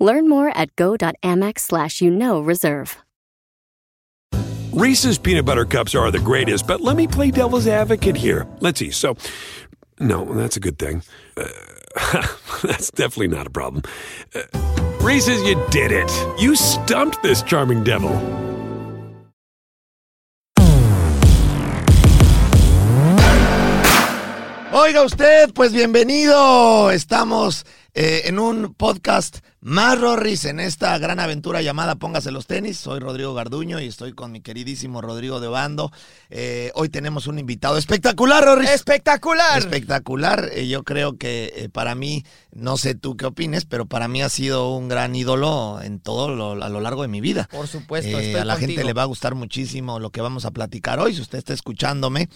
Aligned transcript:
Learn 0.00 0.28
more 0.28 0.48
at 0.56 0.74
go.amex 0.74 1.60
slash 1.60 2.00
you 2.00 2.10
know 2.10 2.40
reserve. 2.40 2.96
Reese's 4.72 5.18
peanut 5.18 5.44
butter 5.44 5.64
cups 5.64 5.94
are 5.96 6.10
the 6.10 6.20
greatest, 6.20 6.66
but 6.66 6.80
let 6.80 6.96
me 6.96 7.06
play 7.06 7.30
devil's 7.30 7.66
advocate 7.66 8.16
here. 8.16 8.46
Let's 8.60 8.78
see. 8.78 8.92
So, 8.92 9.16
no, 9.98 10.24
that's 10.24 10.56
a 10.56 10.60
good 10.60 10.78
thing. 10.78 11.02
Uh, 11.36 11.44
that's 12.62 12.90
definitely 12.92 13.28
not 13.28 13.48
a 13.48 13.50
problem. 13.50 13.82
Uh, 14.32 14.42
Reese's, 15.00 15.42
you 15.42 15.60
did 15.70 15.90
it. 15.90 16.10
You 16.40 16.54
stumped 16.54 17.20
this 17.22 17.42
charming 17.42 17.82
devil. 17.82 18.12
Oiga 24.72 25.02
usted, 25.04 25.52
pues 25.52 25.72
bienvenido. 25.72 26.92
Estamos 26.92 27.64
eh, 27.92 28.22
en 28.26 28.38
un 28.38 28.72
podcast 28.74 29.40
más 29.62 30.00
Rorris 30.00 30.46
en 30.46 30.58
esta 30.58 30.96
gran 30.98 31.20
aventura 31.20 31.60
llamada 31.60 31.96
Póngase 31.96 32.30
los 32.30 32.46
tenis. 32.46 32.78
Soy 32.78 32.98
Rodrigo 32.98 33.34
Garduño 33.34 33.78
y 33.78 33.86
estoy 33.86 34.14
con 34.14 34.32
mi 34.32 34.40
queridísimo 34.40 35.02
Rodrigo 35.02 35.38
de 35.38 35.48
Bando. 35.48 35.92
Eh, 36.30 36.70
hoy 36.74 36.88
tenemos 36.88 37.26
un 37.26 37.38
invitado 37.38 37.76
espectacular, 37.76 38.42
Rorris. 38.42 38.70
Espectacular. 38.70 39.58
Espectacular. 39.58 40.48
Eh, 40.54 40.66
yo 40.66 40.82
creo 40.82 41.18
que 41.18 41.52
eh, 41.54 41.68
para 41.68 41.94
mí, 41.94 42.24
no 42.52 42.78
sé 42.78 42.94
tú 42.94 43.18
qué 43.18 43.26
opines, 43.26 43.66
pero 43.66 43.84
para 43.84 44.08
mí 44.08 44.22
ha 44.22 44.30
sido 44.30 44.74
un 44.74 44.88
gran 44.88 45.14
ídolo 45.14 45.80
en 45.82 46.00
todo 46.00 46.34
lo, 46.34 46.52
a 46.62 46.68
lo 46.70 46.80
largo 46.80 47.02
de 47.02 47.08
mi 47.08 47.20
vida. 47.20 47.46
Por 47.50 47.68
supuesto, 47.68 48.18
estoy 48.18 48.40
a 48.40 48.46
la 48.46 48.56
gente 48.56 48.82
le 48.82 48.94
va 48.94 49.02
a 49.02 49.06
gustar 49.06 49.34
muchísimo 49.34 49.98
lo 49.98 50.08
que 50.10 50.22
vamos 50.22 50.46
a 50.46 50.52
platicar 50.52 51.00
hoy. 51.00 51.14
Si 51.14 51.20
usted 51.20 51.36
está 51.36 51.52
escuchándome, 51.52 52.30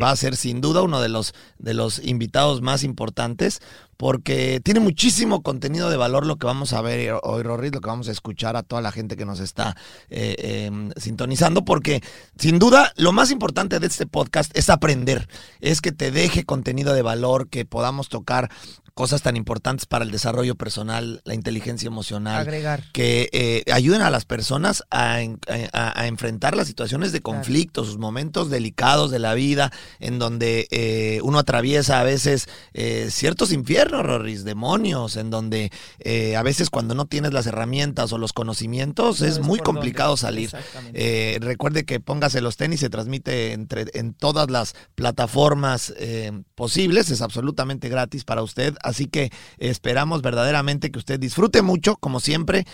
va 0.00 0.10
a 0.10 0.16
ser 0.16 0.36
sin 0.36 0.60
duda 0.60 0.82
uno 0.82 1.00
de 1.00 1.08
los, 1.08 1.34
de 1.58 1.74
los 1.74 1.98
invitados 1.98 2.62
más 2.62 2.84
importantes 2.84 3.60
porque 3.96 4.60
tiene 4.62 4.80
muchísimo 4.80 5.42
contenido 5.42 5.90
de 5.90 5.95
valor 5.96 6.26
lo 6.26 6.36
que 6.36 6.46
vamos 6.46 6.72
a 6.72 6.80
ver 6.82 7.14
hoy, 7.22 7.42
Rorris, 7.42 7.72
lo 7.72 7.80
que 7.80 7.88
vamos 7.88 8.08
a 8.08 8.12
escuchar 8.12 8.56
a 8.56 8.62
toda 8.62 8.82
la 8.82 8.92
gente 8.92 9.16
que 9.16 9.24
nos 9.26 9.40
está 9.40 9.76
eh, 10.10 10.36
eh, 10.38 10.70
sintonizando, 10.96 11.64
porque 11.64 12.02
sin 12.38 12.58
duda 12.58 12.92
lo 12.96 13.12
más 13.12 13.30
importante 13.30 13.78
de 13.80 13.86
este 13.86 14.06
podcast 14.06 14.56
es 14.56 14.70
aprender, 14.70 15.28
es 15.60 15.80
que 15.80 15.92
te 15.92 16.10
deje 16.10 16.44
contenido 16.44 16.94
de 16.94 17.02
valor, 17.02 17.48
que 17.48 17.64
podamos 17.64 18.08
tocar 18.08 18.50
cosas 18.94 19.20
tan 19.20 19.36
importantes 19.36 19.84
para 19.84 20.06
el 20.06 20.10
desarrollo 20.10 20.54
personal, 20.54 21.20
la 21.26 21.34
inteligencia 21.34 21.86
emocional, 21.86 22.40
Agregar. 22.40 22.82
que 22.94 23.28
eh, 23.32 23.62
ayuden 23.70 24.00
a 24.00 24.08
las 24.08 24.24
personas 24.24 24.84
a, 24.90 25.20
en- 25.20 25.38
a- 25.74 26.00
a 26.00 26.06
enfrentar 26.06 26.56
las 26.56 26.66
situaciones 26.66 27.12
de 27.12 27.20
Claro. 27.20 27.36
conflicto, 27.36 27.84
sus 27.84 27.98
momentos 27.98 28.48
delicados 28.48 29.10
de 29.10 29.18
la 29.18 29.34
vida, 29.34 29.70
en 30.00 30.18
donde 30.18 30.66
eh, 30.70 31.20
uno 31.22 31.38
atraviesa 31.38 32.00
a 32.00 32.04
veces 32.04 32.48
eh, 32.72 33.08
ciertos 33.10 33.52
infiernos, 33.52 34.02
Rorris, 34.02 34.44
demonios, 34.44 35.16
en 35.16 35.28
donde 35.28 35.70
eh, 35.98 36.36
a 36.36 36.42
veces 36.42 36.70
cuando 36.70 36.94
no 36.94 37.06
tienes 37.06 37.32
las 37.32 37.46
herramientas 37.46 38.12
o 38.12 38.18
los 38.18 38.32
conocimientos 38.32 39.20
No 39.20 39.26
es 39.26 39.40
muy 39.40 39.58
complicado 39.58 40.10
dónde. 40.10 40.20
salir. 40.20 40.50
Eh, 40.94 41.38
recuerde 41.40 41.84
que 41.84 42.00
póngase 42.00 42.40
los 42.40 42.56
tenis, 42.56 42.80
se 42.80 42.90
transmite 42.90 43.52
entre, 43.52 43.86
en 43.94 44.14
todas 44.14 44.50
las 44.50 44.74
plataformas 44.94 45.92
eh, 45.98 46.32
posibles, 46.54 47.10
es 47.10 47.22
absolutamente 47.22 47.88
gratis 47.88 48.24
para 48.24 48.42
usted, 48.42 48.74
así 48.82 49.06
que 49.06 49.30
esperamos 49.58 50.22
verdaderamente 50.22 50.90
que 50.90 50.98
usted 50.98 51.18
disfrute 51.18 51.62
mucho, 51.62 51.96
como 51.96 52.20
siempre, 52.20 52.66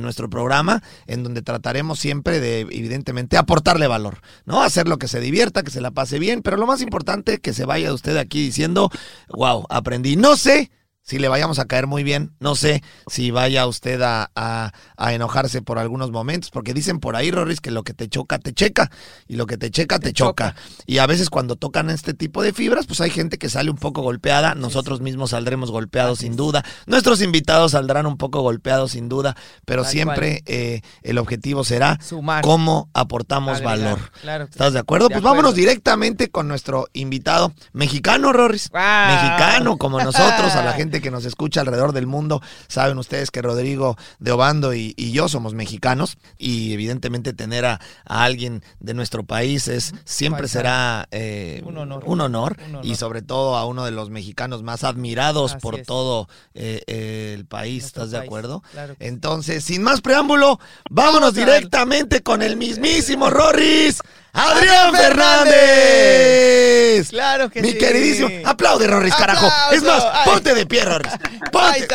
nuestro 0.00 0.28
programa, 0.30 0.82
en 1.06 1.22
donde 1.22 1.42
trataremos 1.42 1.98
siempre 1.98 2.40
de, 2.40 2.60
evidentemente, 2.60 3.36
aportarle 3.36 3.86
valor, 3.86 4.20
¿no? 4.44 4.62
Hacer 4.62 4.88
lo 4.88 4.98
que 4.98 5.08
se 5.08 5.20
divierta, 5.20 5.62
que 5.62 5.70
se 5.70 5.80
la 5.80 5.90
pase 5.90 6.18
bien, 6.18 6.42
pero 6.42 6.56
lo 6.56 6.66
más 6.66 6.80
importante, 6.80 7.38
que 7.38 7.52
se 7.52 7.64
vaya 7.64 7.92
usted 7.92 8.16
aquí 8.16 8.42
diciendo, 8.42 8.90
wow, 9.28 9.66
aprendí, 9.68 10.16
no 10.16 10.36
sé 10.36 10.70
si 11.10 11.18
le 11.18 11.26
vayamos 11.28 11.58
a 11.58 11.64
caer 11.64 11.88
muy 11.88 12.04
bien. 12.04 12.30
No 12.38 12.54
sé 12.54 12.84
si 13.08 13.32
vaya 13.32 13.66
usted 13.66 14.00
a, 14.02 14.30
a- 14.36 14.70
a 14.96 15.12
enojarse 15.12 15.60
por 15.60 15.80
algunos 15.80 16.12
momentos, 16.12 16.50
porque 16.52 16.72
dicen 16.72 17.00
por 17.00 17.16
ahí, 17.16 17.32
Rorris, 17.32 17.60
que 17.60 17.72
lo 17.72 17.82
que 17.82 17.94
te 17.94 18.08
choca, 18.08 18.38
te 18.38 18.52
checa, 18.52 18.92
y 19.26 19.34
lo 19.34 19.46
que 19.46 19.56
te 19.56 19.72
checa, 19.72 19.98
te, 19.98 20.08
Te 20.08 20.12
choca. 20.12 20.50
choca. 20.54 20.60
Y 20.86 20.98
a 20.98 21.06
veces 21.06 21.30
cuando 21.30 21.56
tocan 21.56 21.90
este 21.90 22.14
tipo 22.14 22.42
de 22.42 22.52
fibras, 22.52 22.86
pues 22.86 23.00
hay 23.00 23.10
gente 23.10 23.38
que 23.38 23.48
sale 23.48 23.70
un 23.72 23.76
poco 23.76 24.02
golpeada, 24.02 24.54
nosotros 24.54 25.00
mismos 25.00 25.30
saldremos 25.30 25.72
golpeados 25.72 26.20
sin 26.20 26.36
duda, 26.36 26.64
nuestros 26.86 27.22
invitados 27.22 27.72
saldrán 27.72 28.06
un 28.06 28.16
poco 28.16 28.42
golpeados 28.42 28.92
sin 28.92 29.08
duda, 29.08 29.34
pero 29.64 29.82
Tal 29.82 29.90
siempre 29.90 30.42
eh, 30.46 30.80
el 31.02 31.18
objetivo 31.18 31.64
será 31.64 31.98
Sumar. 32.00 32.44
cómo 32.44 32.88
aportamos 32.94 33.56
agregar. 33.56 33.78
valor. 33.78 34.10
Claro. 34.22 34.44
¿Estás 34.44 34.74
de 34.74 34.78
acuerdo? 34.78 35.08
De 35.08 35.14
pues 35.14 35.24
vámonos 35.24 35.54
directamente 35.56 36.28
con 36.30 36.46
nuestro 36.46 36.86
invitado 36.92 37.52
mexicano, 37.72 38.32
Rorris. 38.32 38.70
Mexicano 38.72 39.76
como 39.76 39.98
nosotros, 40.00 40.54
a 40.54 40.62
la 40.64 40.72
gente 40.74 40.99
que 41.00 41.10
nos 41.10 41.24
escucha 41.24 41.60
alrededor 41.60 41.92
del 41.92 42.06
mundo. 42.06 42.42
Saben 42.68 42.98
ustedes 42.98 43.30
que 43.30 43.42
Rodrigo 43.42 43.96
de 44.18 44.32
Obando 44.32 44.74
y, 44.74 44.94
y 44.96 45.12
yo 45.12 45.28
somos 45.28 45.54
mexicanos 45.54 46.16
y 46.38 46.72
evidentemente 46.72 47.32
tener 47.32 47.64
a, 47.66 47.80
a 48.04 48.24
alguien 48.24 48.62
de 48.80 48.94
nuestro 48.94 49.24
país 49.24 49.68
es 49.68 49.94
siempre 50.04 50.48
será 50.48 51.08
eh, 51.10 51.62
Un 51.64 51.78
honor. 51.78 52.02
un 52.06 52.20
honor 52.20 52.56
Un 52.60 52.74
honor. 52.76 52.86
y 52.86 52.94
sobre 52.96 53.22
todo 53.22 53.56
a 53.56 53.64
uno 53.66 53.84
de 53.84 53.90
los 53.90 54.10
mexicanos 54.10 54.62
más 54.62 54.84
admirados 54.84 55.52
Así 55.52 55.60
por 55.60 55.80
es. 55.80 55.86
todo 55.86 56.28
eh, 56.54 56.82
eh, 56.86 57.34
el 57.36 57.46
país. 57.46 57.82
Nuestro 57.82 58.02
¿Estás 58.04 58.10
de 58.12 58.18
país. 58.18 58.28
acuerdo? 58.28 58.62
Claro. 58.72 58.96
Entonces, 58.98 59.64
sin 59.64 59.82
más 59.82 60.00
preámbulo, 60.00 60.58
vámonos 60.90 61.34
directamente 61.34 62.22
con 62.22 62.42
el 62.42 62.56
mismísimo 62.56 63.30
Rorris, 63.30 64.00
Adrián 64.32 64.94
Fernández. 64.94 67.10
Claro 67.10 67.50
que 67.50 67.62
Mi 67.62 67.72
sí. 67.72 67.78
queridísimo. 67.78 68.28
Aplaude, 68.44 68.86
Rorris, 68.86 69.14
carajo. 69.14 69.46
Aplauso. 69.46 69.74
Es 69.74 69.82
más, 69.82 70.04
ponte 70.24 70.54
de 70.54 70.66
pie, 70.66 70.84
Rorris. 70.84 71.12
Ponte. 71.50 71.88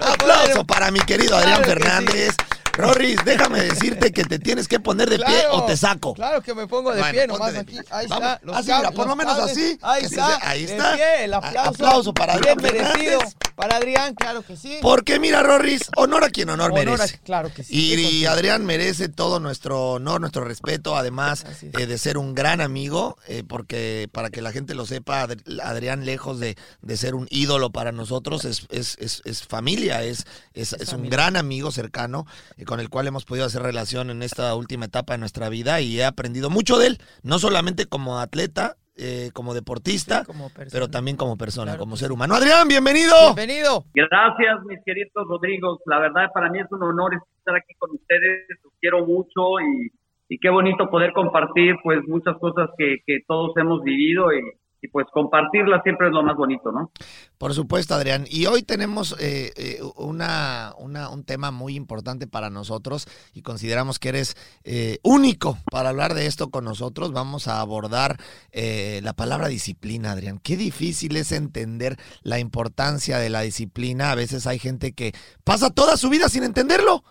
Aplauso 0.00 0.64
para 0.64 0.90
mi 0.90 1.00
querido 1.00 1.36
Adrián 1.36 1.62
Claro 1.62 1.64
Fernández. 1.64 2.34
Rorris, 2.74 3.16
déjame 3.24 3.60
decirte 3.60 4.12
que 4.12 4.24
te 4.24 4.38
tienes 4.38 4.66
que 4.68 4.80
poner 4.80 5.08
de 5.10 5.18
pie 5.18 5.44
o 5.50 5.64
te 5.64 5.76
saco. 5.76 6.14
Claro 6.14 6.42
que 6.42 6.54
me 6.54 6.66
pongo 6.66 6.92
de 6.92 7.00
Bueno, 7.00 7.12
pie 7.12 7.26
nomás 7.26 7.52
de 7.52 7.58
aquí. 7.60 7.72
pie. 7.72 7.82
Ahí 7.90 8.06
Vamos. 8.08 8.28
está. 8.32 8.40
los 8.46 8.56
Así, 8.56 8.72
mira, 8.74 8.90
por 8.92 9.06
lo 9.06 9.16
menos 9.16 9.36
cables. 9.36 9.52
así, 9.56 9.78
Ahí 9.82 10.00
se 10.02 10.06
está. 10.08 10.48
ahí 10.48 10.64
de 10.66 10.72
está. 10.76 10.94
pie, 10.94 11.24
el 11.24 11.34
aplauso. 11.34 11.70
aplauso 11.70 12.14
para 12.14 12.38
Bien 12.38 12.58
Adrián 12.58 12.82
merecido. 12.84 13.20
Para 13.54 13.76
Adrián, 13.76 14.14
claro 14.14 14.42
que 14.42 14.56
sí. 14.56 14.78
Porque 14.80 15.20
mira, 15.20 15.42
Rorris, 15.42 15.82
honor 15.96 16.24
a 16.24 16.30
quien 16.30 16.48
honor, 16.48 16.72
Honor 16.72 16.88
a- 16.88 16.90
merece. 16.96 17.18
claro 17.24 17.52
que 17.52 17.62
sí. 17.62 17.74
Y. 17.74 18.24
Adrián 18.26 18.64
merece 18.64 19.08
todo 19.08 19.38
nuestro 19.40 19.92
honor, 19.92 20.20
nuestro 20.20 20.44
respeto, 20.44 20.96
además 20.96 21.44
eh, 21.78 21.86
de 21.86 21.98
ser 21.98 22.16
un 22.16 22.34
gran 22.34 22.60
amigo, 22.60 23.18
eh, 23.26 23.42
porque 23.46 24.08
para 24.12 24.30
que 24.30 24.40
la 24.40 24.52
gente 24.52 24.74
lo 24.74 24.86
sepa, 24.86 25.22
Ad- 25.22 25.60
Adrián, 25.62 26.06
lejos 26.06 26.40
de, 26.40 26.56
de 26.80 26.96
ser 26.96 27.14
un 27.14 27.26
ídolo 27.30 27.70
para 27.70 27.92
nosotros, 27.92 28.44
es, 28.46 28.66
es, 28.70 28.96
es- 28.98 29.20
es 29.26 29.42
familia, 29.42 30.02
es, 30.02 30.24
es, 30.54 30.72
un 30.92 31.08
gran 31.10 31.36
amigo 31.36 31.70
cercano 31.72 32.26
eh, 32.56 32.61
con 32.64 32.80
el 32.80 32.88
cual 32.88 33.06
hemos 33.06 33.24
podido 33.24 33.46
hacer 33.46 33.62
relación 33.62 34.10
en 34.10 34.22
esta 34.22 34.54
última 34.54 34.86
etapa 34.86 35.14
de 35.14 35.18
nuestra 35.18 35.48
vida 35.48 35.80
y 35.80 35.98
he 36.00 36.04
aprendido 36.04 36.50
mucho 36.50 36.78
de 36.78 36.88
él, 36.88 36.98
no 37.22 37.38
solamente 37.38 37.86
como 37.86 38.18
atleta, 38.18 38.76
eh, 38.96 39.30
como 39.32 39.54
deportista, 39.54 40.20
Sí, 40.20 40.26
como 40.26 40.50
persona. 40.50 40.70
pero 40.70 40.90
también 40.90 41.16
como 41.16 41.36
persona, 41.36 41.72
Claro 41.72 41.80
como 41.80 41.96
ser 41.96 42.12
humano. 42.12 42.34
Adrián, 42.34 42.68
bienvenido. 42.68 43.14
Bienvenido. 43.34 43.84
Gracias, 43.94 44.62
mis 44.66 44.78
queridos 44.84 45.26
Rodrigos. 45.28 45.78
La 45.86 45.98
verdad, 45.98 46.28
para 46.34 46.50
mí 46.50 46.60
es 46.60 46.66
un 46.70 46.82
honor 46.82 47.12
estar 47.38 47.54
aquí 47.56 47.72
con 47.78 47.90
ustedes. 47.92 48.46
Los 48.62 48.72
quiero 48.80 49.06
mucho 49.06 49.60
y, 49.60 49.90
y 50.28 50.38
qué 50.38 50.50
bonito 50.50 50.90
poder 50.90 51.12
compartir, 51.14 51.76
pues, 51.82 52.00
muchas 52.06 52.36
cosas 52.38 52.68
que, 52.76 52.98
que 53.06 53.20
todos 53.26 53.56
hemos 53.56 53.82
vivido 53.82 54.30
y, 54.32 54.40
y, 54.82 54.88
pues, 54.88 55.06
compartirlas 55.12 55.80
siempre 55.84 56.08
es 56.08 56.12
lo 56.12 56.22
más 56.24 56.36
bonito, 56.36 56.72
¿no? 56.72 56.90
Por 57.38 57.54
supuesto, 57.54 57.94
Adrián. 57.94 58.24
Y 58.28 58.46
hoy 58.46 58.62
tenemos 58.64 59.16
eh, 59.20 59.52
eh, 59.56 59.80
una, 59.96 60.74
una- 60.76 61.08
un 61.08 61.24
tema 61.24 61.50
muy 61.52 61.76
importante 61.76 62.26
para 62.26 62.50
nosotros 62.50 63.06
y 63.32 63.42
consideramos 63.42 63.98
que 64.00 64.08
eres 64.10 64.36
eh, 64.64 64.98
único 65.04 65.56
para 65.70 65.90
hablar 65.90 66.14
de 66.14 66.26
esto 66.26 66.50
con 66.50 66.64
nosotros. 66.64 67.12
Vamos 67.12 67.46
a 67.48 67.60
abordar 67.60 68.16
eh, 68.50 69.00
la 69.04 69.12
palabra 69.12 69.48
disciplina, 69.48 70.12
Adrián. 70.12 70.40
Qué 70.42 70.56
difícil 70.56 71.16
es 71.16 71.30
entender 71.32 71.96
la 72.22 72.40
importancia 72.40 73.18
de 73.18 73.30
la 73.30 73.42
disciplina. 73.42 74.10
A 74.10 74.16
veces 74.16 74.46
hay 74.48 74.58
gente 74.58 74.92
que 74.92 75.12
pasa 75.44 75.70
toda 75.70 75.96
su 75.96 76.10
vida 76.10 76.28
sin 76.28 76.42
entenderlo. 76.42 77.04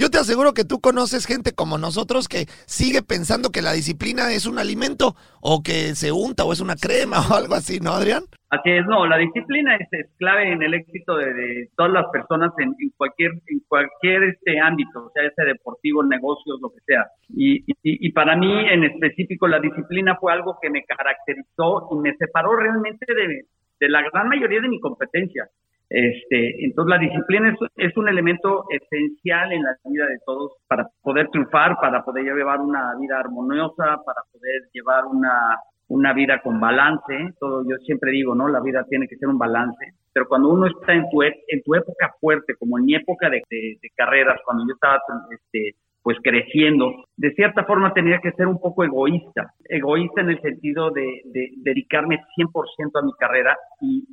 Yo 0.00 0.08
te 0.08 0.16
aseguro 0.16 0.54
que 0.54 0.64
tú 0.64 0.80
conoces 0.80 1.26
gente 1.26 1.52
como 1.52 1.76
nosotros 1.76 2.26
que 2.26 2.48
sigue 2.64 3.02
pensando 3.02 3.52
que 3.52 3.60
la 3.60 3.74
disciplina 3.74 4.32
es 4.32 4.46
un 4.46 4.58
alimento 4.58 5.12
o 5.42 5.60
que 5.62 5.92
se 5.94 6.10
unta 6.10 6.42
o 6.46 6.54
es 6.54 6.62
una 6.62 6.74
crema 6.74 7.20
o 7.20 7.36
algo 7.36 7.52
así, 7.52 7.80
¿no, 7.80 7.92
Adrián? 7.92 8.22
Así 8.48 8.70
es, 8.70 8.86
no, 8.86 9.06
la 9.06 9.18
disciplina 9.18 9.76
es, 9.76 10.08
clave 10.16 10.52
en 10.52 10.62
el 10.62 10.72
éxito 10.72 11.18
de, 11.18 11.68
todas 11.76 11.92
las 11.92 12.06
personas 12.10 12.50
en, 12.56 12.74
en 12.80 12.90
cualquier 12.96 13.32
en 13.46 13.60
cualquier 13.68 14.22
este 14.22 14.58
ámbito, 14.58 15.12
sea 15.12 15.26
ese 15.26 15.44
deportivo, 15.44 16.02
negocios, 16.02 16.58
lo 16.62 16.70
que 16.70 16.80
sea. 16.86 17.04
Y, 17.28 17.56
y, 17.58 17.76
y 17.82 18.12
para 18.12 18.34
mí 18.36 18.50
en 18.70 18.84
específico 18.84 19.48
la 19.48 19.60
disciplina 19.60 20.16
fue 20.18 20.32
algo 20.32 20.56
que 20.62 20.70
me 20.70 20.82
caracterizó 20.82 21.88
y 21.92 21.96
me 21.96 22.16
separó 22.16 22.56
realmente 22.56 23.04
de, 23.06 23.44
de 23.80 23.88
la 23.90 24.00
gran 24.10 24.30
mayoría 24.30 24.62
de 24.62 24.68
mi 24.70 24.80
competencia. 24.80 25.44
Este, 25.90 26.64
entonces 26.64 26.88
la 26.88 26.98
disciplina 26.98 27.52
es, 27.76 27.96
un 27.96 28.08
elemento 28.08 28.64
esencial 28.70 29.52
en 29.52 29.64
la 29.64 29.76
vida 29.84 30.06
de 30.06 30.18
todos 30.24 30.52
para 30.68 30.88
poder 31.02 31.28
triunfar, 31.30 31.76
para 31.80 32.04
poder 32.04 32.24
llevar 32.24 32.60
una 32.60 32.94
vida 33.00 33.18
armoniosa, 33.18 33.98
para 34.06 34.22
poder 34.32 34.68
llevar 34.72 35.04
una, 35.06 35.58
una 35.88 36.12
vida 36.12 36.40
con 36.42 36.60
balance. 36.60 37.34
Todo 37.40 37.64
yo 37.68 37.76
siempre 37.84 38.12
digo, 38.12 38.36
¿no? 38.36 38.46
La 38.46 38.60
vida 38.60 38.86
tiene 38.88 39.08
que 39.08 39.16
ser 39.16 39.28
un 39.28 39.38
balance. 39.38 39.94
Pero 40.12 40.28
cuando 40.28 40.50
uno 40.50 40.68
está 40.68 40.92
en 40.92 41.10
tu, 41.10 41.22
en 41.22 41.62
tu 41.64 41.74
época 41.74 42.14
fuerte, 42.20 42.54
como 42.54 42.78
en 42.78 42.84
mi 42.84 42.94
época 42.94 43.28
de, 43.28 43.42
de, 43.50 43.76
de 43.82 43.90
carreras, 43.96 44.40
cuando 44.44 44.64
yo 44.68 44.74
estaba 44.74 45.00
este, 45.32 45.74
pues 46.02 46.16
creciendo, 46.22 47.04
de 47.16 47.32
cierta 47.32 47.64
forma 47.64 47.92
tenía 47.92 48.18
que 48.20 48.32
ser 48.32 48.46
un 48.46 48.58
poco 48.58 48.84
egoísta, 48.84 49.52
egoísta 49.68 50.22
en 50.22 50.30
el 50.30 50.40
sentido 50.40 50.90
de, 50.90 51.20
de 51.26 51.50
dedicarme 51.58 52.18
100% 52.36 52.98
a 52.98 53.04
mi 53.04 53.12
carrera 53.18 53.56
y, 53.80 54.06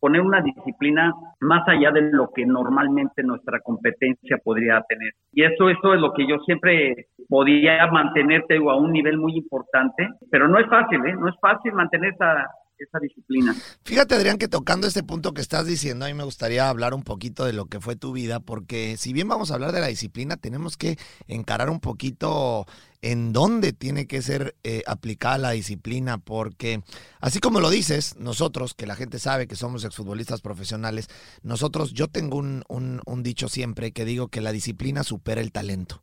poner 0.00 0.20
una 0.20 0.40
disciplina 0.42 1.12
más 1.40 1.66
allá 1.66 1.90
de 1.90 2.02
lo 2.12 2.30
que 2.34 2.44
normalmente 2.44 3.22
nuestra 3.22 3.60
competencia 3.60 4.38
podría 4.42 4.82
tener. 4.88 5.12
Y 5.32 5.42
eso, 5.44 5.70
eso 5.70 5.94
es 5.94 6.00
lo 6.00 6.12
que 6.12 6.26
yo 6.26 6.38
siempre 6.40 7.06
podía 7.28 7.86
mantenerte 7.86 8.56
a 8.56 8.74
un 8.74 8.92
nivel 8.92 9.18
muy 9.18 9.36
importante, 9.36 10.08
pero 10.30 10.46
no 10.48 10.58
es 10.58 10.66
fácil, 10.66 11.04
¿eh? 11.06 11.14
No 11.14 11.28
es 11.28 11.34
fácil 11.40 11.72
mantener 11.72 12.12
esa, 12.12 12.46
esa 12.78 12.98
disciplina. 12.98 13.54
Fíjate, 13.84 14.14
Adrián, 14.14 14.38
que 14.38 14.48
tocando 14.48 14.86
este 14.86 15.02
punto 15.02 15.32
que 15.32 15.40
estás 15.40 15.66
diciendo, 15.66 16.04
a 16.04 16.08
mí 16.08 16.14
me 16.14 16.24
gustaría 16.24 16.68
hablar 16.68 16.94
un 16.94 17.02
poquito 17.02 17.44
de 17.44 17.52
lo 17.52 17.66
que 17.66 17.80
fue 17.80 17.96
tu 17.96 18.12
vida, 18.12 18.40
porque 18.40 18.96
si 18.96 19.12
bien 19.12 19.28
vamos 19.28 19.50
a 19.50 19.54
hablar 19.54 19.72
de 19.72 19.80
la 19.80 19.88
disciplina, 19.88 20.36
tenemos 20.36 20.76
que 20.76 20.98
encarar 21.28 21.70
un 21.70 21.80
poquito 21.80 22.66
en 23.02 23.32
dónde 23.32 23.72
tiene 23.72 24.06
que 24.06 24.22
ser 24.22 24.56
eh, 24.64 24.82
aplicada 24.86 25.38
la 25.38 25.50
disciplina, 25.50 26.18
porque 26.18 26.82
así 27.20 27.38
como 27.38 27.60
lo 27.60 27.70
dices, 27.70 28.16
nosotros, 28.16 28.74
que 28.74 28.86
la 28.86 28.96
gente 28.96 29.18
sabe 29.18 29.46
que 29.46 29.56
somos 29.56 29.84
exfutbolistas 29.84 30.40
profesionales, 30.40 31.08
nosotros, 31.42 31.92
yo 31.92 32.08
tengo 32.08 32.38
un, 32.38 32.64
un, 32.68 33.00
un 33.04 33.22
dicho 33.22 33.48
siempre 33.48 33.92
que 33.92 34.04
digo 34.04 34.28
que 34.28 34.40
la 34.40 34.52
disciplina 34.52 35.04
supera 35.04 35.40
el 35.40 35.52
talento. 35.52 36.02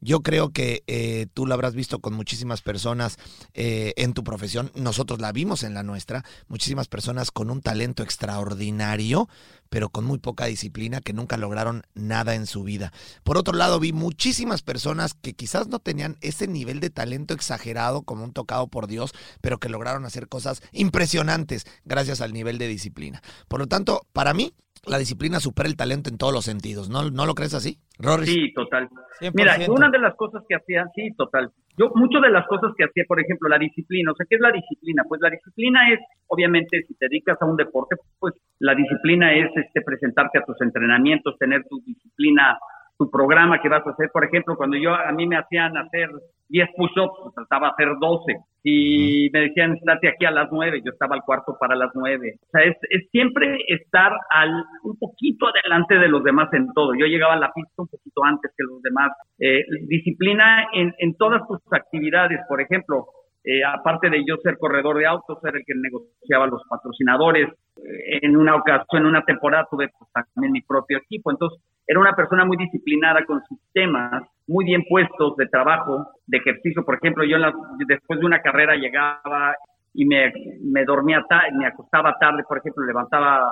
Yo 0.00 0.22
creo 0.22 0.50
que 0.50 0.82
eh, 0.86 1.26
tú 1.34 1.46
lo 1.46 1.54
habrás 1.54 1.74
visto 1.74 2.00
con 2.00 2.14
muchísimas 2.14 2.62
personas 2.62 3.18
eh, 3.54 3.92
en 3.96 4.12
tu 4.14 4.24
profesión. 4.24 4.70
Nosotros 4.74 5.20
la 5.20 5.32
vimos 5.32 5.62
en 5.62 5.74
la 5.74 5.82
nuestra. 5.82 6.24
Muchísimas 6.48 6.88
personas 6.88 7.30
con 7.30 7.50
un 7.50 7.60
talento 7.60 8.02
extraordinario, 8.02 9.28
pero 9.68 9.90
con 9.90 10.04
muy 10.04 10.18
poca 10.18 10.46
disciplina, 10.46 11.00
que 11.00 11.12
nunca 11.12 11.36
lograron 11.36 11.82
nada 11.94 12.34
en 12.34 12.46
su 12.46 12.62
vida. 12.62 12.92
Por 13.24 13.36
otro 13.36 13.54
lado, 13.54 13.78
vi 13.78 13.92
muchísimas 13.92 14.62
personas 14.62 15.14
que 15.14 15.34
quizás 15.34 15.68
no 15.68 15.78
tenían 15.78 16.16
ese 16.20 16.46
nivel 16.46 16.80
de 16.80 16.90
talento 16.90 17.34
exagerado 17.34 18.02
como 18.02 18.24
un 18.24 18.32
tocado 18.32 18.68
por 18.68 18.86
Dios, 18.86 19.12
pero 19.40 19.58
que 19.58 19.68
lograron 19.68 20.04
hacer 20.04 20.28
cosas 20.28 20.62
impresionantes 20.72 21.66
gracias 21.84 22.20
al 22.20 22.32
nivel 22.32 22.58
de 22.58 22.68
disciplina. 22.68 23.22
Por 23.48 23.60
lo 23.60 23.66
tanto, 23.66 24.06
para 24.12 24.34
mí, 24.34 24.54
la 24.86 24.98
disciplina 24.98 25.40
supera 25.40 25.68
el 25.68 25.76
talento 25.76 26.10
en 26.10 26.18
todos 26.18 26.32
los 26.32 26.44
sentidos. 26.44 26.88
¿No, 26.88 27.10
no 27.10 27.26
lo 27.26 27.34
crees 27.34 27.54
así, 27.54 27.78
Rory? 27.98 28.26
Sí, 28.26 28.52
total. 28.54 28.88
100%. 29.20 29.32
Mira, 29.34 29.56
una 29.68 29.90
de 29.90 29.98
las 29.98 30.14
cosas 30.16 30.42
que 30.48 30.54
hacía, 30.54 30.86
sí, 30.94 31.10
total. 31.16 31.50
Yo, 31.76 31.90
muchas 31.94 32.22
de 32.22 32.30
las 32.30 32.46
cosas 32.46 32.72
que 32.76 32.84
hacía, 32.84 33.04
por 33.06 33.20
ejemplo, 33.20 33.48
la 33.48 33.58
disciplina. 33.58 34.12
O 34.12 34.14
sea, 34.14 34.26
¿qué 34.28 34.36
es 34.36 34.40
la 34.40 34.52
disciplina? 34.52 35.02
Pues 35.08 35.20
la 35.20 35.30
disciplina 35.30 35.92
es, 35.92 36.00
obviamente, 36.28 36.82
si 36.86 36.94
te 36.94 37.06
dedicas 37.08 37.40
a 37.40 37.46
un 37.46 37.56
deporte, 37.56 37.96
pues 38.18 38.34
la 38.58 38.74
disciplina 38.74 39.32
es 39.32 39.50
este, 39.54 39.82
presentarte 39.82 40.38
a 40.38 40.44
tus 40.44 40.60
entrenamientos, 40.60 41.38
tener 41.38 41.62
tu 41.68 41.80
disciplina 41.80 42.58
tu 43.00 43.10
programa 43.10 43.62
que 43.62 43.70
vas 43.70 43.84
a 43.86 43.90
hacer. 43.90 44.10
Por 44.12 44.24
ejemplo, 44.24 44.56
cuando 44.56 44.76
yo 44.76 44.94
a 44.94 45.10
mí 45.12 45.26
me 45.26 45.38
hacían 45.38 45.74
hacer 45.78 46.10
10 46.50 46.68
push-ups, 46.76 47.18
pues, 47.22 47.34
trataba 47.34 47.68
de 47.68 47.72
hacer 47.72 47.96
12. 47.98 48.36
Y 48.62 49.30
me 49.32 49.40
decían, 49.40 49.74
estate 49.74 50.10
aquí 50.10 50.26
a 50.26 50.30
las 50.30 50.48
9, 50.52 50.82
yo 50.84 50.92
estaba 50.92 51.16
al 51.16 51.22
cuarto 51.22 51.56
para 51.58 51.74
las 51.74 51.90
9. 51.94 52.34
O 52.38 52.50
sea, 52.52 52.62
es, 52.62 52.76
es, 52.90 53.08
siempre 53.10 53.56
estar 53.68 54.12
al 54.28 54.50
un 54.82 54.98
poquito 54.98 55.46
adelante 55.46 55.94
de 55.94 56.08
los 56.08 56.22
demás 56.22 56.52
en 56.52 56.70
todo. 56.74 56.92
Yo 56.94 57.06
llegaba 57.06 57.32
a 57.32 57.38
la 57.38 57.50
pista 57.54 57.72
un 57.78 57.88
poquito 57.88 58.22
antes 58.22 58.52
que 58.54 58.64
los 58.64 58.82
demás. 58.82 59.12
Eh, 59.38 59.64
disciplina 59.88 60.66
en, 60.74 60.92
en 60.98 61.16
todas 61.16 61.40
tus 61.48 61.58
actividades, 61.72 62.38
por 62.50 62.60
ejemplo, 62.60 63.06
eh, 63.42 63.64
aparte 63.64 64.10
de 64.10 64.22
yo 64.26 64.36
ser 64.42 64.58
corredor 64.58 64.98
de 64.98 65.06
autos, 65.06 65.38
ser 65.40 65.56
el 65.56 65.64
que 65.64 65.72
negociaba 65.74 66.46
los 66.46 66.62
patrocinadores. 66.68 67.48
Eh, 67.76 68.18
en 68.20 68.36
una 68.36 68.56
ocasión, 68.56 69.02
en 69.02 69.06
una 69.06 69.24
temporada, 69.24 69.66
tuve 69.70 69.88
pues, 69.88 70.10
también 70.12 70.52
mi 70.52 70.60
propio 70.60 70.98
equipo. 70.98 71.30
Entonces, 71.30 71.58
era 71.90 71.98
una 71.98 72.14
persona 72.14 72.44
muy 72.44 72.56
disciplinada 72.56 73.24
con 73.24 73.42
sistemas, 73.46 74.22
muy 74.46 74.64
bien 74.64 74.84
puestos 74.88 75.34
de 75.36 75.48
trabajo, 75.48 76.06
de 76.24 76.38
ejercicio. 76.38 76.84
Por 76.84 76.94
ejemplo, 76.94 77.24
yo 77.24 77.36
la, 77.36 77.52
después 77.84 78.20
de 78.20 78.26
una 78.26 78.40
carrera 78.40 78.76
llegaba 78.76 79.56
y 79.92 80.06
me, 80.06 80.32
me 80.62 80.84
dormía 80.84 81.24
tarde, 81.28 81.50
me 81.58 81.66
acostaba 81.66 82.16
tarde, 82.20 82.44
por 82.48 82.58
ejemplo, 82.58 82.86
levantaba 82.86 83.42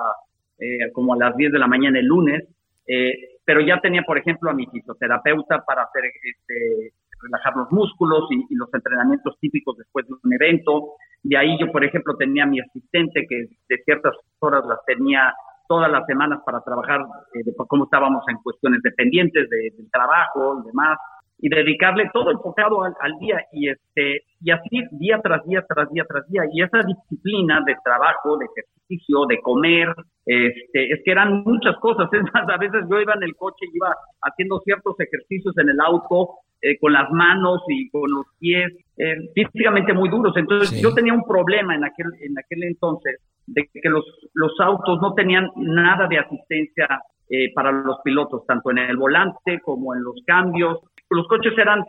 eh, 0.57 0.89
como 0.93 1.15
a 1.15 1.17
las 1.17 1.35
10 1.35 1.51
de 1.51 1.59
la 1.59 1.67
mañana 1.67 1.99
el 1.99 2.05
lunes, 2.05 2.47
eh, 2.87 3.11
pero 3.43 3.59
ya 3.59 3.81
tenía, 3.81 4.03
por 4.03 4.17
ejemplo, 4.17 4.49
a 4.49 4.53
mi 4.53 4.65
fisioterapeuta 4.67 5.65
para 5.67 5.83
hacer 5.83 6.05
este, 6.05 6.93
relajar 7.21 7.57
los 7.57 7.69
músculos 7.73 8.31
y, 8.31 8.45
y, 8.49 8.55
los 8.55 8.73
entrenamientos 8.73 9.37
típicos 9.41 9.75
después 9.75 10.07
de 10.07 10.13
un 10.13 10.33
evento. 10.33 10.93
De 11.23 11.35
ahí 11.35 11.59
yo, 11.59 11.69
por 11.73 11.83
ejemplo, 11.83 12.15
tenía 12.15 12.43
a 12.43 12.47
mi 12.47 12.61
asistente 12.61 13.27
que 13.27 13.47
de 13.67 13.83
ciertas 13.83 14.15
horas 14.39 14.63
las 14.65 14.79
tenía 14.85 15.33
todas 15.69 15.89
las 15.91 16.05
semanas 16.07 16.39
para 16.43 16.61
trabajar 16.61 17.01
eh, 17.35 17.43
de 17.45 17.53
cómo 17.55 17.83
estábamos 17.83 18.23
en 18.27 18.37
cuestiones 18.37 18.81
dependientes 18.81 19.47
de, 19.49 19.71
del 19.77 19.89
trabajo 19.91 20.61
y 20.63 20.67
demás 20.67 20.97
y 21.37 21.47
dedicarle 21.47 22.09
todo 22.11 22.31
enfocado 22.31 22.83
al, 22.83 22.93
al, 22.99 23.17
día 23.19 23.37
y 23.53 23.69
este 23.69 24.23
y 24.41 24.51
así 24.51 24.83
día 24.91 25.19
tras 25.23 25.45
día 25.45 25.63
tras 25.69 25.89
día 25.91 26.03
tras 26.09 26.27
día 26.27 26.41
y 26.51 26.63
esa 26.63 26.79
disciplina 26.79 27.61
de 27.65 27.75
trabajo 27.83 28.37
de 28.37 28.45
ejercicio 28.45 29.25
de 29.27 29.39
comer 29.41 29.93
este 30.25 30.91
es 30.91 31.01
que 31.05 31.11
eran 31.11 31.43
muchas 31.43 31.77
cosas 31.77 32.09
es 32.13 32.23
más 32.33 32.49
a 32.49 32.57
veces 32.57 32.83
yo 32.89 32.99
iba 32.99 33.13
en 33.13 33.23
el 33.23 33.35
coche 33.35 33.67
iba 33.71 33.95
haciendo 34.23 34.59
ciertos 34.65 34.99
ejercicios 34.99 35.55
en 35.59 35.69
el 35.69 35.79
auto 35.79 36.39
eh, 36.61 36.77
con 36.79 36.93
las 36.93 37.09
manos 37.11 37.61
y 37.67 37.89
con 37.89 38.09
los 38.11 38.25
pies 38.39 38.71
eh, 38.97 39.15
físicamente 39.33 39.93
muy 39.93 40.09
duros 40.09 40.35
entonces 40.35 40.69
sí. 40.69 40.81
yo 40.81 40.93
tenía 40.93 41.13
un 41.13 41.23
problema 41.23 41.75
en 41.75 41.85
aquel 41.85 42.07
en 42.21 42.37
aquel 42.37 42.63
entonces 42.63 43.21
de 43.47 43.69
que 43.73 43.89
los 43.89 44.05
los 44.33 44.51
autos 44.59 44.99
no 45.01 45.13
tenían 45.13 45.49
nada 45.55 46.07
de 46.07 46.19
asistencia 46.19 47.01
eh, 47.31 47.53
para 47.53 47.71
los 47.71 47.99
pilotos, 48.03 48.43
tanto 48.47 48.71
en 48.71 48.79
el 48.79 48.97
volante 48.97 49.59
como 49.63 49.93
en 49.93 50.01
los 50.01 50.15
cambios. 50.25 50.79
Los 51.11 51.27
coches 51.27 51.53
eran 51.59 51.85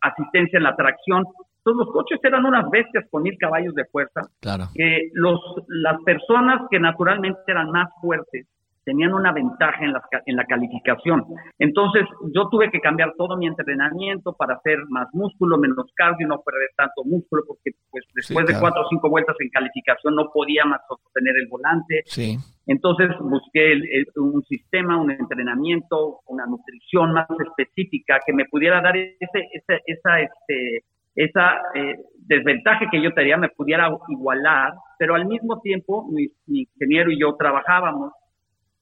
asistencia 0.00 0.56
en 0.56 0.62
la 0.62 0.74
tracción. 0.74 1.26
Entonces 1.58 1.86
los 1.86 1.92
coches 1.92 2.18
eran 2.22 2.46
unas 2.46 2.70
bestias 2.70 3.04
con 3.10 3.22
mil 3.22 3.36
caballos 3.38 3.74
de 3.74 3.84
fuerza. 3.84 4.22
Claro. 4.40 4.64
Que 4.74 5.10
los, 5.12 5.38
las 5.68 6.02
personas 6.02 6.62
que 6.70 6.80
naturalmente 6.80 7.40
eran 7.46 7.70
más 7.70 7.90
fuertes 8.00 8.46
tenían 8.84 9.14
una 9.14 9.32
ventaja 9.32 9.84
en 9.84 9.92
la, 9.92 10.02
en 10.26 10.36
la 10.36 10.44
calificación. 10.44 11.24
Entonces 11.58 12.04
yo 12.34 12.48
tuve 12.48 12.70
que 12.70 12.80
cambiar 12.80 13.14
todo 13.16 13.36
mi 13.36 13.46
entrenamiento 13.46 14.34
para 14.34 14.54
hacer 14.54 14.78
más 14.88 15.08
músculo, 15.12 15.58
menos 15.58 15.86
cardio, 15.94 16.26
no 16.26 16.42
perder 16.42 16.70
tanto 16.76 17.04
músculo, 17.04 17.42
porque 17.46 17.72
pues 17.90 18.04
después 18.14 18.26
sí, 18.26 18.34
claro. 18.34 18.54
de 18.54 18.60
cuatro 18.60 18.82
o 18.82 18.88
cinco 18.88 19.08
vueltas 19.10 19.36
en 19.40 19.48
calificación 19.50 20.14
no 20.14 20.30
podía 20.32 20.64
más 20.64 20.80
sostener 20.88 21.36
el 21.36 21.48
volante. 21.48 22.02
Sí. 22.06 22.36
Entonces 22.66 23.10
busqué 23.20 23.72
el, 23.72 23.84
el, 23.90 24.06
un 24.16 24.42
sistema, 24.44 25.00
un 25.00 25.10
entrenamiento, 25.10 26.20
una 26.26 26.46
nutrición 26.46 27.12
más 27.12 27.26
específica 27.44 28.20
que 28.24 28.32
me 28.32 28.46
pudiera 28.46 28.80
dar 28.80 28.96
ese, 28.96 29.48
ese, 29.52 29.82
esa, 29.86 30.20
este, 30.20 30.84
esa 31.14 31.56
eh, 31.74 31.96
desventaja 32.16 32.88
que 32.90 33.02
yo 33.02 33.12
tenía, 33.12 33.36
me 33.36 33.50
pudiera 33.50 33.90
igualar, 34.08 34.72
pero 34.98 35.14
al 35.14 35.26
mismo 35.26 35.60
tiempo 35.60 36.06
mi, 36.10 36.28
mi 36.46 36.60
ingeniero 36.60 37.10
y 37.10 37.20
yo 37.20 37.34
trabajábamos 37.36 38.12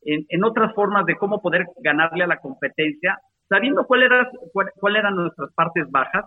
en, 0.05 0.27
en, 0.29 0.45
otras 0.45 0.75
formas 0.75 1.07
de 1.07 1.17
cómo 1.17 1.41
poder 1.41 1.67
ganarle 1.83 2.25
a 2.25 2.27
la 2.27 2.39
competencia, 2.39 3.19
sabiendo 3.49 3.87
cuáles 3.87 4.07
era, 4.07 4.31
cuál, 4.53 4.97
eran 4.97 5.17
nuestras 5.17 5.53
partes 5.55 5.91
bajas, 5.91 6.25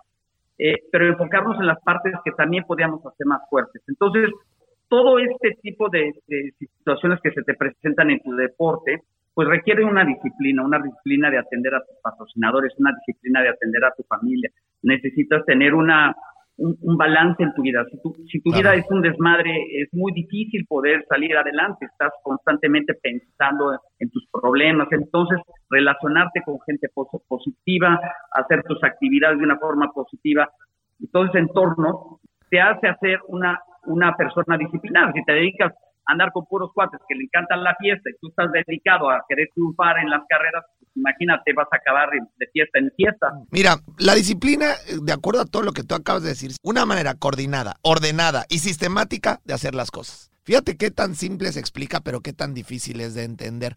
eh, 0.58 0.76
pero 0.90 1.08
enfocarnos 1.08 1.58
en 1.60 1.66
las 1.66 1.80
partes 1.82 2.14
que 2.24 2.32
también 2.32 2.64
podíamos 2.64 3.04
hacer 3.04 3.26
más 3.26 3.42
fuertes. 3.50 3.82
Entonces, 3.88 4.30
todo 4.88 5.18
este 5.18 5.58
tipo 5.62 5.88
de, 5.88 6.12
de, 6.26 6.52
situaciones 6.58 7.20
que 7.22 7.32
se 7.32 7.42
te 7.42 7.54
presentan 7.54 8.10
en 8.10 8.20
tu 8.20 8.34
deporte, 8.34 9.02
pues 9.34 9.48
requiere 9.48 9.84
una 9.84 10.04
disciplina, 10.04 10.64
una 10.64 10.78
disciplina 10.78 11.30
de 11.30 11.38
atender 11.38 11.74
a 11.74 11.80
tus 11.80 11.96
patrocinadores, 12.02 12.72
una 12.78 12.92
disciplina 13.04 13.42
de 13.42 13.50
atender 13.50 13.84
a 13.84 13.92
tu 13.94 14.02
familia. 14.04 14.50
Necesitas 14.82 15.44
tener 15.44 15.74
una, 15.74 16.14
un, 16.58 16.76
un 16.80 16.96
balance 16.96 17.42
en 17.42 17.52
tu 17.54 17.62
vida. 17.62 17.84
Si 17.90 18.00
tu, 18.02 18.14
si 18.30 18.40
tu 18.40 18.50
vida 18.52 18.74
es 18.74 18.86
un 18.90 19.02
desmadre, 19.02 19.52
es 19.82 19.88
muy 19.92 20.12
difícil 20.12 20.64
poder 20.66 21.04
salir 21.08 21.36
adelante. 21.36 21.86
Estás 21.86 22.12
constantemente 22.22 22.94
pensando 22.94 23.78
en 23.98 24.10
tus 24.10 24.26
problemas. 24.32 24.88
Entonces, 24.90 25.38
relacionarte 25.70 26.40
con 26.44 26.58
gente 26.66 26.88
pos- 26.94 27.08
positiva, 27.28 28.00
hacer 28.32 28.62
tus 28.64 28.82
actividades 28.84 29.38
de 29.38 29.44
una 29.44 29.58
forma 29.58 29.90
positiva 29.92 30.48
y 30.98 31.08
todo 31.08 31.26
ese 31.26 31.38
entorno 31.38 32.20
te 32.50 32.60
hace 32.60 32.88
hacer 32.88 33.18
una, 33.28 33.60
una 33.84 34.16
persona 34.16 34.56
disciplinada. 34.56 35.12
Si 35.12 35.24
te 35.24 35.32
dedicas 35.32 35.74
andar 36.06 36.32
con 36.32 36.46
puros 36.46 36.70
cuates 36.72 37.00
que 37.08 37.14
le 37.14 37.24
encantan 37.24 37.62
la 37.62 37.74
fiesta 37.76 38.10
y 38.10 38.14
tú 38.20 38.28
estás 38.28 38.50
dedicado 38.52 39.10
a 39.10 39.24
querer 39.28 39.48
triunfar 39.54 39.98
en 39.98 40.10
las 40.10 40.22
carreras, 40.28 40.64
pues 40.78 40.90
imagínate, 40.94 41.52
vas 41.52 41.68
a 41.72 41.76
acabar 41.76 42.08
de, 42.10 42.46
fiesta 42.52 42.78
en 42.78 42.90
fiesta. 42.96 43.32
Mira, 43.50 43.76
la 43.98 44.14
disciplina, 44.14 44.74
de 45.02 45.12
acuerdo 45.12 45.42
a 45.42 45.46
todo 45.46 45.62
lo 45.62 45.72
que 45.72 45.82
tú 45.82 45.94
acabas 45.94 46.22
de 46.22 46.30
decir, 46.30 46.52
una 46.62 46.86
manera 46.86 47.14
coordinada, 47.14 47.76
ordenada 47.82 48.44
y 48.48 48.58
sistemática 48.58 49.40
de 49.44 49.54
hacer 49.54 49.74
las 49.74 49.90
cosas. 49.90 50.30
Fíjate 50.46 50.76
qué 50.76 50.92
tan 50.92 51.16
simple 51.16 51.50
se 51.50 51.58
explica, 51.58 52.00
pero 52.00 52.20
qué 52.20 52.32
tan 52.32 52.54
difícil 52.54 53.00
es 53.00 53.14
de 53.14 53.24
entender. 53.24 53.74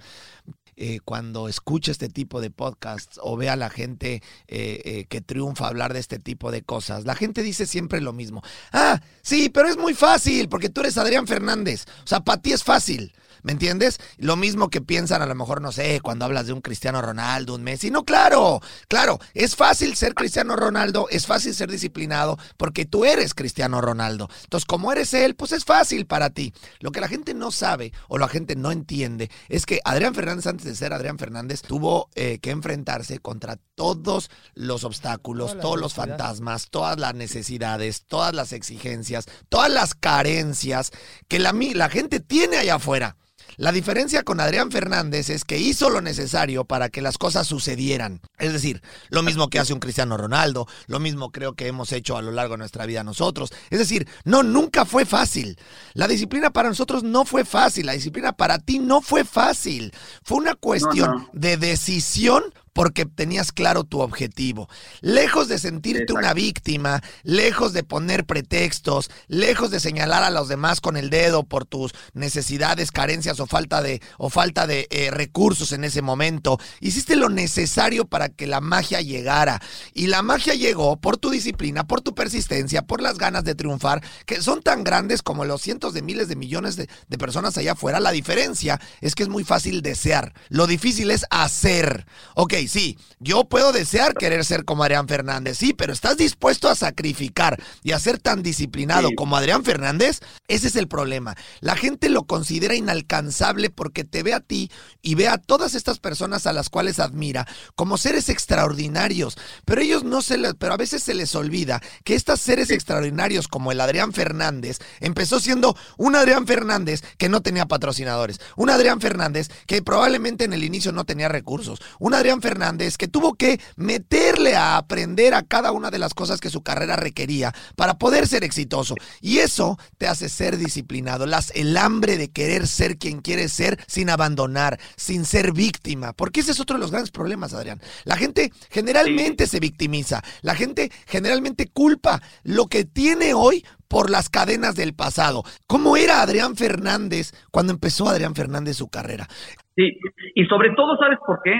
Eh, 0.82 1.02
cuando 1.04 1.50
escucha 1.50 1.92
este 1.92 2.08
tipo 2.08 2.40
de 2.40 2.52
podcasts 2.52 3.20
o 3.22 3.36
ve 3.36 3.50
a 3.50 3.58
la 3.58 3.70
gente 3.70 4.24
eh, 4.48 4.82
eh, 4.86 5.06
que 5.10 5.20
triunfa 5.20 5.68
hablar 5.68 5.92
de 5.92 6.00
este 6.00 6.20
tipo 6.20 6.52
de 6.52 6.62
cosas, 6.62 7.04
la 7.04 7.16
gente 7.16 7.44
dice 7.44 7.66
siempre 7.66 8.00
lo 8.00 8.14
mismo. 8.14 8.42
Ah, 8.72 9.02
sí, 9.22 9.50
pero 9.50 9.68
es 9.68 9.76
muy 9.76 9.94
fácil 9.94 10.48
porque 10.48 10.70
tú 10.70 10.80
eres 10.80 10.98
Adrián 10.98 11.28
Fernández. 11.28 11.86
O 12.06 12.08
sea, 12.08 12.22
para 12.22 12.42
ti 12.42 12.54
es 12.54 12.64
fácil. 12.64 13.12
¿Me 13.44 13.52
entiendes? 13.52 14.00
Lo 14.18 14.36
mismo 14.36 14.70
que 14.70 14.82
piensan 14.82 15.22
a 15.22 15.26
lo 15.26 15.36
mejor, 15.36 15.62
no 15.62 15.72
sé, 15.72 16.00
cuando 16.02 16.26
hablas 16.26 16.48
de 16.48 16.54
un 16.54 16.62
Cristiano 16.62 17.02
Ronaldo, 17.02 17.56
un 17.56 17.64
Messi. 17.64 17.92
No, 17.92 18.04
claro, 18.04 18.62
claro, 18.88 19.20
es 19.34 19.56
fácil 19.56 19.96
ser 19.96 20.14
Cristiano 20.14 20.56
Ronaldo, 20.56 21.08
es 21.10 21.26
fácil 21.26 21.54
ser 21.54 21.72
disciplinado 21.72 22.38
porque 22.58 22.86
tú 22.86 23.06
eres 23.06 23.34
Cristiano 23.34 23.82
Ronaldo. 23.82 24.30
Entonces, 24.44 24.66
como 24.66 24.92
eres 24.92 25.14
él, 25.14 25.36
pues 25.36 25.52
es 25.52 25.66
fácil 25.66 26.06
para 26.06 26.30
ti. 26.30 26.54
Lo 26.80 26.92
que 26.92 27.02
la 27.02 27.08
gente 27.08 27.34
no 27.34 27.52
sabe 27.52 27.94
o 28.08 28.18
la 28.18 28.28
gente 28.28 28.56
no 28.56 28.72
entiende 28.72 29.30
es 29.48 29.66
que 29.66 29.80
Adrián 29.86 30.14
Fernández, 30.16 30.48
antes 30.48 30.66
de 30.66 30.76
ser 30.76 30.94
Adrián 30.94 31.18
Fernández, 31.18 31.62
tuvo 31.62 32.10
eh, 32.16 32.40
que 32.40 32.52
enfrentarse 32.52 33.20
contra 33.20 33.58
todos 33.76 34.30
los 34.56 34.84
obstáculos, 34.84 35.58
todos 35.60 35.80
los 35.80 35.94
fantasmas, 35.94 36.70
todas 36.70 37.00
las 37.00 37.16
necesidades, 37.16 38.06
todas 38.08 38.34
las 38.34 38.54
exigencias, 38.54 39.26
todas 39.48 39.72
las 39.72 39.96
carencias 39.96 40.92
que 41.28 41.40
la, 41.40 41.54
la 41.54 41.90
gente 41.90 42.20
tiene 42.20 42.58
allá 42.58 42.76
afuera. 42.76 43.16
La 43.60 43.74
diferencia 43.74 44.24
con 44.24 44.40
Adrián 44.40 44.72
Fernández 44.72 45.30
es 45.30 45.44
que 45.44 45.58
hizo 45.58 45.90
lo 45.90 46.00
necesario 46.00 46.64
para 46.64 46.88
que 46.88 47.02
las 47.02 47.18
cosas 47.18 47.46
sucedieran. 47.46 48.22
Es 48.38 48.54
decir, 48.54 48.82
lo 49.10 49.22
mismo 49.22 49.50
que 49.50 49.60
hace 49.60 49.74
un 49.74 49.82
Cristiano 49.82 50.16
Ronaldo, 50.16 50.66
lo 50.88 51.02
mismo 51.02 51.34
creo 51.34 51.56
que 51.56 51.68
hemos 51.68 51.92
hecho 51.92 52.16
a 52.16 52.22
lo 52.22 52.32
largo 52.32 52.54
de 52.54 52.60
nuestra 52.60 52.86
vida 52.86 53.04
nosotros. 53.04 53.52
Es 53.70 53.80
decir, 53.80 54.08
no, 54.24 54.44
nunca 54.44 54.86
fue 54.86 55.04
fácil. 55.04 55.60
La 55.92 56.08
disciplina 56.08 56.52
para 56.52 56.70
nosotros 56.70 57.04
no 57.04 57.26
fue 57.26 57.44
fácil, 57.44 57.88
la 57.88 57.92
disciplina 57.92 58.32
para 58.32 58.60
ti 58.60 58.80
no 58.80 59.02
fue 59.02 59.26
fácil. 59.26 59.94
Fue 60.24 60.38
una 60.38 60.56
cuestión 60.56 61.12
no. 61.12 61.30
de 61.34 61.58
decisión 61.58 62.46
porque 62.80 63.06
tenías 63.06 63.52
claro 63.52 63.84
tu 63.84 64.00
objetivo. 64.00 64.70
Lejos 65.02 65.50
de 65.50 65.60
sentirte 65.60 66.04
Exacto. 66.04 66.20
una 66.22 66.34
víctima, 66.34 67.04
lejos 67.24 67.74
de 67.74 67.84
poner 67.84 68.26
pretextos, 68.26 69.12
lejos 69.28 69.70
de 69.70 69.82
señalar 69.82 70.24
a 70.24 70.30
los 70.30 70.48
demás 70.48 70.80
con 70.80 70.96
el 70.96 71.10
dedo 71.10 71.44
por 71.44 71.66
tus 71.66 71.92
necesidades, 72.14 72.94
carencias 72.94 73.42
o 73.42 73.48
falta 73.48 73.82
de, 73.82 74.02
o 74.18 74.30
falta 74.30 74.66
de 74.66 74.88
eh, 74.92 75.12
recursos 75.12 75.74
en 75.74 75.84
ese 75.84 76.02
momento, 76.02 76.58
hiciste 76.80 77.18
lo 77.18 77.28
necesario 77.28 78.06
para 78.06 78.30
que 78.30 78.48
la 78.48 78.62
magia 78.62 79.02
llegara. 79.02 79.62
Y 79.94 80.08
la 80.08 80.22
magia 80.22 80.54
llegó 80.54 81.02
por 81.02 81.18
tu 81.18 81.32
disciplina, 81.32 81.86
por 81.86 82.00
tu 82.00 82.16
persistencia, 82.16 82.84
por 82.84 83.02
las 83.02 83.18
ganas 83.18 83.44
de 83.44 83.56
triunfar, 83.56 84.02
que 84.26 84.42
son 84.42 84.62
tan 84.62 84.86
grandes 84.86 85.22
como 85.22 85.44
los 85.44 85.62
cientos 85.62 85.94
de 85.94 86.02
miles 86.02 86.30
de 86.30 86.38
millones 86.38 86.78
de, 86.78 86.88
de 87.10 87.18
personas 87.18 87.58
allá 87.58 87.74
afuera. 87.74 88.00
La 88.00 88.12
diferencia 88.12 88.80
es 89.02 89.16
que 89.16 89.24
es 89.24 89.30
muy 89.30 89.44
fácil 89.44 89.82
desear. 89.82 90.34
Lo 90.48 90.66
difícil 90.66 91.12
es 91.12 91.26
hacer. 91.30 92.06
Ok, 92.36 92.54
sí, 92.70 92.98
yo 93.20 93.44
puedo 93.46 93.72
desear 93.72 94.14
querer 94.14 94.46
ser 94.46 94.66
como 94.66 94.84
Adrián 94.84 95.08
Fernández, 95.08 95.58
sí, 95.58 95.74
pero 95.74 95.92
¿estás 95.94 96.18
dispuesto 96.18 96.70
a 96.70 96.76
sacrificar 96.76 97.62
y 97.84 97.92
a 97.92 98.00
ser 98.00 98.20
tan 98.20 98.44
disciplinado 98.44 99.10
Sí. 99.10 99.16
como 99.16 99.36
Adrián 99.36 99.64
Fernández? 99.64 100.20
Ese 100.48 100.68
es 100.68 100.76
el 100.76 100.88
problema. 100.88 101.36
La 101.62 101.76
gente 101.76 102.10
lo 102.10 102.24
considera 102.26 102.76
inalcanzable 102.76 103.70
porque 103.70 104.04
te 104.04 104.24
ve 104.24 104.34
a 104.34 104.40
ti 104.40 104.72
y 105.02 105.16
ve 105.16 105.28
a 105.28 105.38
todas 105.38 105.74
estas 105.76 106.00
personas 106.00 106.46
a 106.48 106.54
las 106.54 106.70
cuales 106.70 107.00
admira 107.00 107.48
como 107.76 107.98
seres 107.98 108.30
extraordinarios, 108.30 109.38
pero 109.66 109.82
ellos 109.82 110.04
no 110.04 110.22
se 110.22 110.38
les, 110.38 110.54
pero 110.56 110.74
a 110.74 110.78
veces 110.78 111.02
se 111.04 111.14
les 111.14 111.34
olvida 111.36 111.82
que 112.04 112.16
estos 112.16 112.40
seres 112.40 112.70
extraordinarios 112.70 113.48
como 113.48 113.72
el 113.72 113.82
Adrián 113.82 114.14
Fernández 114.14 114.80
empezó 115.00 115.40
siendo 115.40 115.76
un 115.98 116.16
Adrián 116.16 116.46
Fernández 116.46 117.02
que 117.18 117.30
no 117.30 117.42
tenía 117.42 117.66
patrocinadores, 117.68 118.40
un 118.58 118.70
Adrián 118.70 119.02
Fernández 119.02 119.50
que 119.66 119.82
probablemente 119.82 120.44
en 120.44 120.54
el 120.54 120.64
inicio 120.64 120.92
no 120.92 121.06
tenía 121.06 121.30
recursos, 121.30 121.80
un 122.00 122.14
Adrián 122.14 122.42
Fernández 122.42 122.59
que 122.98 123.08
tuvo 123.08 123.34
que 123.34 123.60
meterle 123.78 124.56
a 124.56 124.78
aprender 124.78 125.34
a 125.34 125.44
cada 125.44 125.72
una 125.72 125.90
de 125.90 126.00
las 126.00 126.14
cosas 126.14 126.40
que 126.40 126.50
su 126.50 126.62
carrera 126.62 126.96
requería 126.96 127.54
para 127.76 127.98
poder 127.98 128.28
ser 128.28 128.44
exitoso. 128.44 128.96
Y 129.22 129.40
eso 129.40 129.78
te 129.98 130.08
hace 130.08 130.30
ser 130.30 130.58
disciplinado, 130.58 131.26
las, 131.26 131.52
el 131.56 131.78
hambre 131.78 132.18
de 132.18 132.32
querer 132.32 132.68
ser 132.68 132.98
quien 132.98 133.22
quieres 133.22 133.54
ser 133.54 133.80
sin 133.88 134.10
abandonar, 134.10 134.80
sin 134.98 135.26
ser 135.26 135.54
víctima, 135.54 136.14
porque 136.14 136.42
ese 136.42 136.52
es 136.52 136.60
otro 136.60 136.76
de 136.76 136.82
los 136.82 136.92
grandes 136.92 137.12
problemas, 137.12 137.54
Adrián. 137.54 137.80
La 138.04 138.18
gente 138.18 138.52
generalmente 138.70 139.48
se 139.48 139.60
victimiza, 139.60 140.22
la 140.42 140.56
gente 140.56 140.92
generalmente 141.08 141.68
culpa 141.68 142.22
lo 142.44 142.68
que 142.68 142.84
tiene 142.84 143.34
hoy 143.34 143.64
por 143.88 144.10
las 144.10 144.30
cadenas 144.30 144.76
del 144.76 144.94
pasado. 144.94 145.44
¿Cómo 145.68 145.98
era 145.98 146.22
Adrián 146.22 146.56
Fernández 146.56 147.32
cuando 147.52 147.74
empezó 147.74 148.08
Adrián 148.08 148.36
Fernández 148.36 148.78
su 148.78 148.90
carrera? 148.90 149.28
Sí, 149.76 149.98
y 150.36 150.46
sobre 150.46 150.70
todo, 150.76 150.98
¿sabes 150.98 151.18
por 151.26 151.40
qué? 151.44 151.54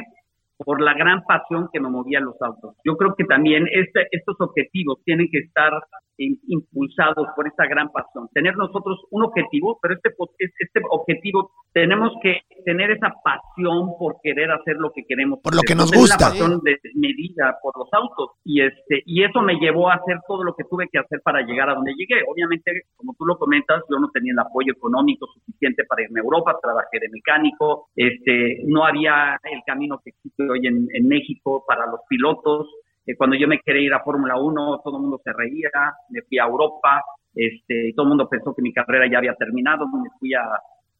Por 0.64 0.82
la 0.82 0.94
gran 0.94 1.24
pasión 1.24 1.70
que 1.72 1.80
me 1.80 1.90
movía 1.90 2.20
los 2.20 2.36
autos. 2.42 2.76
Yo 2.84 2.98
creo 2.98 3.16
que 3.16 3.24
también 3.24 3.68
este, 3.72 4.08
estos 4.12 4.36
objetivos 4.40 5.00
tienen 5.06 5.28
que 5.32 5.40
estar 5.40 5.72
impulsados 6.20 7.28
por 7.36 7.48
esta 7.48 7.66
gran 7.66 7.90
pasión. 7.92 8.28
Tener 8.34 8.56
nosotros 8.58 9.00
un 9.12 9.24
objetivo, 9.24 9.80
pero 9.82 9.96
este, 9.96 10.10
este 10.38 10.82
objetivo 10.90 11.52
tenemos 11.72 12.12
que 12.22 12.42
tener 12.66 12.92
esa 12.92 13.14
pasión 13.24 13.98
por 13.98 14.18
querer 14.22 14.52
hacer 14.52 14.76
lo 14.78 14.92
que 14.92 15.06
queremos. 15.08 15.40
Por 15.42 15.56
lo 15.56 15.62
que 15.62 15.76
nos 15.76 15.92
gusta. 15.92 16.18
Una 16.18 16.30
pasión 16.30 16.62
desmedida 16.64 17.58
por 17.62 17.78
los 17.78 17.88
autos. 17.94 18.32
Y, 18.44 18.62
este, 18.62 19.04
y 19.06 19.24
eso 19.24 19.42
me 19.42 19.56
llevó 19.56 19.90
a 19.90 19.96
hacer 19.96 20.18
todo 20.28 20.44
lo 20.44 20.56
que 20.56 20.64
tuve 20.70 20.88
que 20.92 21.00
hacer 21.00 21.22
para 21.24 21.42
llegar 21.42 21.70
a 21.70 21.76
donde 21.76 21.94
llegué. 21.94 22.22
Obviamente, 22.28 22.84
como 22.96 23.16
tú 23.18 23.26
lo 23.26 23.38
comentas, 23.38 23.82
yo 23.90 24.00
no 24.00 24.10
tenía 24.12 24.34
el 24.34 24.40
apoyo 24.40 24.74
económico 24.74 25.28
suficiente 25.28 25.84
para 25.86 26.04
irme 26.04 26.20
a 26.20 26.24
Europa, 26.24 26.58
trabajé 26.62 27.00
de 27.00 27.10
mecánico, 27.10 27.88
este, 27.96 28.64
no 28.66 28.86
había 28.86 29.40
el 29.44 29.62
camino 29.66 30.00
que 30.04 30.12
existe 30.12 30.49
hoy 30.52 30.68
en, 30.68 31.08
México 31.08 31.64
para 31.68 31.86
los 31.86 32.02
pilotos. 32.08 32.68
Eh, 33.06 33.16
cuando 33.16 33.36
yo 33.36 33.48
me 33.48 33.60
quería 33.60 33.82
ir 33.88 33.94
a 33.94 34.04
Fórmula 34.04 34.40
1, 34.40 34.82
todo 34.84 34.98
el 34.98 35.02
mundo 35.02 35.22
se 35.24 35.34
reía, 35.34 35.70
me 36.10 36.22
fui 36.24 36.38
a 36.40 36.46
Europa, 36.46 37.02
este, 37.34 37.94
todo 37.96 38.06
el 38.06 38.10
mundo 38.10 38.30
pensó 38.30 38.54
que 38.54 38.62
mi 38.62 38.74
carrera 38.74 39.08
ya 39.10 39.18
había 39.20 39.36
terminado, 39.36 39.88
me 39.88 40.10
fui 40.20 40.34
a, 40.34 40.44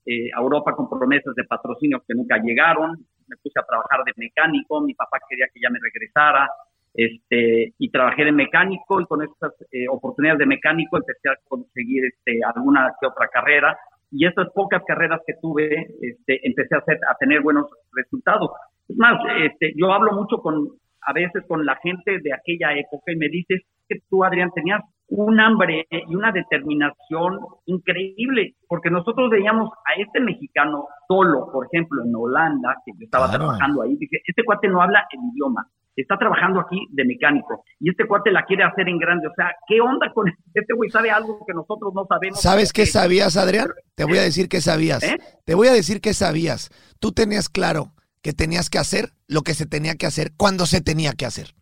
eh, 0.06 0.30
Europa 0.38 0.74
con 0.76 0.90
promesas 0.90 1.36
de 1.36 1.44
patrocinio 1.44 2.02
que 2.08 2.16
nunca 2.16 2.38
llegaron, 2.38 2.98
me 3.28 3.36
puse 3.38 3.60
a 3.60 3.66
trabajar 3.66 4.04
de 4.06 4.14
mecánico, 4.18 4.82
mi 4.82 4.94
papá 4.94 5.20
quería 5.30 5.48
que 5.54 5.60
ya 5.62 5.70
me 5.70 5.80
regresara, 5.82 6.50
este, 6.94 7.74
y 7.78 7.92
trabajé 7.92 8.26
de 8.26 8.32
mecánico 8.32 9.00
y 9.00 9.06
con 9.06 9.22
estas 9.22 9.54
eh, 9.72 9.88
oportunidades 9.88 10.40
de 10.40 10.46
mecánico 10.48 10.98
empecé 10.98 11.30
a 11.30 11.38
conseguir 11.48 12.06
este, 12.06 12.40
alguna 12.44 12.92
que 13.00 13.08
otra 13.08 13.28
carrera 13.28 13.78
y 14.12 14.26
estas 14.26 14.50
pocas 14.54 14.82
carreras 14.88 15.22
que 15.26 15.34
tuve 15.42 15.88
este, 16.02 16.46
empecé 16.48 16.76
a, 16.76 16.80
hacer, 16.80 17.00
a 17.10 17.16
tener 17.16 17.42
buenos 17.42 17.68
resultados. 17.94 18.52
Es 18.88 18.98
más, 18.98 19.20
este, 19.44 19.74
yo 19.78 19.92
hablo 19.92 20.14
mucho 20.14 20.38
con 20.42 20.70
a 21.02 21.14
veces 21.14 21.44
con 21.48 21.66
la 21.66 21.76
gente 21.78 22.20
de 22.22 22.34
aquella 22.34 22.74
época 22.74 23.12
y 23.12 23.16
me 23.16 23.30
dices 23.30 23.62
que 23.88 24.00
tú, 24.10 24.24
Adrián, 24.24 24.52
tenías 24.54 24.82
un 25.08 25.40
hambre 25.40 25.88
y 25.90 26.16
una 26.16 26.32
determinación 26.32 27.40
increíble, 27.66 28.54
porque 28.68 28.92
nosotros 28.92 29.30
veíamos 29.32 29.72
a 29.86 30.00
este 30.00 30.20
mexicano 30.20 30.88
solo, 31.08 31.50
por 31.52 31.66
ejemplo, 31.66 32.04
en 32.04 32.16
Holanda, 32.16 32.76
que 32.86 32.92
yo 32.98 33.06
estaba 33.06 33.28
Claro. 33.28 33.46
trabajando 33.46 33.82
ahí, 33.82 33.96
dije, 33.96 34.22
este 34.26 34.44
cuate 34.44 34.68
no 34.68 34.82
habla 34.82 35.04
el 35.12 35.20
idioma, 35.34 35.66
está 36.02 36.18
trabajando 36.18 36.60
aquí 36.60 36.78
de 36.92 37.06
mecánico, 37.06 37.64
y 37.80 37.90
este 37.90 38.06
cuate 38.08 38.32
la 38.32 38.46
quiere 38.46 38.64
hacer 38.64 38.88
en 38.90 38.98
grande, 38.98 39.28
o 39.28 39.34
sea, 39.36 39.52
¿qué 39.68 39.82
onda 39.82 40.12
con 40.14 40.28
este 40.54 40.74
güey? 40.74 40.90
¿Sabe 40.90 41.12
algo 41.12 41.44
que 41.46 41.54
nosotros 41.54 41.92
no 41.94 42.06
sabemos? 42.08 42.42
¿Sabes 42.42 42.74
qué 42.74 42.84
Eh, 42.84 42.88
sabías, 42.88 43.38
Adrián? 43.38 43.70
Te 43.96 44.04
voy 44.06 44.18
a 44.18 44.22
decir 44.24 44.50
qué 44.50 44.62
sabías. 44.62 45.04
¿Eh? 45.04 45.18
Te 45.46 45.56
voy 45.56 45.68
a 45.68 45.74
decir 45.74 46.02
qué 46.02 46.14
sabías. 46.14 46.70
Tú 47.00 47.12
tenías 47.12 47.50
claro 47.50 47.94
que 48.22 48.34
tenías 48.34 48.70
que 48.70 48.78
hacer 48.80 49.14
lo 49.28 49.42
que 49.44 49.54
se 49.54 49.66
tenía 49.66 49.96
que 49.96 50.06
hacer 50.06 50.32
cuando 50.36 50.66
se 50.66 50.82
tenía 50.82 51.14
que 51.14 51.26
hacer. 51.26 51.56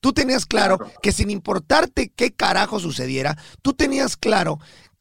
Tú 0.00 0.12
tenías 0.12 0.46
claro 0.46 0.78
Claro. 0.78 0.92
que 1.02 1.12
sin 1.12 1.30
importarte 1.30 2.12
qué 2.14 2.32
carajo 2.34 2.78
sucediera, 2.80 3.36
tú 3.62 3.72
tenías 3.72 4.16
claro 4.16 4.58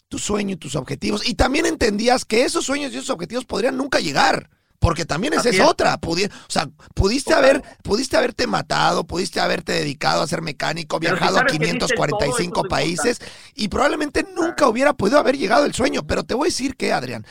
tu 0.08 0.20
sueño 0.20 0.54
y 0.54 0.58
tus 0.58 0.76
objetivos 0.76 1.28
y 1.28 1.34
también 1.36 1.66
entendías 1.66 2.24
que 2.26 2.44
esos 2.44 2.66
sueños 2.66 2.94
y 2.94 2.98
esos 2.98 3.10
objetivos 3.10 3.46
podrían 3.46 3.78
nunca 3.78 4.00
llegar. 4.00 4.50
Porque 4.80 5.06
también 5.06 5.34
esa 5.34 5.50
es 5.50 5.60
otra. 5.62 6.00
Pudi- 6.00 6.30
o 6.30 6.52
sea, 6.52 6.70
pudiste 6.94 7.34
haber, 7.34 7.62
pudiste 7.84 8.18
haberte 8.18 8.46
matado, 8.48 9.04
pudiste 9.06 9.40
haberte 9.40 9.72
dedicado 9.72 10.22
a 10.22 10.28
ser 10.28 10.42
mecánico, 10.42 11.00
Pero 11.00 11.14
viajado 11.14 11.38
a 11.38 11.40
sabes 11.40 11.52
que 11.54 11.60
diste 11.60 11.78
545 11.80 12.10
todo, 12.10 12.30
eso 12.30 12.42
es 12.42 12.64
lo 12.64 12.70
países 12.70 13.20
y 13.56 13.68
probablemente 13.68 14.26
nunca 14.36 14.68
hubiera 14.68 14.94
podido 14.94 15.18
haber 15.20 15.38
llegado 15.38 15.66
el 15.66 15.74
sueño. 15.74 16.04
Pero 16.06 16.24
te 16.24 16.34
voy 16.34 16.48
a 16.48 16.50
decir 16.52 16.76
que, 16.76 16.94
Adrián, 16.94 17.26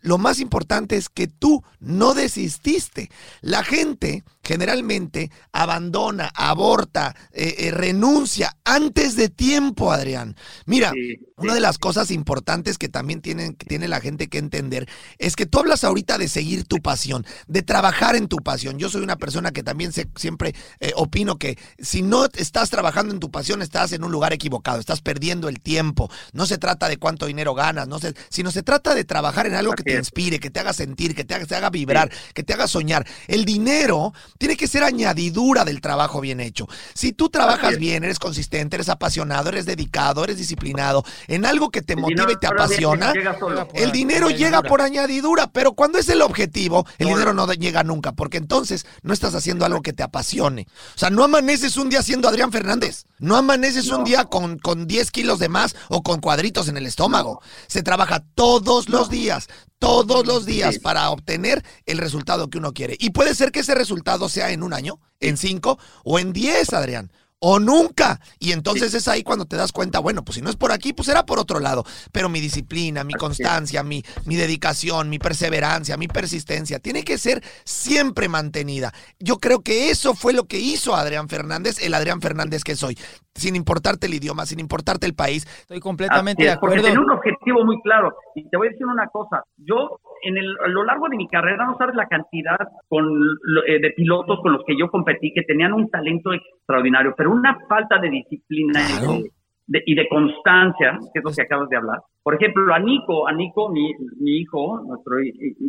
lo 0.00 0.18
más 0.18 0.40
importante 0.40 0.96
es 0.96 1.08
que 1.08 1.26
tú 1.28 1.62
no 1.80 2.14
desististe. 2.14 3.10
La 3.40 3.64
gente 3.64 4.24
generalmente 4.42 5.30
abandona, 5.52 6.30
aborta, 6.34 7.14
eh, 7.32 7.54
eh, 7.58 7.70
renuncia 7.70 8.56
antes 8.64 9.14
de 9.14 9.28
tiempo, 9.28 9.92
Adrián. 9.92 10.36
Mira, 10.66 10.90
Sí, 10.92 11.16
una 11.36 11.52
sí. 11.52 11.56
de 11.56 11.60
las 11.60 11.78
cosas 11.78 12.10
importantes 12.10 12.78
que 12.78 12.88
también 12.88 13.20
tienen, 13.20 13.54
que 13.54 13.66
tiene 13.66 13.88
la 13.88 14.00
gente 14.00 14.28
que 14.28 14.38
entender 14.38 14.88
es 15.18 15.36
que 15.36 15.46
tú 15.46 15.58
hablas 15.60 15.84
ahorita 15.84 16.16
de 16.18 16.28
seguir 16.28 16.64
tu 16.64 16.78
pasión, 16.78 17.26
de 17.46 17.62
trabajar 17.62 18.16
en 18.16 18.26
tu 18.26 18.38
pasión. 18.38 18.78
Yo 18.78 18.88
soy 18.88 19.02
una 19.02 19.16
persona 19.16 19.52
que 19.52 19.62
también 19.62 19.92
se- 19.92 20.08
siempre 20.16 20.54
eh, 20.80 20.92
opino 20.96 21.36
que 21.38 21.58
si 21.78 22.02
no 22.02 22.24
estás 22.34 22.70
trabajando 22.70 23.12
en 23.12 23.20
tu 23.20 23.30
pasión, 23.30 23.60
estás 23.62 23.92
en 23.92 24.02
un 24.02 24.10
lugar 24.12 24.32
equivocado, 24.32 24.80
estás 24.80 25.02
perdiendo 25.02 25.48
el 25.48 25.60
tiempo. 25.60 26.10
No 26.32 26.46
se 26.46 26.56
trata 26.58 26.88
de 26.88 26.96
cuánto 26.96 27.26
dinero 27.26 27.54
ganas, 27.54 27.86
no 27.86 27.98
se, 27.98 28.14
sino 28.30 28.50
se 28.50 28.62
trata 28.62 28.94
de 28.94 29.04
trabajar 29.04 29.46
en 29.46 29.54
algo 29.54 29.74
que 29.74 29.87
te 29.92 29.98
inspire, 29.98 30.38
que 30.40 30.50
te 30.50 30.60
haga 30.60 30.72
sentir, 30.72 31.14
que 31.14 31.24
te 31.24 31.34
haga, 31.34 31.46
te 31.46 31.54
haga 31.54 31.70
vibrar, 31.70 32.10
que 32.34 32.42
te 32.42 32.54
haga 32.54 32.68
soñar. 32.68 33.06
El 33.26 33.44
dinero 33.44 34.12
tiene 34.38 34.56
que 34.56 34.68
ser 34.68 34.84
añadidura 34.84 35.64
del 35.64 35.80
trabajo 35.80 36.20
bien 36.20 36.40
hecho. 36.40 36.66
Si 36.94 37.12
tú 37.12 37.28
trabajas 37.28 37.78
bien, 37.78 38.04
eres 38.04 38.18
consistente, 38.18 38.76
eres 38.76 38.88
apasionado, 38.88 39.48
eres 39.48 39.66
dedicado, 39.66 40.24
eres 40.24 40.38
disciplinado, 40.38 41.04
en 41.26 41.44
algo 41.44 41.70
que 41.70 41.82
te 41.82 41.94
El 41.94 42.00
motiva 42.00 42.32
y 42.32 42.36
te 42.36 42.46
apasiona, 42.46 43.12
solo. 43.38 43.68
El 43.74 43.92
dinero 43.92 44.30
llega 44.30 44.62
por 44.62 44.80
añadidura, 44.80 45.50
pero 45.52 45.72
cuando 45.72 45.98
es 45.98 46.08
el 46.08 46.22
objetivo, 46.22 46.86
el 46.98 47.08
No, 47.08 47.14
dinero 47.14 47.34
no 47.34 47.46
llega 47.52 47.82
nunca, 47.82 48.12
porque 48.12 48.38
entonces 48.38 48.86
no 49.02 49.12
estás 49.12 49.34
haciendo 49.34 49.64
algo 49.64 49.82
que 49.82 49.92
te 49.92 50.02
apasione. 50.02 50.66
O 50.94 50.98
sea, 50.98 51.10
no 51.10 51.24
amaneces 51.24 51.76
un 51.76 51.88
día 51.88 52.02
siendo 52.02 52.28
Adrián 52.28 52.52
Fernández, 52.52 53.04
no 53.18 53.36
amaneces 53.36 53.88
un 53.88 54.04
día 54.04 54.24
con, 54.26 54.58
con 54.58 54.86
10 54.86 55.10
kilos 55.10 55.38
de 55.38 55.48
más 55.48 55.76
o 55.88 56.02
con 56.02 56.20
cuadritos 56.20 56.68
en 56.68 56.76
el 56.76 56.86
estómago. 56.86 57.40
Se 57.66 57.82
trabaja 57.82 58.24
todos 58.34 58.88
los 58.88 59.10
días, 59.10 59.48
todos 59.78 60.26
los 60.26 60.44
días 60.46 60.74
Sí. 60.74 60.80
para 60.80 61.10
obtener 61.10 61.64
el 61.86 61.98
resultado 61.98 62.48
que 62.50 62.58
uno 62.58 62.72
quiere. 62.72 62.96
Y 62.98 63.10
puede 63.10 63.34
ser 63.34 63.52
que 63.52 63.60
ese 63.60 63.74
resultado 63.74 64.28
sea 64.28 64.50
en 64.50 64.62
un 64.62 64.72
año, 64.72 65.00
en 65.20 65.36
cinco 65.36 65.78
o 66.04 66.18
en 66.18 66.32
diez, 66.32 66.72
Adrián. 66.72 67.10
O 67.40 67.60
nunca. 67.60 68.18
Y 68.40 68.50
entonces 68.52 68.94
es 68.94 69.06
ahí 69.06 69.22
cuando 69.22 69.44
te 69.44 69.56
das 69.56 69.70
cuenta, 69.72 70.00
bueno, 70.00 70.24
pues 70.24 70.36
si 70.36 70.42
no 70.42 70.50
es 70.50 70.56
por 70.56 70.72
aquí, 70.72 70.92
pues 70.92 71.06
será 71.06 71.24
por 71.24 71.38
otro 71.38 71.60
lado. 71.60 71.84
Pero 72.12 72.28
mi 72.28 72.40
disciplina, 72.40 73.04
mi 73.04 73.12
es. 73.12 73.18
constancia, 73.18 73.82
mi, 73.84 74.02
mi 74.26 74.34
dedicación, 74.34 75.08
mi 75.08 75.18
perseverancia, 75.20 75.96
mi 75.96 76.08
persistencia, 76.08 76.80
tiene 76.80 77.04
que 77.04 77.16
ser 77.16 77.40
siempre 77.64 78.28
mantenida. 78.28 78.92
Yo 79.20 79.36
creo 79.36 79.60
que 79.62 79.90
eso 79.90 80.14
fue 80.14 80.32
lo 80.32 80.44
que 80.46 80.58
hizo 80.58 80.94
a 80.96 81.00
Adrián 81.00 81.28
Fernández, 81.28 81.80
el 81.84 81.94
Adrián 81.94 82.20
Fernández 82.20 82.64
que 82.64 82.74
soy. 82.74 82.96
Sin 83.34 83.54
importarte 83.54 84.08
el 84.08 84.14
idioma, 84.14 84.44
sin 84.46 84.58
importarte 84.58 85.06
el 85.06 85.14
país. 85.14 85.46
Estoy 85.60 85.78
completamente 85.78 86.42
Así 86.42 86.46
de 86.48 86.52
es, 86.54 86.58
Porque 86.58 86.78
acuerdo. 86.78 86.88
tenía 86.94 87.06
un 87.06 87.10
objetivo 87.16 87.64
muy 87.64 87.80
claro. 87.82 88.12
Y 88.34 88.48
te 88.48 88.56
voy 88.56 88.66
a 88.66 88.70
decir 88.70 88.84
una 88.84 89.06
cosa. 89.06 89.44
Yo, 89.58 90.00
en 90.24 90.36
el, 90.36 90.56
a 90.64 90.66
lo 90.66 90.82
largo 90.82 91.06
de 91.08 91.16
mi 91.16 91.28
carrera, 91.28 91.64
no 91.64 91.76
sabes 91.78 91.94
la 91.94 92.08
cantidad 92.08 92.58
con, 92.88 93.04
lo- 93.06 93.64
eh, 93.64 93.78
de 93.80 93.90
pilotos 93.90 94.40
con 94.42 94.54
los 94.54 94.62
que 94.66 94.76
yo 94.76 94.90
competí 94.90 95.32
que 95.32 95.42
tenían 95.42 95.72
un 95.72 95.88
talento 95.88 96.32
extraordinario, 96.32 97.14
pero 97.16 97.27
una 97.28 97.58
falta 97.68 97.98
de 97.98 98.10
disciplina 98.10 98.80
y 98.80 99.06
de- 99.22 99.30
de- 99.66 99.82
y 99.86 99.94
de 99.94 100.08
constancia, 100.08 100.98
que 101.12 101.18
es 101.18 101.24
lo 101.24 101.30
que 101.30 101.42
acabas 101.42 101.68
de 101.68 101.76
hablar. 101.76 101.98
Por 102.22 102.34
ejemplo, 102.34 102.72
a 102.74 102.78
Nico, 102.78 103.28
a 103.28 103.32
Nico, 103.32 103.68
mi, 103.70 103.92
mi 104.20 104.38
hijo, 104.38 104.80
nuestro, 104.86 105.16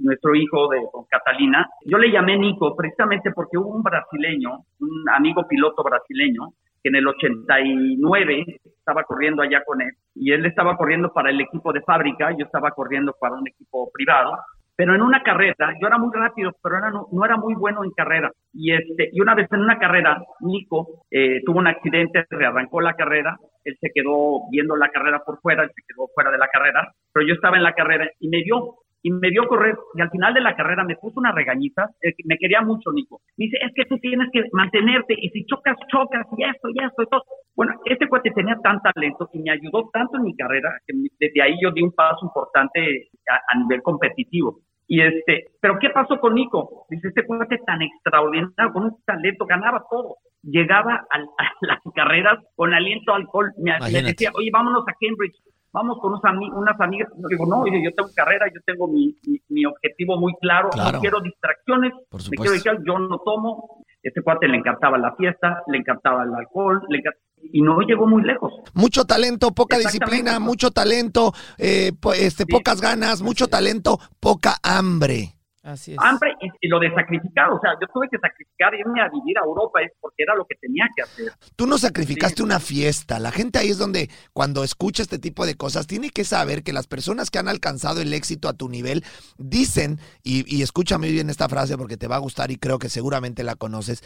nuestro 0.03 0.35
hijo 0.35 0.67
de 0.69 0.79
con 0.91 1.05
Catalina, 1.09 1.67
yo 1.85 1.97
le 1.97 2.09
llamé 2.11 2.37
Nico 2.37 2.75
precisamente 2.75 3.31
porque 3.31 3.57
hubo 3.57 3.69
un 3.75 3.83
brasileño, 3.83 4.59
un 4.79 5.09
amigo 5.13 5.45
piloto 5.47 5.83
brasileño, 5.83 6.49
que 6.81 6.89
en 6.89 6.95
el 6.95 7.07
89 7.07 8.45
estaba 8.63 9.03
corriendo 9.03 9.41
allá 9.41 9.63
con 9.65 9.81
él 9.81 9.91
y 10.15 10.31
él 10.31 10.45
estaba 10.45 10.77
corriendo 10.77 11.11
para 11.11 11.29
el 11.29 11.39
equipo 11.41 11.71
de 11.73 11.81
fábrica, 11.81 12.31
yo 12.37 12.45
estaba 12.45 12.71
corriendo 12.71 13.13
para 13.19 13.35
un 13.35 13.47
equipo 13.47 13.89
privado, 13.93 14.37
pero 14.79 14.95
en 14.95 15.01
una 15.01 15.21
carrera, 15.23 15.75
yo 15.81 15.87
era 15.87 15.97
muy 15.97 16.09
rápido, 16.13 16.53
pero 16.63 16.77
era, 16.77 16.89
no, 16.89 17.09
no 17.11 17.25
era 17.25 17.35
muy 17.35 17.53
bueno 17.53 17.83
en 17.83 17.91
carrera. 17.91 18.31
Y, 18.53 18.71
este, 18.71 19.09
y 19.11 19.19
una 19.19 19.35
vez 19.35 19.51
en 19.51 19.59
una 19.59 19.77
carrera, 19.77 20.23
Nico 20.39 21.03
eh, 21.11 21.41
tuvo 21.45 21.59
un 21.59 21.67
accidente, 21.67 22.23
rearrancó 22.29 22.79
la 22.79 22.93
carrera, 22.93 23.37
él 23.65 23.75
se 23.81 23.89
quedó 23.93 24.49
viendo 24.49 24.77
la 24.77 24.87
carrera 24.87 25.19
por 25.25 25.41
fuera, 25.41 25.63
él 25.63 25.71
se 25.75 25.83
quedó 25.85 26.07
fuera 26.15 26.31
de 26.31 26.37
la 26.37 26.47
carrera, 26.47 26.93
pero 27.11 27.27
yo 27.27 27.33
estaba 27.33 27.57
en 27.57 27.63
la 27.63 27.73
carrera 27.73 28.09
y 28.21 28.29
me 28.29 28.41
vio, 28.41 28.75
y 29.03 29.11
me 29.11 29.29
vio 29.29 29.49
correr, 29.49 29.75
y 29.95 30.01
al 30.01 30.11
final 30.11 30.33
de 30.33 30.39
la 30.39 30.55
carrera 30.55 30.85
me 30.85 30.95
puso 30.95 31.19
una 31.19 31.33
regañita, 31.33 31.89
eh, 32.01 32.13
me 32.23 32.37
quería 32.37 32.61
mucho 32.61 32.93
Nico. 32.93 33.19
Me 33.35 33.47
dice, 33.47 33.57
es 33.61 33.73
que 33.75 33.83
tú 33.83 33.97
tienes 33.97 34.29
que 34.31 34.43
mantenerte, 34.53 35.13
y 35.13 35.27
si 35.31 35.45
chocas, 35.45 35.75
chocas, 35.91 36.25
y 36.37 36.43
esto, 36.45 36.69
y 36.69 36.81
esto, 36.81 37.03
y 37.03 37.07
todo. 37.07 37.23
Bueno, 37.53 37.73
este 37.83 38.07
cuate 38.07 38.31
tenía 38.31 38.55
tan 38.63 38.79
talento 38.81 39.29
y 39.33 39.39
me 39.39 39.51
ayudó 39.51 39.89
tanto 39.91 40.15
en 40.15 40.23
mi 40.23 40.37
carrera, 40.37 40.71
que 40.87 40.93
desde 41.19 41.41
ahí 41.41 41.57
yo 41.61 41.69
di 41.71 41.81
un 41.81 41.91
paso 41.91 42.25
importante 42.25 43.09
a, 43.29 43.35
a 43.53 43.59
nivel 43.59 43.81
competitivo. 43.81 44.61
Y 44.91 45.01
este, 45.01 45.45
pero 45.61 45.77
¿qué 45.79 45.91
pasó 45.91 46.19
con 46.19 46.33
Nico? 46.33 46.87
Dice, 46.89 47.09
este 47.09 47.23
cuate 47.25 47.59
tan 47.59 47.79
extraordinario, 47.83 48.73
con 48.73 48.85
un 48.85 48.97
talento, 49.05 49.45
ganaba 49.45 49.85
todo. 49.89 50.17
Llegaba 50.41 51.05
al- 51.11 51.29
a, 51.37 51.43
las 51.61 51.79
carreras 51.93 52.39
con 52.55 52.73
aliento 52.73 53.13
a 53.13 53.17
alcohol. 53.17 53.53
Me, 53.59 53.73
decía, 54.01 54.31
oye, 54.33 54.49
vámonos 54.51 54.83
a 54.87 54.93
Cambridge, 54.99 55.37
vamos 55.71 55.99
con 55.99 56.13
unos 56.13 56.23
ami- 56.23 56.51
unas 56.51 56.79
amigas. 56.81 57.07
Yo 57.17 57.27
digo, 57.29 57.45
no, 57.45 57.61
oye, 57.61 57.83
yo 57.83 57.93
tengo 57.93 58.09
carrera, 58.15 58.47
yo 58.51 58.59
tengo 58.65 58.87
mi, 58.87 59.15
mi, 59.27 59.39
mi 59.49 59.63
objetivo 59.65 60.17
muy 60.19 60.33
claro, 60.41 60.69
Claro. 60.71 60.93
no 60.93 60.99
quiero 61.01 61.21
distracciones, 61.21 61.93
me 61.93 62.37
quiero 62.37 62.51
dedicar, 62.53 62.77
yo 62.83 62.97
no 62.97 63.19
tomo. 63.19 63.83
Este 64.01 64.21
cuate 64.21 64.47
le 64.47 64.57
encantaba 64.57 64.97
la 64.97 65.13
fiesta, 65.15 65.61
le 65.67 65.77
encantaba 65.77 66.23
el 66.23 66.33
alcohol, 66.33 66.81
le 66.89 66.99
enca- 66.99 67.15
y 67.51 67.61
no 67.61 67.79
llegó 67.81 68.07
muy 68.07 68.23
lejos. 68.23 68.51
Mucho 68.73 69.05
talento, 69.05 69.51
poca 69.51 69.77
disciplina, 69.77 70.39
mucho 70.39 70.71
talento, 70.71 71.33
eh, 71.57 71.91
po- 71.99 72.13
este, 72.13 72.43
Sí. 72.43 72.51
pocas 72.51 72.81
ganas, 72.81 73.21
mucho 73.21 73.47
talento, 73.47 73.99
poca 74.19 74.55
hambre. 74.63 75.35
Así 75.61 75.91
es. 75.91 75.97
hambre 76.01 76.31
y, 76.41 76.47
y 76.65 76.69
lo 76.69 76.79
de 76.79 76.89
sacrificar, 76.95 77.49
o 77.51 77.59
sea, 77.59 77.71
yo 77.81 77.87
tuve 77.93 78.07
que 78.09 78.17
sacrificar 78.17 78.73
irme 78.75 79.01
a 79.01 79.09
vivir 79.09 79.37
a 79.37 79.45
Europa 79.45 79.81
es 79.81 79.91
porque 79.99 80.23
era 80.23 80.33
lo 80.35 80.45
que 80.45 80.55
tenía 80.55 80.87
que 80.95 81.01
hacer. 81.01 81.33
Tú 81.55 81.67
no 81.67 81.77
sacrificaste 81.77 82.37
Sí. 82.37 82.43
una 82.43 82.59
fiesta. 82.59 83.19
La 83.19 83.31
gente 83.31 83.59
ahí 83.59 83.69
es 83.69 83.77
donde, 83.77 84.09
cuando 84.33 84.63
escucha 84.63 85.03
este 85.03 85.19
tipo 85.19 85.45
de 85.45 85.55
cosas, 85.55 85.85
tiene 85.85 86.11
que 86.11 86.23
saber 86.23 86.63
que 86.63 86.71
las 86.73 86.87
personas 86.87 87.29
que 87.29 87.39
han 87.39 87.49
alcanzado 87.49 87.99
el 88.01 88.13
éxito 88.13 88.47
a 88.47 88.53
tu 88.53 88.69
nivel 88.69 89.03
dicen, 89.37 89.99
y, 90.23 90.43
y 90.53 90.61
escúchame 90.61 91.09
bien 91.11 91.29
esta 91.29 91.49
frase 91.49 91.77
porque 91.77 91.97
te 91.97 92.07
va 92.07 92.15
a 92.15 92.19
gustar 92.19 92.51
y 92.51 92.55
creo 92.57 92.79
que 92.79 92.89
seguramente 92.89 93.43
la 93.43 93.55
conoces, 93.55 94.01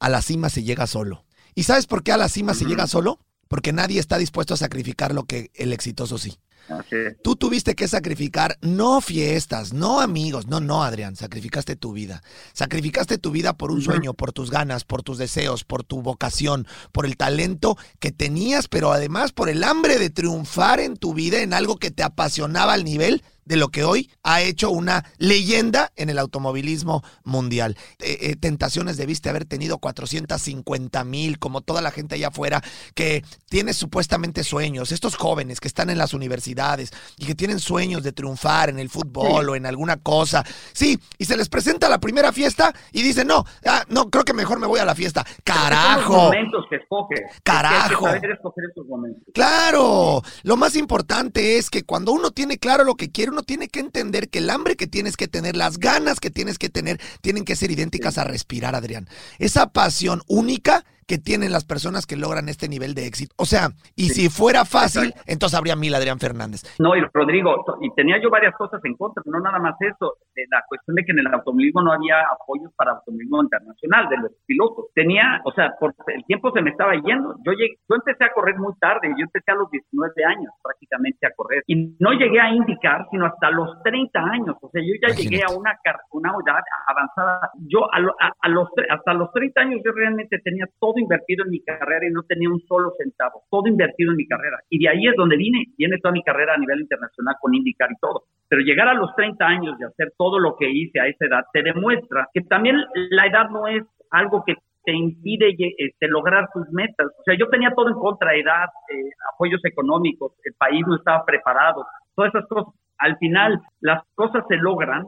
a 0.00 0.08
la 0.08 0.22
cima 0.22 0.48
se 0.48 0.62
llega 0.62 0.86
solo. 0.86 1.24
¿Y 1.54 1.62
sabes 1.64 1.86
por 1.86 2.02
qué 2.02 2.12
a 2.12 2.16
la 2.18 2.28
cima 2.28 2.52
se 2.54 2.64
llega 2.66 2.86
solo? 2.86 3.18
Porque 3.48 3.72
nadie 3.72 4.00
está 4.00 4.18
dispuesto 4.18 4.54
a 4.54 4.56
sacrificar 4.56 5.14
lo 5.14 5.24
que 5.24 5.50
el 5.54 5.72
exitoso 5.72 6.18
sí. 6.18 6.38
Así 6.68 6.96
es. 6.96 7.16
Tú 7.22 7.36
tuviste 7.36 7.76
que 7.76 7.86
sacrificar 7.86 8.58
no 8.60 9.00
fiestas, 9.00 9.72
no 9.72 10.00
amigos, 10.00 10.46
no, 10.46 10.60
no, 10.60 10.82
Adrián, 10.82 11.14
sacrificaste 11.14 11.76
tu 11.76 11.92
vida. 11.92 12.22
Sacrificaste 12.54 13.18
tu 13.18 13.30
vida 13.30 13.56
por 13.56 13.70
un 13.70 13.82
sueño, 13.82 14.14
por 14.14 14.32
tus 14.32 14.50
ganas, 14.50 14.84
por 14.84 15.02
tus 15.02 15.18
deseos, 15.18 15.62
por 15.62 15.84
tu 15.84 16.02
vocación, 16.02 16.66
por 16.90 17.06
el 17.06 17.16
talento 17.16 17.76
que 18.00 18.10
tenías, 18.10 18.66
pero 18.66 18.92
además 18.92 19.32
por 19.32 19.48
el 19.48 19.62
hambre 19.62 19.98
de 19.98 20.10
triunfar 20.10 20.80
en 20.80 20.96
tu 20.96 21.14
vida 21.14 21.40
en 21.40 21.52
algo 21.52 21.76
que 21.76 21.92
te 21.92 22.02
apasionaba 22.02 22.72
al 22.72 22.84
nivel 22.84 23.22
de 23.46 23.56
lo 23.56 23.68
que 23.68 23.84
hoy 23.84 24.10
ha 24.22 24.42
hecho 24.42 24.70
una 24.70 25.04
leyenda 25.16 25.90
en 25.96 26.10
el 26.10 26.18
automovilismo 26.18 27.02
mundial. 27.24 27.76
Eh, 28.00 28.18
eh, 28.20 28.36
tentaciones 28.36 28.96
debiste 28.98 29.30
haber 29.30 29.46
tenido 29.46 29.78
450 29.78 31.04
mil, 31.04 31.38
como 31.38 31.60
toda 31.62 31.80
la 31.80 31.90
gente 31.90 32.16
allá 32.16 32.28
afuera, 32.28 32.62
que 32.94 33.24
tiene 33.48 33.72
supuestamente 33.72 34.44
sueños. 34.44 34.92
Estos 34.92 35.16
jóvenes 35.16 35.60
que 35.60 35.68
están 35.68 35.88
en 35.90 35.98
las 35.98 36.12
universidades 36.12 36.92
y 37.16 37.24
que 37.26 37.34
tienen 37.34 37.60
sueños 37.60 38.02
de 38.02 38.12
triunfar 38.12 38.68
en 38.68 38.78
el 38.78 38.90
fútbol 38.90 39.44
Sí. 39.46 39.50
o 39.50 39.56
en 39.56 39.66
alguna 39.66 39.96
cosa. 39.96 40.44
Sí, 40.72 40.98
y 41.18 41.24
se 41.24 41.36
les 41.36 41.48
presenta 41.48 41.88
la 41.88 41.98
primera 42.00 42.32
fiesta 42.32 42.74
y 42.92 43.02
dicen, 43.02 43.28
no, 43.28 43.44
ah, 43.64 43.84
no, 43.88 44.10
creo 44.10 44.24
que 44.24 44.32
mejor 44.34 44.58
me 44.58 44.66
voy 44.66 44.80
a 44.80 44.84
la 44.84 44.94
fiesta. 44.94 45.24
Son 45.24 45.34
los 45.36 45.42
¡Carajo! 45.44 46.12
momentos 46.16 46.64
que 46.68 46.76
escoge. 46.76 47.14
Carajo. 47.44 48.06
Hay 48.08 48.14
que 48.14 48.20
saber 48.20 48.30
escoger 48.32 48.64
esos 48.72 48.86
momentos. 48.86 49.22
Claro, 49.32 50.22
lo 50.42 50.56
más 50.56 50.74
importante 50.76 51.58
es 51.58 51.70
que 51.70 51.84
cuando 51.84 52.12
uno 52.12 52.32
tiene 52.32 52.58
claro 52.58 52.82
lo 52.84 52.94
que 52.96 53.10
quiere, 53.10 53.30
uno 53.36 53.42
tiene 53.42 53.68
que 53.68 53.80
entender 53.80 54.30
que 54.30 54.38
el 54.38 54.48
hambre 54.48 54.76
que 54.76 54.86
tienes 54.86 55.18
que 55.18 55.28
tener, 55.28 55.56
las 55.56 55.76
ganas 55.76 56.20
que 56.20 56.30
tienes 56.30 56.58
que 56.58 56.70
tener, 56.70 56.98
tienen 57.20 57.44
que 57.44 57.54
ser 57.54 57.70
idénticas 57.70 58.16
a 58.16 58.24
respirar, 58.24 58.74
Adrián. 58.74 59.10
Esa 59.38 59.74
pasión 59.74 60.22
única 60.26 60.86
que 61.06 61.18
tienen 61.18 61.52
las 61.52 61.64
personas 61.64 62.06
que 62.06 62.16
logran 62.16 62.48
este 62.48 62.68
nivel 62.68 62.94
de 62.94 63.06
éxito. 63.06 63.34
O 63.38 63.44
sea, 63.46 63.68
y 63.94 64.08
Sí. 64.10 64.22
si 64.22 64.28
fuera 64.28 64.64
fácil, 64.64 65.08
Exacto. 65.10 65.32
entonces 65.32 65.58
habría 65.58 65.76
mil 65.76 65.94
Adrián 65.94 66.18
Fernández. 66.18 66.62
No, 66.78 66.96
y 66.96 67.00
Rodrigo, 67.12 67.64
y 67.80 67.90
tenía 67.94 68.20
yo 68.22 68.28
varias 68.30 68.54
cosas 68.56 68.80
en 68.84 68.94
contra, 68.96 69.22
no 69.26 69.40
nada 69.40 69.58
más 69.58 69.74
eso. 69.80 70.14
de 70.36 70.44
la 70.50 70.60
cuestión 70.68 70.94
de 70.96 71.02
que 71.02 71.12
en 71.12 71.20
el 71.20 71.32
automovilismo 71.32 71.80
no 71.80 71.92
había 71.94 72.20
apoyos 72.30 72.70
para 72.76 72.92
automovilismo 72.92 73.42
internacional 73.42 74.06
de 74.10 74.18
los 74.18 74.32
pilotos. 74.44 74.84
Tenía, 74.94 75.40
o 75.46 75.52
sea, 75.52 75.72
por 75.80 75.94
el 76.14 76.24
tiempo 76.26 76.52
se 76.52 76.60
me 76.60 76.70
estaba 76.72 76.92
yendo. 76.92 77.36
Yo 77.42 77.52
llegué, 77.52 77.76
yo 77.88 77.96
empecé 77.96 78.24
a 78.24 78.32
correr 78.34 78.58
muy 78.58 78.74
tarde, 78.78 79.08
yo 79.16 79.24
empecé 79.24 79.50
a 79.50 79.54
los 79.54 79.70
19 79.70 80.12
años 80.26 80.52
prácticamente 80.62 81.26
a 81.26 81.30
correr 81.34 81.62
y 81.66 81.96
no 81.98 82.12
llegué 82.12 82.38
a 82.38 82.50
indicar 82.50 83.06
sino 83.10 83.24
hasta 83.24 83.48
los 83.50 83.82
30 83.82 84.20
años. 84.20 84.56
O 84.60 84.68
sea, 84.68 84.82
yo 84.84 84.92
ya 85.00 85.14
llegué 85.14 85.40
a 85.42 85.50
una, 85.56 85.72
una 86.12 86.30
edad 86.44 86.60
avanzada. 86.86 87.50
Yo 87.68 87.84
a, 87.90 87.96
a, 88.42 88.48
los, 88.50 88.68
hasta 88.90 89.14
los 89.14 89.32
30 89.32 89.60
años 89.62 89.80
yo 89.84 89.92
realmente 89.92 90.38
tenía 90.44 90.66
todo 90.78 90.95
invertido 91.00 91.44
en 91.44 91.50
mi 91.50 91.60
carrera 91.60 92.06
y 92.06 92.12
no 92.12 92.22
tenía 92.22 92.48
un 92.48 92.60
solo 92.66 92.92
centavo, 92.98 93.42
todo 93.50 93.66
invertido 93.66 94.10
en 94.12 94.16
mi 94.16 94.26
carrera. 94.26 94.58
Y 94.70 94.78
de 94.78 94.88
ahí 94.88 95.06
es 95.06 95.14
donde 95.16 95.36
vine, 95.36 95.66
viene 95.76 95.98
toda 95.98 96.12
mi 96.12 96.22
carrera 96.22 96.54
a 96.54 96.58
nivel 96.58 96.80
internacional 96.80 97.36
con 97.40 97.54
indicar 97.54 97.90
y 97.90 97.96
todo. 98.00 98.24
Pero 98.48 98.62
llegar 98.62 98.88
a 98.88 98.94
los 98.94 99.14
30 99.16 99.44
años 99.44 99.76
y 99.78 99.84
hacer 99.84 100.12
todo 100.16 100.38
lo 100.38 100.56
que 100.56 100.70
hice 100.70 101.00
a 101.00 101.06
esa 101.06 101.26
edad 101.26 101.44
te 101.52 101.62
demuestra 101.62 102.28
que 102.32 102.42
también 102.42 102.76
la 103.10 103.26
edad 103.26 103.48
no 103.50 103.66
es 103.66 103.84
algo 104.10 104.44
que 104.46 104.54
te 104.84 104.92
impide 104.92 105.54
este, 105.78 106.08
lograr 106.08 106.48
tus 106.54 106.68
metas. 106.70 107.08
O 107.18 107.22
sea, 107.24 107.36
yo 107.36 107.48
tenía 107.48 107.70
todo 107.74 107.88
en 107.88 107.94
contra, 107.94 108.34
edad, 108.34 108.68
eh, 108.88 109.10
apoyos 109.34 109.60
económicos, 109.64 110.32
el 110.44 110.54
país 110.54 110.84
no 110.86 110.96
estaba 110.96 111.24
preparado, 111.24 111.84
todas 112.14 112.34
esas 112.34 112.48
cosas. 112.48 112.72
Al 112.98 113.18
final, 113.18 113.60
las 113.80 114.02
cosas 114.14 114.44
se 114.48 114.56
logran 114.56 115.04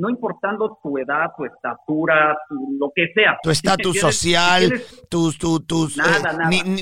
no 0.00 0.08
importando 0.08 0.78
tu 0.82 0.96
edad, 0.96 1.26
tu 1.36 1.44
estatura, 1.44 2.34
lo 2.78 2.90
que 2.94 3.08
sea. 3.14 3.36
Tu 3.42 3.50
estatus 3.50 4.00
social, 4.00 4.82
tus, 5.10 5.36
tus, 5.38 5.98
eh, 5.98 6.02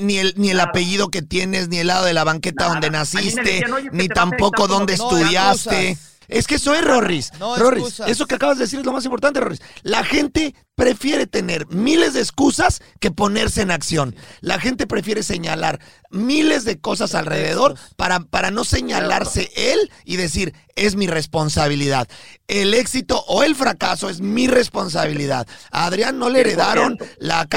Ni, 0.01 0.17
el, 0.17 0.33
ni 0.37 0.49
el 0.51 0.59
apellido 0.59 1.09
que 1.09 1.21
tienes, 1.21 1.67
ni 1.67 1.79
el 1.79 1.87
lado 1.87 2.05
de 2.05 2.13
la 2.13 2.23
banqueta 2.23 2.69
donde 2.69 2.89
naciste, 2.89 3.63
ni 3.91 4.07
tampoco 4.07 4.67
donde 4.67 4.93
estudiaste. 4.93 5.97
Es 6.29 6.45
que 6.45 6.55
eso 6.55 6.75
es, 6.75 6.85
Rorris. 6.85 7.31
Rorris, 7.39 7.99
eso 8.01 8.27
que 8.27 8.35
acabas 8.35 8.57
de 8.57 8.65
decir 8.65 8.79
es 8.79 8.85
lo 8.85 8.93
más 8.93 9.03
importante, 9.03 9.39
Rorris. 9.39 9.61
La 9.81 10.03
gente 10.03 10.53
prefiere 10.75 11.25
tener 11.25 11.67
miles 11.67 12.13
de 12.13 12.21
excusas 12.21 12.81
que 12.99 13.11
ponerse 13.11 13.63
en 13.63 13.71
acción. 13.71 14.15
La 14.39 14.59
gente 14.59 14.85
prefiere 14.85 15.23
señalar 15.23 15.79
miles 16.09 16.65
de 16.65 16.79
cosas 16.79 17.15
alrededor 17.15 17.75
para, 17.95 18.19
para 18.19 18.51
no 18.51 18.63
señalarse 18.63 19.51
él 19.55 19.91
y 20.05 20.17
decir, 20.17 20.53
es 20.75 20.95
mi 20.95 21.07
responsabilidad. 21.07 22.07
El 22.47 22.73
éxito 22.73 23.23
o 23.27 23.43
el 23.43 23.55
fracaso 23.55 24.09
es 24.09 24.21
mi 24.21 24.47
responsabilidad. 24.47 25.47
A 25.71 25.85
Adrián 25.85 26.17
no 26.17 26.29
le 26.29 26.39
heredaron 26.39 26.97
la, 27.17 27.47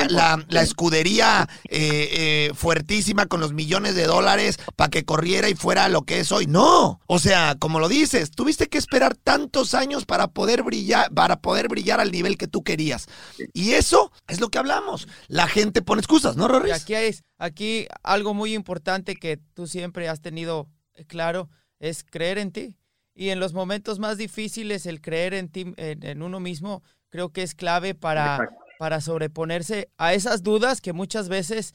la, 0.48 0.62
escudería 0.62 1.48
eh, 1.68 2.08
eh, 2.50 2.52
fuertísima 2.54 3.26
con 3.26 3.40
los 3.40 3.52
millones 3.52 3.94
de 3.94 4.06
dólares 4.06 4.58
para 4.76 4.90
que 4.90 5.04
corriera 5.04 5.48
y 5.48 5.54
fuera 5.54 5.88
lo 5.88 6.02
que 6.02 6.20
es 6.20 6.32
hoy. 6.32 6.46
No. 6.46 7.00
O 7.06 7.18
sea, 7.18 7.54
como 7.58 7.78
lo 7.78 7.88
dices, 7.88 8.32
tuviste 8.32 8.68
que 8.68 8.78
esperar 8.78 9.14
tantos 9.14 9.74
años 9.74 10.04
para 10.04 10.28
poder 10.28 10.62
brillar, 10.62 11.12
para 11.12 11.40
poder 11.40 11.68
brillar 11.68 12.00
al 12.00 12.10
nivel 12.10 12.36
que 12.36 12.48
tú 12.48 12.62
querías. 12.62 13.06
Y 13.52 13.72
eso 13.72 14.12
es 14.28 14.40
lo 14.40 14.48
que 14.48 14.58
hablamos. 14.58 15.06
La 15.28 15.46
gente 15.46 15.80
pone 15.80 16.00
excusas, 16.00 16.36
¿no, 16.36 16.48
Rorris? 16.48 16.70
Y 16.70 16.72
aquí 16.72 16.94
es 16.94 17.22
aquí 17.42 17.88
algo 18.04 18.34
muy 18.34 18.54
importante 18.54 19.16
que 19.16 19.36
tú 19.36 19.66
siempre 19.66 20.08
has 20.08 20.20
tenido 20.20 20.68
claro 21.08 21.50
es 21.80 22.04
creer 22.04 22.38
en 22.38 22.52
ti. 22.52 22.76
Y 23.14 23.30
en 23.30 23.40
los 23.40 23.52
momentos 23.52 23.98
más 23.98 24.16
difíciles, 24.16 24.86
el 24.86 25.00
creer 25.00 25.34
en 25.34 25.48
ti, 25.48 25.74
en, 25.76 26.22
uno 26.22 26.40
mismo, 26.40 26.82
creo 27.10 27.30
que 27.30 27.42
es 27.42 27.54
clave 27.54 27.94
para, 27.94 28.38
para 28.78 29.00
sobreponerse 29.00 29.90
a 29.98 30.14
esas 30.14 30.42
dudas 30.42 30.80
que 30.80 30.92
muchas 30.92 31.28
veces 31.28 31.74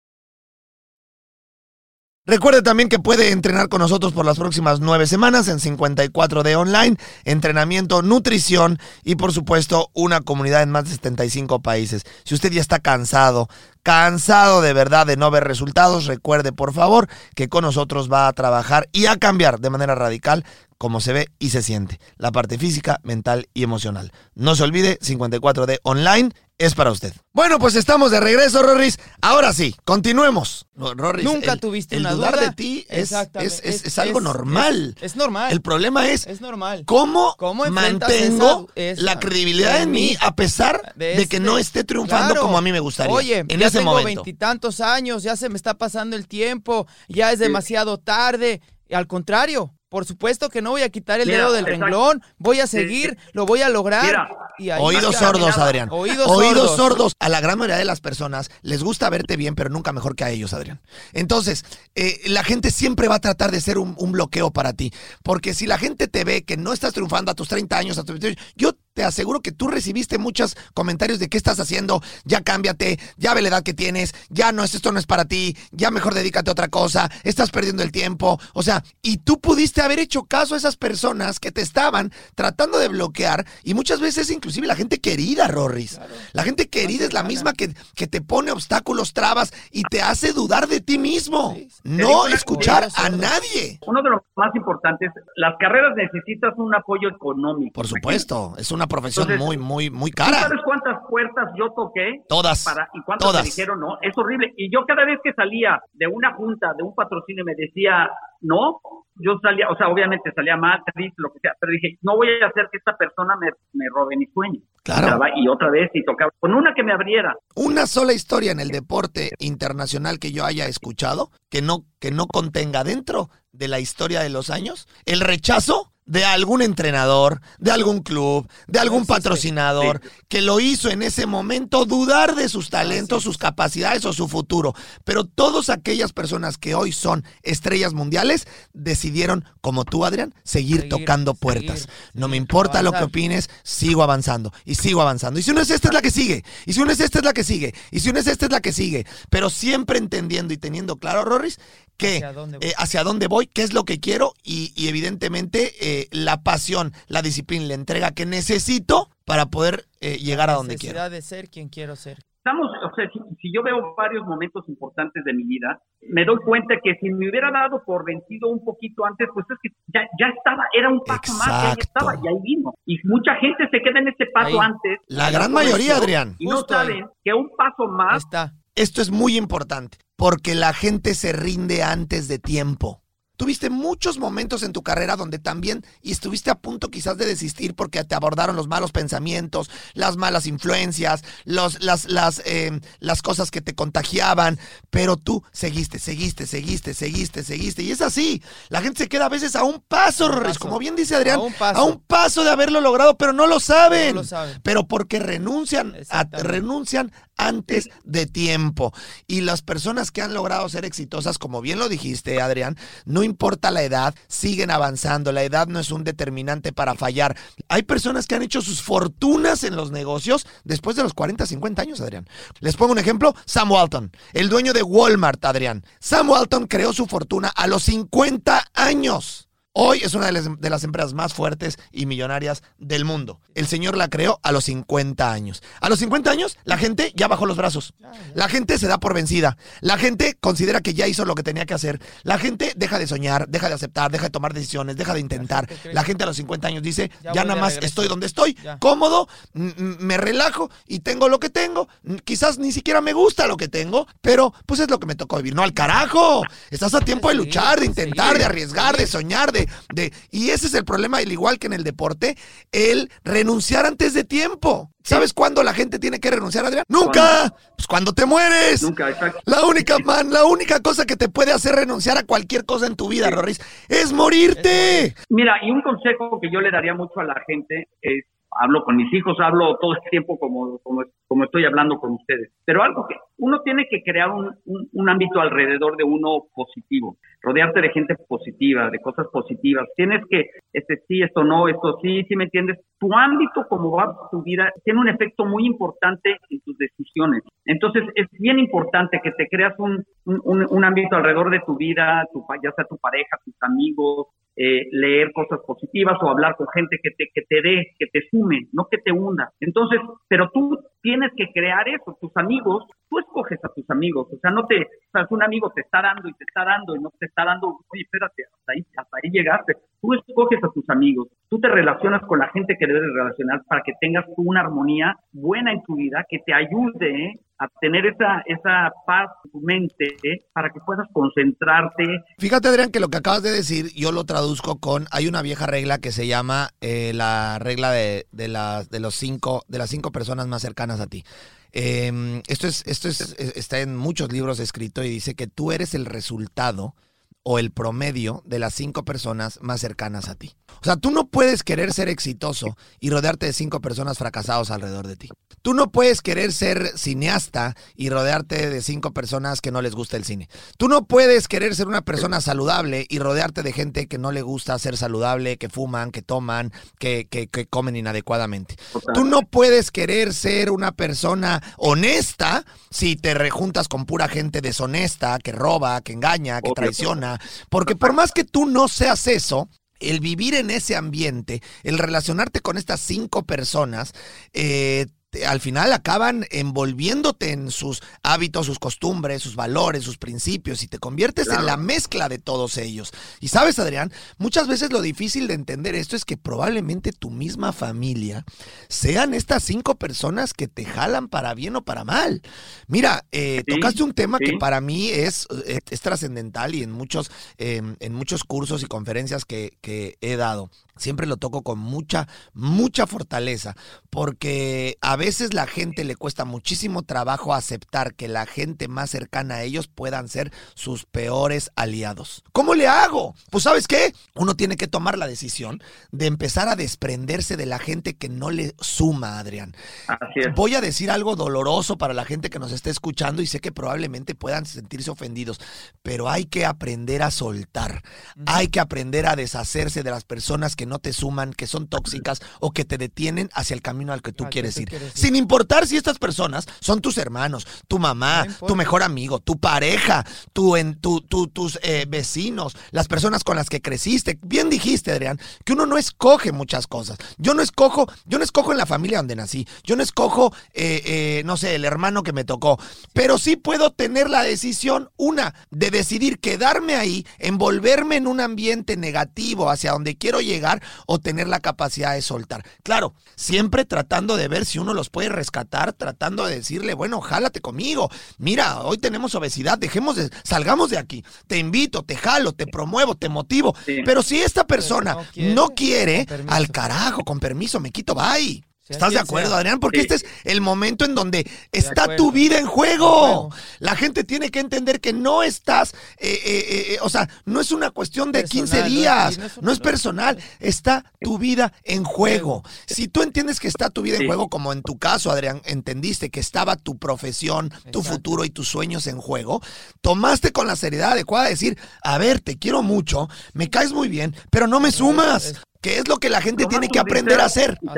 Recuerde 2.27 2.61
también 2.61 2.87
que 2.87 2.99
puede 2.99 3.31
entrenar 3.31 3.67
con 3.67 3.79
nosotros 3.79 4.13
por 4.13 4.27
las 4.27 4.37
próximas 4.37 4.79
nueve 4.79 5.07
semanas 5.07 5.47
en 5.47 5.59
54 5.59 6.43
de 6.43 6.55
online, 6.55 6.95
entrenamiento, 7.25 8.03
nutrición 8.03 8.77
y 9.03 9.15
por 9.15 9.33
supuesto 9.33 9.89
una 9.93 10.21
comunidad 10.21 10.61
en 10.61 10.69
más 10.69 10.83
de 10.83 10.91
75 10.91 11.63
países. 11.63 12.03
Si 12.23 12.35
usted 12.35 12.51
ya 12.51 12.61
está 12.61 12.77
cansado, 12.77 13.47
cansado 13.81 14.61
de 14.61 14.71
verdad 14.71 15.07
de 15.07 15.17
no 15.17 15.31
ver 15.31 15.45
resultados, 15.45 16.05
recuerde 16.05 16.51
por 16.51 16.73
favor 16.73 17.07
que 17.35 17.49
con 17.49 17.63
nosotros 17.63 18.07
va 18.11 18.27
a 18.27 18.33
trabajar 18.33 18.87
y 18.91 19.07
a 19.07 19.17
cambiar 19.17 19.59
de 19.59 19.71
manera 19.71 19.95
radical 19.95 20.45
como 20.77 21.01
se 21.01 21.13
ve 21.13 21.27
y 21.39 21.49
se 21.49 21.63
siente, 21.63 21.99
la 22.17 22.31
parte 22.31 22.59
física, 22.59 22.99
mental 23.01 23.49
y 23.55 23.63
emocional. 23.63 24.11
No 24.35 24.55
se 24.55 24.63
olvide, 24.63 24.99
54D 24.99 25.79
online 25.83 26.31
es 26.61 26.75
para 26.75 26.91
usted. 26.91 27.13
Bueno, 27.33 27.57
pues 27.57 27.75
estamos 27.75 28.11
de 28.11 28.19
regreso, 28.19 28.61
Rorris. 28.61 28.99
Ahora 29.21 29.51
sí, 29.51 29.75
continuemos. 29.83 30.67
Rorris, 30.75 31.25
Nunca 31.25 31.57
tuviste 31.57 31.95
el 31.95 32.01
una 32.01 32.11
dudar 32.11 32.33
duda. 32.33 32.41
de 32.43 32.51
ti 32.51 32.85
es, 32.87 33.11
es, 33.11 33.99
algo 33.99 34.21
normal. 34.21 34.95
Es, 35.01 35.15
normal. 35.15 35.51
El 35.51 35.61
problema 35.61 36.09
es, 36.09 36.27
es 36.27 36.39
normal. 36.39 36.83
cómo, 36.85 37.35
mantengo 37.71 38.69
la 38.75 39.19
credibilidad 39.19 39.81
en 39.81 39.91
mí 39.91 40.15
a 40.21 40.35
pesar 40.35 40.93
de, 40.95 41.27
que 41.27 41.39
no 41.39 41.57
esté 41.57 41.83
triunfando 41.83 42.39
como 42.39 42.57
a 42.57 42.61
mí 42.61 42.71
me 42.71 42.79
gustaría. 42.79 43.13
Oye, 43.13 43.39
en 43.39 43.59
ya 43.59 43.67
ese 43.67 43.79
tengo 43.79 43.95
veintitantos 44.03 44.81
años, 44.81 45.23
ya 45.23 45.35
se 45.35 45.49
me 45.49 45.55
está 45.55 45.77
pasando 45.77 46.15
el 46.15 46.27
tiempo, 46.27 46.87
ya 47.07 47.31
es 47.31 47.39
demasiado 47.39 47.97
tarde. 47.97 48.61
Al 48.91 49.07
contrario, 49.07 49.73
por 49.91 50.05
supuesto 50.05 50.49
que 50.49 50.61
no 50.61 50.69
voy 50.69 50.83
a 50.83 50.89
quitar 50.89 51.19
el 51.19 51.27
Mira, 51.27 51.39
dedo 51.39 51.51
del 51.51 51.65
exacto. 51.65 51.83
renglón, 51.83 52.23
voy 52.37 52.61
a 52.61 52.65
seguir, 52.65 53.17
lo 53.33 53.45
voy 53.45 53.61
a 53.61 53.67
lograr. 53.67 54.05
Mira, 54.05 54.29
y 54.57 54.69
ahí 54.69 54.81
Oídos 54.81 55.17
sordos, 55.17 55.57
Adrián. 55.57 55.89
Oídos, 55.91 56.27
sordos. 56.27 56.75
sordos. 56.77 57.15
A 57.19 57.27
la 57.27 57.41
gran 57.41 57.57
mayoría 57.57 57.75
de 57.75 57.83
las 57.83 57.99
personas 57.99 58.51
les 58.61 58.83
gusta 58.83 59.09
verte 59.09 59.35
bien, 59.35 59.53
pero 59.53 59.69
nunca 59.69 59.91
mejor 59.91 60.15
que 60.15 60.23
a 60.23 60.29
ellos, 60.29 60.53
Adrián. 60.53 60.79
Entonces, 61.11 61.65
eh, 61.95 62.21
la 62.27 62.45
gente 62.45 62.71
siempre 62.71 63.09
va 63.09 63.15
a 63.15 63.19
tratar 63.19 63.51
de 63.51 63.59
ser 63.59 63.77
un, 63.77 63.93
un 63.97 64.13
bloqueo 64.13 64.51
para 64.51 64.71
ti. 64.71 64.93
Porque 65.23 65.53
si 65.53 65.67
la 65.67 65.77
gente 65.77 66.07
te 66.07 66.23
ve 66.23 66.45
que 66.45 66.55
no 66.55 66.71
estás 66.71 66.93
triunfando 66.93 67.29
a 67.29 67.35
tus 67.35 67.49
30 67.49 67.77
años, 67.77 67.97
a 67.97 68.03
tus 68.05 68.17
28, 68.17 68.41
yo 68.55 68.71
te 68.93 69.03
aseguro 69.03 69.41
que 69.41 69.51
tú 69.51 69.67
recibiste 69.67 70.17
muchos 70.17 70.57
comentarios 70.73 71.19
de 71.19 71.29
qué 71.29 71.37
estás 71.37 71.59
haciendo, 71.59 72.01
ya 72.25 72.41
cámbiate, 72.41 72.99
ya 73.17 73.33
ve 73.33 73.41
la 73.41 73.49
edad 73.49 73.63
que 73.63 73.73
tienes, 73.73 74.13
ya 74.29 74.51
no 74.51 74.63
es 74.63 74.75
esto 74.75 74.91
no 74.91 74.99
es 74.99 75.05
para 75.05 75.25
ti, 75.25 75.55
ya 75.71 75.91
mejor 75.91 76.13
dedícate 76.13 76.49
a 76.49 76.53
otra 76.53 76.67
cosa, 76.67 77.09
estás 77.23 77.51
perdiendo 77.51 77.83
el 77.83 77.91
tiempo, 77.91 78.39
o 78.53 78.63
sea, 78.63 78.83
y 79.01 79.17
tú 79.17 79.39
pudiste 79.39 79.81
haber 79.81 79.99
hecho 79.99 80.23
caso 80.23 80.55
a 80.55 80.57
esas 80.57 80.75
personas 80.75 81.39
que 81.39 81.51
te 81.51 81.61
estaban 81.61 82.11
tratando 82.35 82.79
de 82.79 82.87
bloquear 82.89 83.45
y 83.63 83.73
muchas 83.73 83.99
veces 83.99 84.29
inclusive 84.29 84.67
la 84.67 84.75
gente 84.75 84.99
querida, 84.99 85.47
Rorris. 85.47 85.99
La 86.33 86.43
gente 86.43 86.69
querida 86.69 87.05
es 87.05 87.13
la 87.13 87.23
misma 87.23 87.53
que, 87.53 87.73
que 87.95 88.07
te 88.07 88.21
pone 88.21 88.51
obstáculos, 88.51 89.13
trabas 89.13 89.53
y 89.71 89.83
te 89.83 90.01
hace 90.01 90.33
dudar 90.33 90.67
de 90.67 90.81
ti 90.81 90.97
mismo. 90.97 91.57
No 91.83 92.27
escuchar 92.27 92.87
a 92.95 93.09
nadie. 93.09 93.79
Uno 93.85 94.01
de 94.01 94.09
los 94.09 94.21
más 94.35 94.53
importantes, 94.55 95.11
las 95.35 95.55
carreras 95.59 95.93
necesitas 95.95 96.53
un 96.57 96.73
apoyo 96.75 97.09
económico. 97.09 97.73
Por 97.73 97.87
supuesto, 97.87 98.53
es 98.57 98.71
una 98.71 98.80
profesión 98.87 99.31
Entonces, 99.31 99.45
muy, 99.45 99.57
muy, 99.57 99.89
muy 99.89 100.11
¿Tú 100.11 100.23
cara. 100.23 100.39
sabes 100.39 100.59
cuántas 100.63 100.99
puertas 101.09 101.49
yo 101.57 101.71
toqué? 101.71 102.21
Todas, 102.27 102.63
Para, 102.63 102.89
y 102.93 103.01
cuántas 103.03 103.27
todas. 103.27 103.43
me 103.43 103.49
dijeron 103.49 103.79
no. 103.79 103.97
Es 104.01 104.17
horrible. 104.17 104.53
Y 104.57 104.71
yo 104.71 104.85
cada 104.85 105.05
vez 105.05 105.19
que 105.23 105.33
salía 105.33 105.81
de 105.93 106.07
una 106.07 106.33
junta, 106.33 106.73
de 106.77 106.83
un 106.83 106.95
patrocinio, 106.95 107.43
me 107.45 107.55
decía 107.55 108.09
no, 108.41 108.81
yo 109.15 109.37
salía, 109.41 109.69
o 109.69 109.75
sea, 109.75 109.87
obviamente 109.87 110.31
salía 110.33 110.57
mal, 110.57 110.81
triste, 110.93 111.15
lo 111.17 111.31
que 111.31 111.39
sea, 111.39 111.51
pero 111.59 111.71
dije, 111.71 111.97
no 112.01 112.15
voy 112.15 112.27
a 112.41 112.47
hacer 112.47 112.67
que 112.71 112.77
esta 112.77 112.97
persona 112.97 113.35
me, 113.35 113.49
me 113.73 113.85
robe 113.93 114.17
mi 114.17 114.25
sueño. 114.27 114.59
Claro. 114.83 115.19
Y 115.35 115.47
otra 115.47 115.69
vez, 115.69 115.91
y 115.93 116.03
tocaba, 116.03 116.31
con 116.39 116.53
una 116.55 116.73
que 116.73 116.83
me 116.83 116.91
abriera. 116.91 117.35
Una 117.55 117.85
sola 117.85 118.13
historia 118.13 118.51
en 118.51 118.59
el 118.59 118.69
deporte 118.69 119.31
internacional 119.39 120.17
que 120.17 120.31
yo 120.31 120.43
haya 120.43 120.65
escuchado 120.65 121.29
que 121.49 121.61
no, 121.61 121.85
que 121.99 122.11
no 122.11 122.25
contenga 122.25 122.83
dentro 122.83 123.29
de 123.51 123.67
la 123.67 123.79
historia 123.79 124.21
de 124.21 124.29
los 124.29 124.49
años 124.49 124.87
el 125.05 125.19
rechazo 125.19 125.90
de 126.05 126.25
algún 126.25 126.61
entrenador, 126.61 127.41
de 127.59 127.71
algún 127.71 128.01
club, 128.01 128.47
de 128.67 128.79
algún 128.79 129.05
patrocinador, 129.05 130.01
que 130.27 130.41
lo 130.41 130.59
hizo 130.59 130.89
en 130.89 131.03
ese 131.03 131.25
momento 131.25 131.85
dudar 131.85 132.35
de 132.35 132.49
sus 132.49 132.69
talentos, 132.69 133.23
sus 133.23 133.37
capacidades 133.37 134.03
o 134.05 134.11
su 134.13 134.27
futuro. 134.27 134.73
Pero 135.05 135.23
todas 135.25 135.69
aquellas 135.69 136.11
personas 136.11 136.57
que 136.57 136.75
hoy 136.75 136.91
son 136.91 137.23
estrellas 137.43 137.93
mundiales 137.93 138.45
decidieron, 138.73 139.45
como 139.61 139.85
tú, 139.85 140.03
Adrián, 140.05 140.33
seguir, 140.43 140.81
Seguir, 140.81 140.89
tocando 140.89 141.31
seguir, 141.31 141.39
puertas. 141.41 141.87
no 142.13 142.27
me 142.27 142.37
importa 142.37 142.81
lo 142.81 142.91
que 142.91 143.03
opines, 143.03 143.49
sigo 143.63 144.03
avanzando 144.03 144.51
y 144.65 144.75
sigo 144.75 145.01
avanzando. 145.01 145.39
Y 145.39 145.43
si 145.43 145.51
no 145.53 145.61
es 145.61 145.69
esta, 145.69 145.87
es 145.89 145.93
la 145.93 146.01
que 146.01 146.11
sigue. 146.11 146.43
Y 146.65 146.73
si 146.73 146.81
no 146.81 146.91
es 146.91 146.99
esta, 146.99 147.19
es 147.19 147.25
la 147.25 147.33
que 147.33 147.43
sigue. 147.43 147.73
Y 147.91 147.99
si 147.99 148.11
no 148.11 148.19
es 148.19 148.27
esta, 148.27 148.45
es 148.45 148.51
la 148.51 148.59
que 148.61 148.73
sigue. 148.73 149.05
Pero 149.29 149.49
siempre 149.49 149.97
entendiendo 149.97 150.53
y 150.53 150.57
teniendo 150.57 150.97
claro, 150.97 151.23
Rorris, 151.23 151.59
que 151.97 152.17
Hacia 152.17 152.33
dónde 152.33 152.57
voy. 152.57 152.67
eh, 152.67 152.73
hacia 152.77 153.03
dónde 153.03 153.27
voy, 153.27 153.45
qué 153.47 153.61
es 153.61 153.73
lo 153.73 153.85
que 153.85 153.99
quiero 153.99 154.33
y, 154.43 154.73
y 154.75 154.87
evidentemente 154.87 155.75
eh, 155.79 155.90
la 156.11 156.41
pasión, 156.43 156.91
la 157.07 157.21
disciplina, 157.21 157.65
la 157.67 157.73
entrega 157.75 158.11
que 158.11 158.25
necesito 158.25 159.09
para 159.25 159.45
poder 159.47 159.85
eh, 160.01 160.17
llegar 160.17 160.49
a 160.49 160.53
donde 160.53 160.75
quiero. 160.77 160.95
Necesidad 160.99 161.11
de 161.11 161.21
ser 161.21 161.49
quien 161.49 161.69
quiero 161.69 161.95
ser. 161.95 162.17
Estamos, 162.43 162.71
o 162.83 162.95
sea, 162.95 163.07
si, 163.13 163.19
si 163.39 163.53
yo 163.53 163.61
veo 163.61 163.93
varios 163.95 164.25
momentos 164.25 164.67
importantes 164.67 165.23
de 165.23 165.31
mi 165.31 165.43
vida, 165.43 165.79
me 166.09 166.25
doy 166.25 166.37
cuenta 166.43 166.73
que 166.83 166.95
si 166.99 167.09
me 167.11 167.29
hubiera 167.29 167.51
dado 167.51 167.83
por 167.85 168.03
vencido 168.03 168.49
un 168.49 168.65
poquito 168.65 169.05
antes, 169.05 169.27
pues 169.31 169.45
es 169.51 169.57
que 169.61 169.69
ya, 169.93 170.01
ya 170.19 170.25
estaba, 170.35 170.63
era 170.75 170.89
un 170.89 171.01
paso 171.05 171.33
más, 171.33 171.47
y 171.47 171.51
ahí 171.51 171.73
Exacto. 171.73 171.83
estaba, 171.83 172.15
y 172.15 172.27
ahí 172.27 172.41
vino. 172.41 172.73
Y 172.87 172.97
mucha 173.03 173.35
gente 173.35 173.69
se 173.69 173.79
queda 173.79 173.99
en 173.99 174.07
ese 174.07 174.25
paso 174.33 174.59
Ahí. 174.59 174.67
antes. 174.71 174.99
La 175.07 175.29
ya 175.29 175.37
gran 175.37 175.51
mayoría, 175.51 175.91
esto, 175.93 176.01
Adrián. 176.03 176.35
Y 176.39 176.47
no 176.47 176.55
Justo 176.57 176.75
ahí. 176.79 176.87
saben 176.87 177.05
que 177.23 177.33
un 177.33 177.49
paso 177.55 177.87
más 177.87 178.17
Está. 178.23 178.53
Esto 178.73 179.01
es 179.03 179.11
muy 179.11 179.37
importante 179.37 179.99
porque 180.15 180.55
la 180.55 180.73
gente 180.73 181.13
se 181.13 181.33
rinde 181.33 181.83
antes 181.83 182.27
de 182.27 182.39
tiempo. 182.39 183.00
Tuviste 183.41 183.71
muchos 183.71 184.19
momentos 184.19 184.61
en 184.61 184.71
tu 184.71 184.83
carrera 184.83 185.15
donde 185.15 185.39
también 185.39 185.83
y 186.03 186.11
estuviste 186.11 186.51
a 186.51 186.55
punto 186.59 186.91
quizás 186.91 187.17
de 187.17 187.25
desistir 187.25 187.73
porque 187.73 188.03
te 188.03 188.13
abordaron 188.13 188.55
los 188.55 188.67
malos 188.67 188.91
pensamientos, 188.91 189.71
las 189.95 190.15
malas 190.15 190.45
influencias, 190.45 191.23
los, 191.43 191.81
las, 191.83 192.05
las, 192.05 192.43
eh, 192.45 192.79
las 192.99 193.23
cosas 193.23 193.49
que 193.49 193.59
te 193.61 193.73
contagiaban, 193.73 194.59
pero 194.91 195.17
tú 195.17 195.43
seguiste, 195.51 195.97
seguiste, 195.97 196.45
seguiste, 196.45 196.93
seguiste, 196.93 197.41
seguiste. 197.43 197.81
Y 197.81 197.89
es 197.89 198.01
así. 198.01 198.43
La 198.69 198.79
gente 198.83 198.99
se 199.05 199.09
queda 199.09 199.25
a 199.25 199.29
veces 199.29 199.55
a 199.55 199.63
un 199.63 199.79
paso, 199.87 200.27
un 200.27 200.33
Rorris, 200.33 200.49
paso. 200.49 200.59
como 200.59 200.77
bien 200.77 200.95
dice 200.95 201.15
Adrián, 201.15 201.39
A 201.39 201.41
un 201.41 201.53
paso. 201.53 201.79
a 201.79 201.83
un 201.83 201.99
paso 202.01 202.43
de 202.43 202.51
haberlo 202.51 202.79
logrado, 202.79 203.17
pero 203.17 203.33
no 203.33 203.47
lo 203.47 203.59
saben. 203.59 204.13
No 204.13 204.21
lo 204.21 204.27
saben. 204.27 204.59
Pero 204.61 204.87
porque 204.87 205.17
renuncian, 205.17 205.95
a- 206.11 206.25
renuncian 206.31 207.11
antes 207.37 207.89
de 208.03 208.27
tiempo. 208.27 208.93
Y 209.25 209.41
las 209.41 209.63
personas 209.63 210.11
que 210.11 210.21
han 210.21 210.35
logrado 210.35 210.69
ser 210.69 210.85
exitosas, 210.85 211.39
como 211.39 211.59
bien 211.61 211.79
lo 211.79 211.89
dijiste, 211.89 212.39
Adrián, 212.39 212.77
no 213.05 213.23
importa 213.31 213.71
la 213.71 213.83
edad, 213.83 214.13
siguen 214.27 214.71
avanzando. 214.71 215.31
La 215.31 215.43
edad 215.43 215.67
no 215.67 215.79
es 215.79 215.91
un 215.91 216.03
determinante 216.03 216.73
para 216.73 216.95
fallar. 216.95 217.35
Hay 217.69 217.83
personas 217.83 218.27
que 218.27 218.35
han 218.35 218.43
hecho 218.43 218.61
sus 218.61 218.81
fortunas 218.81 219.63
en 219.63 219.75
los 219.75 219.91
negocios 219.91 220.45
después 220.63 220.95
de 220.95 221.03
los 221.03 221.13
40, 221.13 221.45
50 221.45 221.81
años, 221.81 222.01
Adrián. 222.01 222.27
Les 222.59 222.75
pongo 222.75 222.91
un 222.91 222.99
ejemplo, 222.99 223.33
Sam 223.45 223.71
Walton, 223.71 224.11
el 224.33 224.49
dueño 224.49 224.73
de 224.73 224.83
Walmart, 224.83 225.43
Adrián. 225.45 225.83
Sam 225.99 226.29
Walton 226.29 226.67
creó 226.67 226.93
su 226.93 227.07
fortuna 227.07 227.49
a 227.49 227.67
los 227.67 227.83
50 227.83 228.71
años. 228.73 229.50
Hoy 229.73 229.99
es 230.03 230.13
una 230.15 230.25
de 230.25 230.33
las, 230.33 230.59
de 230.59 230.69
las 230.69 230.83
empresas 230.83 231.13
más 231.13 231.33
fuertes 231.33 231.77
y 231.93 232.05
millonarias 232.05 232.61
del 232.77 233.05
mundo. 233.05 233.39
El 233.55 233.67
señor 233.67 233.95
la 233.95 234.09
creó 234.09 234.37
a 234.43 234.51
los 234.51 234.65
50 234.65 235.31
años. 235.31 235.63
A 235.79 235.87
los 235.87 235.99
50 235.99 236.29
años, 236.29 236.57
la 236.65 236.77
gente 236.77 237.13
ya 237.15 237.29
bajó 237.29 237.45
los 237.45 237.55
brazos. 237.55 237.93
La 238.35 238.49
gente 238.49 238.77
se 238.77 238.87
da 238.87 238.99
por 238.99 239.13
vencida. 239.13 239.57
La 239.79 239.97
gente 239.97 240.35
considera 240.41 240.81
que 240.81 240.93
ya 240.93 241.07
hizo 241.07 241.23
lo 241.23 241.35
que 241.35 241.43
tenía 241.43 241.65
que 241.65 241.73
hacer. 241.73 242.01
La 242.23 242.37
gente 242.37 242.73
deja 242.75 242.99
de 242.99 243.07
soñar, 243.07 243.47
deja 243.47 243.69
de 243.69 243.75
aceptar, 243.75 244.11
deja 244.11 244.25
de 244.25 244.29
tomar 244.31 244.53
decisiones, 244.53 244.97
deja 244.97 245.13
de 245.13 245.21
intentar. 245.21 245.69
La 245.93 246.03
gente 246.03 246.25
a 246.25 246.27
los 246.27 246.35
50 246.35 246.67
años 246.67 246.83
dice, 246.83 247.09
Ya 247.33 247.45
nada 247.45 247.55
más 247.59 247.77
estoy 247.81 248.09
donde 248.09 248.25
estoy, 248.27 248.57
Ya. 248.61 248.77
cómodo, 248.77 249.29
me 249.53 250.17
relajo 250.17 250.69
y 250.85 250.99
tengo 250.99 251.29
lo 251.29 251.39
que 251.39 251.49
tengo. 251.49 251.87
Quizás 252.25 252.57
ni 252.59 252.73
siquiera 252.73 252.99
me 252.99 253.13
gusta 253.13 253.47
lo 253.47 253.55
que 253.55 253.69
tengo, 253.69 254.05
pero 254.19 254.53
pues 254.65 254.81
es 254.81 254.89
lo 254.89 254.99
que 254.99 255.07
me 255.07 255.15
tocó 255.15 255.37
vivir. 255.37 255.55
No, 255.55 255.63
al 255.63 255.73
carajo. 255.73 256.43
Estás 256.69 256.93
a 256.93 256.99
tiempo 256.99 257.29
de 257.29 257.35
luchar, 257.35 257.79
de 257.79 257.85
intentar, 257.85 258.37
de 258.37 258.43
arriesgar, 258.43 258.97
de 258.97 259.07
soñar, 259.07 259.53
de, 259.53 259.60
de... 259.93 260.13
Y 260.31 260.49
ese 260.49 260.67
es 260.67 260.73
el 260.73 260.85
problema, 260.85 261.17
al 261.17 261.31
igual 261.31 261.59
que 261.59 261.67
en 261.67 261.73
el 261.73 261.83
deporte, 261.83 262.37
el 262.71 263.11
renunciar 263.23 263.85
antes 263.85 264.13
de 264.13 264.23
tiempo. 264.23 264.91
¿Sabes 265.03 265.33
cuándo 265.33 265.63
la 265.63 265.73
gente 265.73 265.97
tiene 265.97 266.19
que 266.19 266.29
renunciar, 266.29 266.65
Adrián? 266.65 266.85
¡Nunca! 266.87 267.51
Pues 267.75 267.87
cuando 267.87 268.13
te 268.13 268.25
mueres. 268.25 268.83
nunca, 268.83 269.09
exacto. 269.09 269.39
La 269.45 269.65
única, 269.65 269.97
man, 269.99 270.31
la 270.31 270.45
única 270.45 270.79
cosa 270.79 271.05
que 271.05 271.15
te 271.15 271.27
puede 271.27 271.51
hacer 271.51 271.73
renunciar 271.75 272.17
a 272.17 272.23
cualquier 272.23 272.65
cosa 272.65 272.85
en 272.85 272.95
tu 272.95 273.09
vida, 273.09 273.29
Rorris, 273.31 273.59
es 273.89 274.13
morirte. 274.13 275.15
Mira, 275.29 275.55
y 275.63 275.71
un 275.71 275.81
consejo 275.81 276.39
que 276.39 276.49
yo 276.51 276.61
le 276.61 276.69
daría 276.69 276.93
mucho 276.93 277.19
a 277.19 277.23
la 277.23 277.41
gente 277.47 277.89
es, 278.01 278.25
hablo 278.59 278.83
con 278.83 278.95
mis 278.95 279.13
hijos, 279.13 279.37
hablo 279.39 279.77
todo 279.79 279.93
el 279.93 280.09
tiempo 280.09 280.37
como, 280.37 280.79
como, 280.79 281.03
como 281.27 281.43
estoy 281.43 281.65
hablando 281.65 281.99
con 281.99 282.11
ustedes, 282.11 282.51
pero 282.65 282.83
algo 282.83 283.07
que 283.07 283.15
uno 283.37 283.61
tiene 283.61 283.87
que 283.89 284.03
crear 284.03 284.29
un, 284.29 284.55
un, 284.65 284.89
un 284.91 285.09
ámbito 285.09 285.39
alrededor 285.39 285.97
de 285.97 286.03
uno 286.03 286.45
positivo, 286.53 287.17
rodearte 287.41 287.81
de 287.81 287.89
gente 287.89 288.15
positiva, 288.27 288.89
de 288.89 288.99
cosas 288.99 289.27
positivas. 289.31 289.87
Tienes 289.95 290.23
que, 290.29 290.49
este 290.73 290.97
sí, 291.07 291.21
esto 291.21 291.43
no, 291.43 291.67
esto 291.67 291.97
sí, 292.01 292.23
sí 292.27 292.35
me 292.35 292.45
entiendes. 292.45 292.79
Tu 293.01 293.11
ámbito, 293.13 293.67
como 293.67 293.91
va 293.97 294.15
tu 294.31 294.43
vida, 294.43 294.71
tiene 294.85 294.99
un 295.01 295.09
efecto 295.09 295.43
muy 295.45 295.65
importante 295.65 296.37
en 296.51 296.61
tus 296.61 296.77
decisiones. 296.77 297.43
Entonces, 297.65 298.03
es 298.15 298.27
bien 298.39 298.59
importante 298.59 299.19
que 299.23 299.31
te 299.31 299.47
creas 299.49 299.73
un, 299.79 300.05
un, 300.25 300.67
un- 300.69 300.85
ámbito 300.85 301.15
alrededor 301.17 301.49
de 301.49 301.61
tu 301.65 301.75
vida, 301.77 302.23
tu, 302.31 302.45
ya 302.63 302.71
sea 302.75 302.85
tu 302.85 302.97
pareja, 302.99 303.37
tus 303.43 303.55
amigos, 303.61 304.27
eh, 304.55 304.87
leer 304.91 305.31
cosas 305.33 305.59
positivas 305.65 306.17
o 306.21 306.29
hablar 306.29 306.55
con 306.57 306.67
gente 306.75 306.99
que 307.01 307.11
te, 307.11 307.29
que 307.33 307.41
te 307.49 307.61
dé, 307.63 307.87
que 307.97 308.07
te 308.07 308.21
sume, 308.29 308.67
no 308.71 308.87
que 308.91 308.99
te 308.99 309.11
hunda. 309.11 309.49
Entonces, 309.59 309.99
pero 310.27 310.51
tú 310.53 310.77
tienes 311.01 311.31
que 311.35 311.51
crear 311.51 311.87
eso, 311.89 312.17
tus 312.19 312.31
amigos, 312.35 312.85
tú 313.09 313.19
escoges 313.19 313.59
a 313.63 313.69
tus 313.69 313.89
amigos, 313.89 314.27
o 314.31 314.37
sea, 314.37 314.51
no 314.51 314.65
te, 314.65 314.81
o 314.81 315.11
sea, 315.11 315.27
un 315.29 315.43
amigo 315.43 315.71
te 315.73 315.81
está 315.81 316.01
dando 316.01 316.27
y 316.29 316.33
te 316.33 316.43
está 316.43 316.63
dando 316.65 316.95
y 316.95 316.99
no 316.99 317.09
te 317.19 317.25
está 317.25 317.45
dando, 317.45 317.67
oye, 317.67 318.03
espérate, 318.03 318.43
hasta 318.43 318.73
ahí, 318.73 318.85
hasta 318.95 319.17
ahí 319.17 319.31
llegaste, 319.31 319.73
tú 320.01 320.13
escoges 320.13 320.63
a 320.63 320.69
tus 320.73 320.89
amigos, 320.89 321.27
tú 321.49 321.59
te 321.59 321.67
relacionas 321.67 322.21
con 322.23 322.39
la 322.39 322.49
gente 322.49 322.77
que 322.77 322.87
debes 322.87 323.01
relacionar 323.13 323.61
para 323.67 323.81
que 323.83 323.93
tengas 323.99 324.25
tú 324.25 324.43
una 324.45 324.61
armonía 324.61 325.15
buena 325.31 325.71
en 325.71 325.83
tu 325.83 325.95
vida 325.95 326.25
que 326.29 326.39
te 326.39 326.53
ayude 326.53 327.25
¿eh? 327.25 327.39
A 327.61 327.67
tener 327.79 328.07
esa, 328.07 328.41
esa 328.47 328.91
paz 329.05 329.29
en 329.45 329.51
tu 329.51 329.61
mente 329.61 330.05
¿eh? 330.23 330.39
para 330.51 330.71
que 330.71 330.79
puedas 330.83 331.07
concentrarte 331.13 332.03
Fíjate, 332.39 332.67
Adrián, 332.67 332.91
que 332.91 332.99
lo 332.99 333.09
que 333.09 333.19
acabas 333.19 333.43
de 333.43 333.51
decir, 333.51 333.93
yo 333.95 334.11
lo 334.11 334.23
traduzco 334.23 334.79
con, 334.79 335.05
hay 335.11 335.27
una 335.27 335.43
vieja 335.43 335.67
regla 335.67 335.99
que 335.99 336.11
se 336.11 336.25
llama 336.25 336.71
eh, 336.81 337.11
la 337.13 337.59
regla 337.59 337.91
de, 337.91 338.25
de 338.31 338.47
las, 338.47 338.89
de, 338.89 338.99
los 338.99 339.13
cinco, 339.13 339.63
de 339.67 339.77
las 339.77 339.91
cinco 339.91 340.11
personas 340.11 340.47
más 340.47 340.63
cercanas 340.63 340.99
a 340.99 341.05
ti. 341.05 341.23
Eh, 341.71 342.41
esto 342.47 342.67
es, 342.67 342.85
esto 342.87 343.07
es, 343.07 343.35
está 343.55 343.79
en 343.79 343.95
muchos 343.95 344.31
libros 344.31 344.59
escrito 344.59 345.03
y 345.03 345.09
dice 345.09 345.35
que 345.35 345.47
tú 345.47 345.71
eres 345.71 345.93
el 345.93 346.05
resultado 346.05 346.95
o 347.43 347.59
el 347.59 347.71
promedio 347.71 348.43
de 348.45 348.59
las 348.59 348.73
cinco 348.73 349.03
personas 349.03 349.59
más 349.61 349.81
cercanas 349.81 350.29
a 350.29 350.35
ti. 350.35 350.55
O 350.81 350.85
sea, 350.85 350.95
tú 350.95 351.11
no 351.11 351.27
puedes 351.27 351.63
querer 351.63 351.93
ser 351.93 352.09
exitoso 352.09 352.77
y 352.99 353.09
rodearte 353.09 353.45
de 353.45 353.53
cinco 353.53 353.81
personas 353.81 354.17
fracasados 354.17 354.71
alrededor 354.71 355.07
de 355.07 355.15
ti. 355.15 355.29
Tú 355.61 355.73
no 355.73 355.91
puedes 355.91 356.21
querer 356.21 356.53
ser 356.53 356.97
cineasta 356.97 357.75
y 357.95 358.09
rodearte 358.09 358.69
de 358.69 358.81
cinco 358.81 359.11
personas 359.11 359.61
que 359.61 359.71
no 359.71 359.81
les 359.81 359.93
gusta 359.93 360.17
el 360.17 360.23
cine. 360.23 360.49
Tú 360.77 360.87
no 360.87 361.05
puedes 361.05 361.47
querer 361.47 361.75
ser 361.75 361.87
una 361.87 362.01
persona 362.01 362.41
saludable 362.41 363.05
y 363.09 363.19
rodearte 363.19 363.61
de 363.61 363.73
gente 363.73 364.07
que 364.07 364.17
no 364.17 364.31
le 364.31 364.41
gusta 364.41 364.79
ser 364.79 364.97
saludable, 364.97 365.57
que 365.57 365.69
fuman, 365.69 366.11
que 366.11 366.23
toman, 366.23 366.71
que, 366.99 367.27
que, 367.29 367.47
que 367.47 367.67
comen 367.67 367.95
inadecuadamente. 367.95 368.75
Tú 369.13 369.23
no 369.23 369.41
puedes 369.41 369.91
querer 369.91 370.33
ser 370.33 370.71
una 370.71 370.93
persona 370.93 371.61
honesta 371.77 372.65
si 372.89 373.15
te 373.15 373.33
rejuntas 373.33 373.87
con 373.87 374.05
pura 374.05 374.27
gente 374.27 374.61
deshonesta, 374.61 375.37
que 375.39 375.51
roba, 375.51 376.01
que 376.01 376.13
engaña, 376.13 376.61
que 376.61 376.71
traiciona. 376.71 377.30
Porque 377.69 377.95
por 377.95 378.13
más 378.13 378.31
que 378.31 378.43
tú 378.43 378.65
no 378.65 378.87
seas 378.87 379.27
eso, 379.27 379.69
el 379.99 380.19
vivir 380.19 380.55
en 380.55 380.69
ese 380.71 380.95
ambiente, 380.95 381.61
el 381.83 381.97
relacionarte 381.97 382.59
con 382.59 382.77
estas 382.77 382.99
cinco 382.99 383.43
personas, 383.43 384.13
eh, 384.53 385.07
te- 385.31 385.45
al 385.47 385.59
final 385.61 385.91
acaban 385.93 386.45
envolviéndote 386.51 387.51
en 387.53 387.71
sus 387.71 388.03
hábitos, 388.21 388.65
sus 388.67 388.77
costumbres, 388.79 389.41
sus 389.41 389.55
valores, 389.55 390.03
sus 390.03 390.17
principios 390.17 390.83
y 390.83 390.87
te 390.87 390.99
conviertes 390.99 391.47
en 391.47 391.65
la 391.65 391.77
mezcla 391.77 392.29
de 392.29 392.37
todos 392.37 392.77
ellos. 392.77 393.11
Y 393.39 393.47
sabes, 393.47 393.79
Adrián, 393.79 394.11
muchas 394.37 394.67
veces 394.67 394.91
lo 394.91 395.01
difícil 395.01 395.47
de 395.47 395.53
entender 395.55 395.95
esto 395.95 396.15
es 396.15 396.25
que 396.25 396.37
probablemente 396.37 397.11
tu 397.13 397.29
misma 397.31 397.71
familia 397.73 398.45
sean 398.89 399.33
estas 399.33 399.63
cinco 399.63 399.95
personas 399.95 400.53
que 400.53 400.67
te 400.67 400.85
jalan 400.85 401.27
para 401.29 401.53
bien 401.53 401.75
o 401.77 401.81
para 401.83 402.03
mal. 402.03 402.41
Mira, 402.87 403.25
eh, 403.31 403.63
Sí, 403.65 403.73
tocaste 403.79 404.03
un 404.03 404.13
tema 404.13 404.37
que 404.37 404.57
para 404.59 404.81
mí 404.81 405.09
es, 405.09 405.47
es, 405.65 405.79
es 405.89 406.01
trascendental 406.01 406.75
y 406.75 406.83
en 406.83 406.91
muchos, 406.91 407.31
eh, 407.57 407.81
en 407.99 408.13
muchos 408.13 408.43
cursos 408.43 408.83
y 408.83 408.87
conferencias 408.87 409.45
que, 409.45 409.77
que 409.81 410.17
he 410.19 410.35
dado, 410.35 410.69
siempre 410.97 411.27
lo 411.27 411.37
toco 411.37 411.61
con 411.63 411.79
mucha, 411.79 412.27
mucha 412.53 413.07
fortaleza, 413.07 413.75
porque 414.09 414.97
a 415.01 415.15
veces 415.15 415.53
la 415.53 415.67
gente 415.67 416.03
le 416.03 416.15
cuesta 416.15 416.45
muchísimo 416.45 417.03
trabajo 417.03 417.53
aceptar 417.53 418.13
que 418.13 418.27
la 418.27 418.45
gente 418.45 418.87
más 418.87 419.09
cercana 419.09 419.55
a 419.55 419.63
ellos 419.63 419.87
puedan 419.87 420.27
ser 420.27 420.51
sus 420.73 421.05
peores 421.05 421.71
aliados. 421.75 422.43
¿Cómo 422.51 422.75
le 422.75 422.87
hago? 422.87 423.35
Pues 423.49 423.63
sabes 423.63 423.87
qué, 423.87 424.13
uno 424.35 424.55
tiene 424.55 424.77
que 424.77 424.87
tomar 424.87 425.17
la 425.17 425.27
decisión 425.27 425.81
de 426.11 426.27
empezar 426.27 426.67
a 426.67 426.75
desprenderse 426.75 427.57
de 427.57 427.65
la 427.65 427.79
gente 427.79 428.15
que 428.15 428.29
no 428.29 428.49
le 428.49 428.75
suma, 428.79 429.39
Adrián. 429.39 429.75
Así 430.07 430.41
es. 430.41 430.55
Voy 430.55 430.75
a 430.75 430.81
decir 430.81 431.11
algo 431.11 431.35
doloroso 431.35 431.97
para 431.97 432.13
la 432.13 432.25
gente 432.25 432.49
que 432.49 432.59
nos 432.59 432.71
esté 432.71 432.89
escuchando 432.89 433.41
y 433.41 433.47
sé 433.47 433.59
que 433.59 433.71
probablemente 433.71 434.35
puedan 434.35 434.65
sentirse 434.65 435.11
ofendidos, 435.11 435.59
pero 436.01 436.29
hay 436.29 436.45
que 436.45 436.65
aprender 436.65 437.23
a 437.23 437.31
soltar. 437.31 438.03
Hay 438.45 438.67
que 438.67 438.79
aprender 438.79 439.25
a 439.25 439.35
deshacerse 439.35 440.03
de 440.03 440.11
las 440.11 440.23
personas 440.23 440.75
que 440.75 440.80
no 440.85 440.99
te 440.99 441.13
suman, 441.13 441.53
que 441.53 441.67
son 441.67 441.87
tóxicas 441.87 442.41
o 442.59 442.71
que 442.71 442.85
te 442.85 442.97
detienen 442.97 443.49
hacia 443.53 443.73
el 443.73 443.81
camino 443.81 444.13
al 444.13 444.21
que 444.21 444.31
tú 444.31 444.45
que 444.45 444.49
quieres 444.51 444.75
tú 444.75 444.81
ir. 444.81 444.89
quieres 444.89 445.15
ir. 445.15 445.17
Sin 445.17 445.35
importar 445.35 445.87
si 445.87 445.97
estas 445.97 446.19
personas 446.19 446.65
son 446.79 447.01
tus 447.01 447.17
hermanos, 447.17 447.67
tu 447.87 447.99
mamá, 447.99 448.45
No 448.45 448.67
tu 448.67 448.75
mejor 448.75 449.03
amigo, 449.03 449.39
tu 449.39 449.57
pareja, 449.59 450.25
tu, 450.53 450.75
en, 450.75 450.95
tu, 450.99 451.21
tu- 451.21 451.47
tus 451.47 451.79
eh, 451.83 452.05
vecinos, 452.07 452.75
las 452.91 453.07
personas 453.07 453.43
con 453.43 453.55
las 453.55 453.69
que 453.69 453.81
creciste. 453.81 454.39
Bien 454.43 454.69
dijiste, 454.69 455.11
Adrián, 455.11 455.39
que 455.65 455.73
uno 455.73 455.85
no 455.85 455.97
escoge 455.97 456.51
muchas 456.51 456.87
cosas. 456.87 457.17
Yo 457.37 457.53
no 457.53 457.61
escojo, 457.61 458.07
yo 458.25 458.37
no 458.37 458.43
escojo 458.43 458.71
en 458.71 458.77
la 458.77 458.85
familia 458.85 459.17
donde 459.17 459.35
nací. 459.35 459.67
Yo 459.83 459.95
no 459.95 460.03
escojo, 460.03 460.53
eh, 460.73 461.01
eh, 461.05 461.41
no 461.45 461.57
sé, 461.57 461.75
el 461.75 461.83
hermano 461.85 462.23
que 462.23 462.33
me 462.33 462.43
tocó. 462.45 462.79
Pero 463.13 463.37
sí 463.37 463.55
puedo 463.55 463.91
tener 463.91 464.29
la 464.29 464.43
decisión, 464.43 465.09
una, 465.17 465.53
de 465.71 465.89
decidir 465.91 466.39
quedarme 466.39 466.95
ahí, 466.95 467.25
envolverme 467.39 468.15
en 468.17 468.27
un 468.27 468.39
ambiente 468.39 468.95
negativo 468.95 469.69
hacia 469.69 469.91
donde 469.91 470.15
quiero 470.17 470.39
llegar 470.41 470.70
o 471.07 471.19
tener 471.19 471.47
la 471.47 471.59
capacidad 471.59 472.13
de 472.13 472.21
soltar. 472.21 472.63
Claro, 472.83 473.13
siempre 473.35 473.85
tratando 473.85 474.37
de 474.37 474.47
ver 474.47 474.65
si 474.65 474.79
uno 474.79 474.93
los 474.93 475.09
puede 475.09 475.29
rescatar, 475.29 475.93
tratando 475.93 476.45
de 476.45 476.57
decirle, 476.57 476.93
bueno, 476.93 477.21
jálate 477.21 477.61
conmigo. 477.61 478.09
Mira, 478.37 478.81
hoy 478.81 478.97
tenemos 478.97 479.35
obesidad, 479.35 479.77
dejemos 479.77 480.15
de, 480.15 480.29
salgamos 480.43 480.89
de 480.89 480.97
aquí. 480.97 481.25
Te 481.47 481.57
invito, 481.57 482.03
te 482.03 482.15
jalo, 482.15 482.53
te 482.53 482.67
promuevo, 482.67 483.15
te 483.15 483.29
motivo. 483.29 483.75
Sí. 483.85 484.01
Pero 484.05 484.23
si 484.23 484.39
esta 484.39 484.65
persona 484.65 485.15
no 485.15 485.25
quiere, 485.31 485.53
no 485.53 485.69
quiere, 485.69 486.27
al 486.47 486.69
carajo, 486.71 487.23
con 487.23 487.39
permiso, 487.39 487.79
me 487.79 487.91
quito, 487.91 488.15
bye. 488.15 488.63
¿Estás 488.91 489.13
de 489.13 489.19
acuerdo, 489.19 489.49
sea. 489.49 489.57
Adrián? 489.57 489.79
Porque 489.79 489.99
Sí. 489.99 490.07
este 490.09 490.15
es 490.15 490.25
el 490.43 490.61
momento 490.61 491.05
en 491.05 491.15
donde 491.15 491.49
está 491.71 492.15
tu 492.15 492.31
vida 492.31 492.59
en 492.59 492.65
juego. 492.67 493.49
La 493.79 493.95
gente 493.95 494.23
tiene 494.23 494.49
que 494.51 494.59
entender 494.59 494.99
que 495.01 495.13
no 495.13 495.43
estás, 495.43 495.93
eh, 496.17 496.39
eh, 496.45 496.65
eh, 496.93 496.97
o 497.01 497.09
sea, 497.09 497.27
no 497.45 497.59
es 497.61 497.71
una 497.71 497.91
cuestión 497.91 498.31
de 498.31 498.41
Personal, 498.41 498.49
15 498.67 498.79
no 498.79 498.85
es- 498.85 498.91
días, 498.91 499.37
no 499.61 499.71
es 499.71 499.79
no 499.79 499.83
personal, 499.83 500.37
está 500.59 501.05
tu 501.19 501.37
vida 501.37 501.73
en 501.83 502.03
juego. 502.03 502.63
Si 502.87 503.07
tú 503.07 503.21
entiendes 503.23 503.59
que 503.59 503.67
está 503.67 503.89
tu 503.89 504.01
vida 504.01 504.15
en 504.15 504.21
Sí. 504.21 504.27
juego, 504.27 504.49
como 504.49 504.71
en 504.73 504.81
tu 504.83 504.97
caso, 504.99 505.31
Adrián, 505.31 505.61
entendiste 505.65 506.29
que 506.29 506.39
estaba 506.39 506.75
tu 506.75 506.97
profesión, 506.97 507.69
tu 507.69 507.99
Exacto. 507.99 508.03
futuro 508.03 508.45
y 508.45 508.49
tus 508.49 508.67
sueños 508.67 509.07
en 509.07 509.17
juego, 509.19 509.61
tomaste 510.01 510.51
con 510.51 510.67
la 510.67 510.75
seriedad 510.75 511.13
adecuada 511.13 511.45
de 511.45 511.51
decir, 511.51 511.77
a 512.03 512.17
ver, 512.17 512.39
te 512.41 512.57
quiero 512.57 512.81
mucho, 512.81 513.29
me 513.53 513.69
caes 513.69 513.91
muy 513.93 514.07
bien, 514.09 514.35
pero 514.49 514.67
no 514.67 514.79
me 514.79 514.91
sumas. 514.91 515.53
Que 515.81 515.97
es 515.97 516.07
lo 516.07 516.17
que 516.17 516.29
la 516.29 516.41
gente 516.41 516.67
tiene 516.67 516.87
que 516.89 516.99
aprender 516.99 517.39
a 517.41 517.45
hacer. 517.45 517.79
y 517.81 517.89